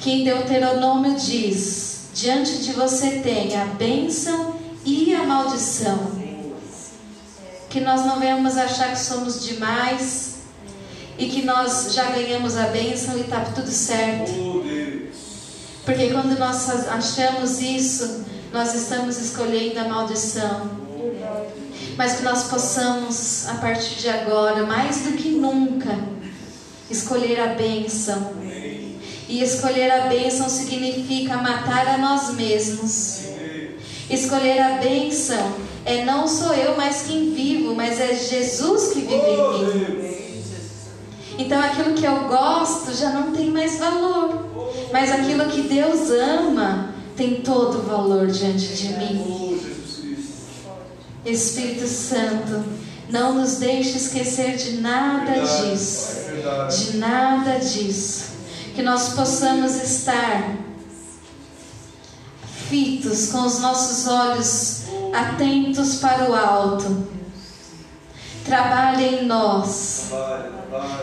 Que 0.00 0.10
em 0.12 0.24
Deuteronômio 0.24 1.16
diz: 1.16 2.10
diante 2.14 2.58
de 2.58 2.72
você 2.72 3.18
tem 3.18 3.56
a 3.60 3.64
bênção 3.64 4.54
e 4.84 5.12
a 5.12 5.24
maldição 5.24 6.28
que 7.68 7.80
nós 7.80 8.04
não 8.04 8.18
venhamos 8.18 8.56
achar 8.56 8.92
que 8.92 8.98
somos 8.98 9.44
demais 9.44 10.27
e 11.18 11.28
que 11.28 11.42
nós 11.42 11.92
já 11.92 12.10
ganhamos 12.10 12.56
a 12.56 12.68
bênção 12.68 13.18
e 13.18 13.22
está 13.22 13.40
tudo 13.40 13.70
certo. 13.70 14.32
Porque 15.84 16.10
quando 16.10 16.38
nós 16.38 16.68
achamos 16.88 17.60
isso, 17.60 18.24
nós 18.52 18.74
estamos 18.74 19.18
escolhendo 19.18 19.80
a 19.80 19.84
maldição. 19.84 20.70
Mas 21.96 22.16
que 22.16 22.22
nós 22.22 22.44
possamos, 22.44 23.48
a 23.48 23.54
partir 23.54 23.96
de 23.96 24.08
agora, 24.08 24.64
mais 24.64 24.98
do 24.98 25.12
que 25.12 25.30
nunca, 25.30 25.98
escolher 26.88 27.40
a 27.40 27.48
bênção. 27.48 28.34
E 29.28 29.42
escolher 29.42 29.90
a 29.90 30.06
bênção 30.06 30.48
significa 30.48 31.36
matar 31.36 31.86
a 31.88 31.98
nós 31.98 32.32
mesmos. 32.34 33.22
Escolher 34.08 34.58
a 34.60 34.78
bênção 34.78 35.54
é 35.84 36.04
não 36.04 36.28
sou 36.28 36.54
eu 36.54 36.76
mais 36.76 37.02
quem 37.02 37.32
vivo, 37.34 37.74
mas 37.74 38.00
é 38.00 38.14
Jesus 38.14 38.92
que 38.92 39.00
vive 39.00 39.14
em 39.14 39.96
mim. 39.96 40.07
Então 41.38 41.60
aquilo 41.60 41.94
que 41.94 42.04
eu 42.04 42.24
gosto 42.28 42.92
já 42.92 43.10
não 43.10 43.30
tem 43.30 43.50
mais 43.50 43.78
valor, 43.78 44.44
mas 44.92 45.12
aquilo 45.12 45.46
que 45.46 45.62
Deus 45.62 46.10
ama 46.10 46.94
tem 47.16 47.42
todo 47.42 47.78
o 47.78 47.82
valor 47.82 48.26
diante 48.26 48.74
de 48.74 48.88
mim. 48.94 49.60
Espírito 51.24 51.86
Santo, 51.86 52.64
não 53.08 53.34
nos 53.34 53.56
deixe 53.56 53.96
esquecer 53.96 54.56
de 54.56 54.80
nada 54.80 55.32
disso, 55.40 56.26
de 56.76 56.96
nada 56.96 57.58
disso, 57.58 58.24
que 58.74 58.82
nós 58.82 59.10
possamos 59.10 59.76
estar 59.76 60.56
fitos 62.68 63.28
com 63.30 63.42
os 63.42 63.60
nossos 63.60 64.08
olhos 64.08 64.82
atentos 65.12 65.96
para 65.96 66.30
o 66.30 66.34
alto. 66.34 67.17
Trabalha 68.48 69.02
em 69.02 69.26
nós. 69.26 70.06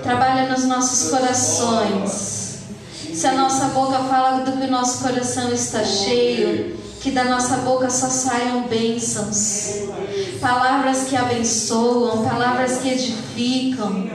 Trabalha 0.01 0.49
nos 0.49 0.65
nossos 0.65 1.11
corações. 1.11 2.55
Se 3.13 3.27
a 3.27 3.33
nossa 3.33 3.65
boca 3.67 3.99
fala 3.99 4.39
do 4.39 4.53
que 4.53 4.65
o 4.65 4.71
nosso 4.71 5.03
coração 5.03 5.53
está 5.53 5.83
cheio, 5.83 6.75
que 7.01 7.11
da 7.11 7.25
nossa 7.25 7.57
boca 7.57 7.87
só 7.89 8.09
saiam 8.09 8.63
bênçãos. 8.63 9.89
Palavras 10.41 11.03
que 11.03 11.15
abençoam, 11.15 12.27
palavras 12.27 12.79
que 12.79 12.89
edificam. 12.89 14.09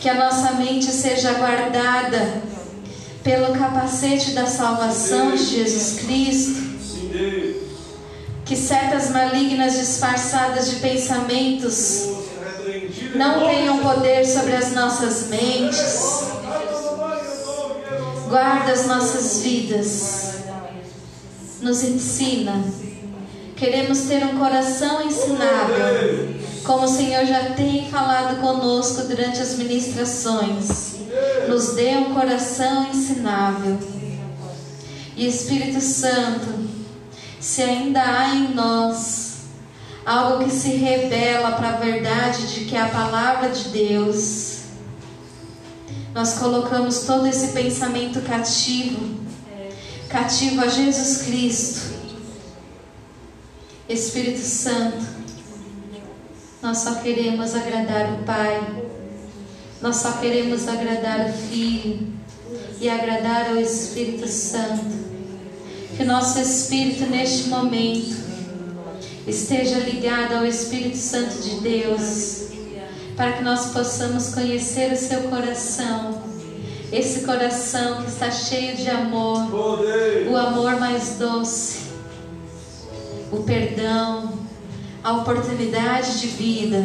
Que 0.00 0.08
a 0.08 0.14
nossa 0.14 0.52
mente 0.52 0.86
seja 0.86 1.32
guardada 1.34 2.40
pelo 3.24 3.58
capacete 3.58 4.30
da 4.30 4.46
salvação 4.46 5.32
de 5.32 5.42
Jesus 5.42 6.00
Cristo 6.00 7.65
que 8.46 8.56
certas 8.56 9.10
malignas 9.10 9.76
disfarçadas 9.76 10.70
de 10.70 10.76
pensamentos 10.76 12.08
não 13.14 13.44
tenham 13.44 13.78
poder 13.78 14.24
sobre 14.24 14.54
as 14.54 14.72
nossas 14.72 15.28
mentes. 15.28 16.30
Guarda 18.28 18.72
as 18.72 18.86
nossas 18.86 19.42
vidas. 19.42 20.34
Nos 21.60 21.82
ensina. 21.82 22.64
Queremos 23.56 24.02
ter 24.02 24.22
um 24.24 24.38
coração 24.38 25.02
ensinável, 25.02 26.36
como 26.62 26.84
o 26.84 26.88
Senhor 26.88 27.24
já 27.24 27.54
tem 27.54 27.90
falado 27.90 28.40
conosco 28.40 29.02
durante 29.02 29.40
as 29.40 29.56
ministrações. 29.56 30.96
nos 31.48 31.74
dê 31.74 31.96
um 31.96 32.12
coração 32.12 32.86
ensinável. 32.90 33.78
E 35.16 35.26
Espírito 35.26 35.80
Santo, 35.80 36.65
se 37.46 37.62
ainda 37.62 38.02
há 38.02 38.34
em 38.34 38.54
nós 38.54 39.36
algo 40.04 40.44
que 40.44 40.50
se 40.50 40.70
revela 40.70 41.52
para 41.52 41.68
a 41.68 41.76
verdade 41.76 42.52
de 42.52 42.64
que 42.64 42.74
é 42.74 42.80
a 42.80 42.88
palavra 42.88 43.50
de 43.50 43.68
Deus, 43.68 44.62
nós 46.12 46.40
colocamos 46.40 47.04
todo 47.04 47.24
esse 47.24 47.52
pensamento 47.52 48.20
cativo, 48.22 49.20
cativo 50.08 50.60
a 50.60 50.66
Jesus 50.66 51.22
Cristo. 51.22 51.94
Espírito 53.88 54.40
Santo, 54.40 55.06
nós 56.60 56.78
só 56.78 56.96
queremos 56.96 57.54
agradar 57.54 58.12
o 58.14 58.24
Pai, 58.24 58.82
nós 59.80 59.94
só 59.94 60.14
queremos 60.14 60.66
agradar 60.66 61.30
o 61.30 61.32
Filho 61.32 62.08
e 62.80 62.88
agradar 62.88 63.50
ao 63.50 63.56
Espírito 63.56 64.26
Santo. 64.26 65.05
Que 65.96 66.04
nosso 66.04 66.38
espírito 66.38 67.06
neste 67.06 67.48
momento 67.48 68.16
esteja 69.26 69.78
ligado 69.78 70.34
ao 70.34 70.46
Espírito 70.46 70.96
Santo 70.96 71.38
de 71.38 71.60
Deus 71.60 72.46
para 73.16 73.32
que 73.32 73.42
nós 73.42 73.72
possamos 73.72 74.34
conhecer 74.34 74.92
o 74.92 74.96
seu 74.96 75.22
coração. 75.22 76.22
Esse 76.92 77.24
coração 77.24 78.02
que 78.02 78.10
está 78.10 78.30
cheio 78.30 78.76
de 78.76 78.88
amor, 78.88 79.48
o 80.30 80.36
amor 80.36 80.78
mais 80.78 81.16
doce, 81.18 81.86
o 83.32 83.42
perdão, 83.42 84.38
a 85.02 85.12
oportunidade 85.14 86.20
de 86.20 86.26
vida. 86.28 86.84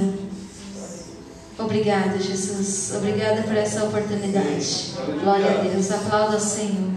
Obrigada, 1.60 2.18
Jesus. 2.18 2.94
Obrigada 2.96 3.44
por 3.44 3.56
essa 3.56 3.84
oportunidade. 3.84 4.94
Glória 5.22 5.60
a 5.60 5.64
Deus. 5.64 5.92
Aplauda 5.92 6.36
ao 6.36 6.40
Senhor. 6.40 6.91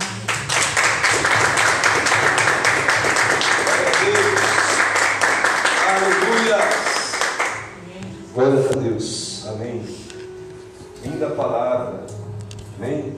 Glória 8.35 8.69
a 8.69 8.75
Deus. 8.75 9.47
Amém. 9.47 9.81
Linda 11.05 11.31
palavra. 11.31 12.05
Amém. 12.77 13.15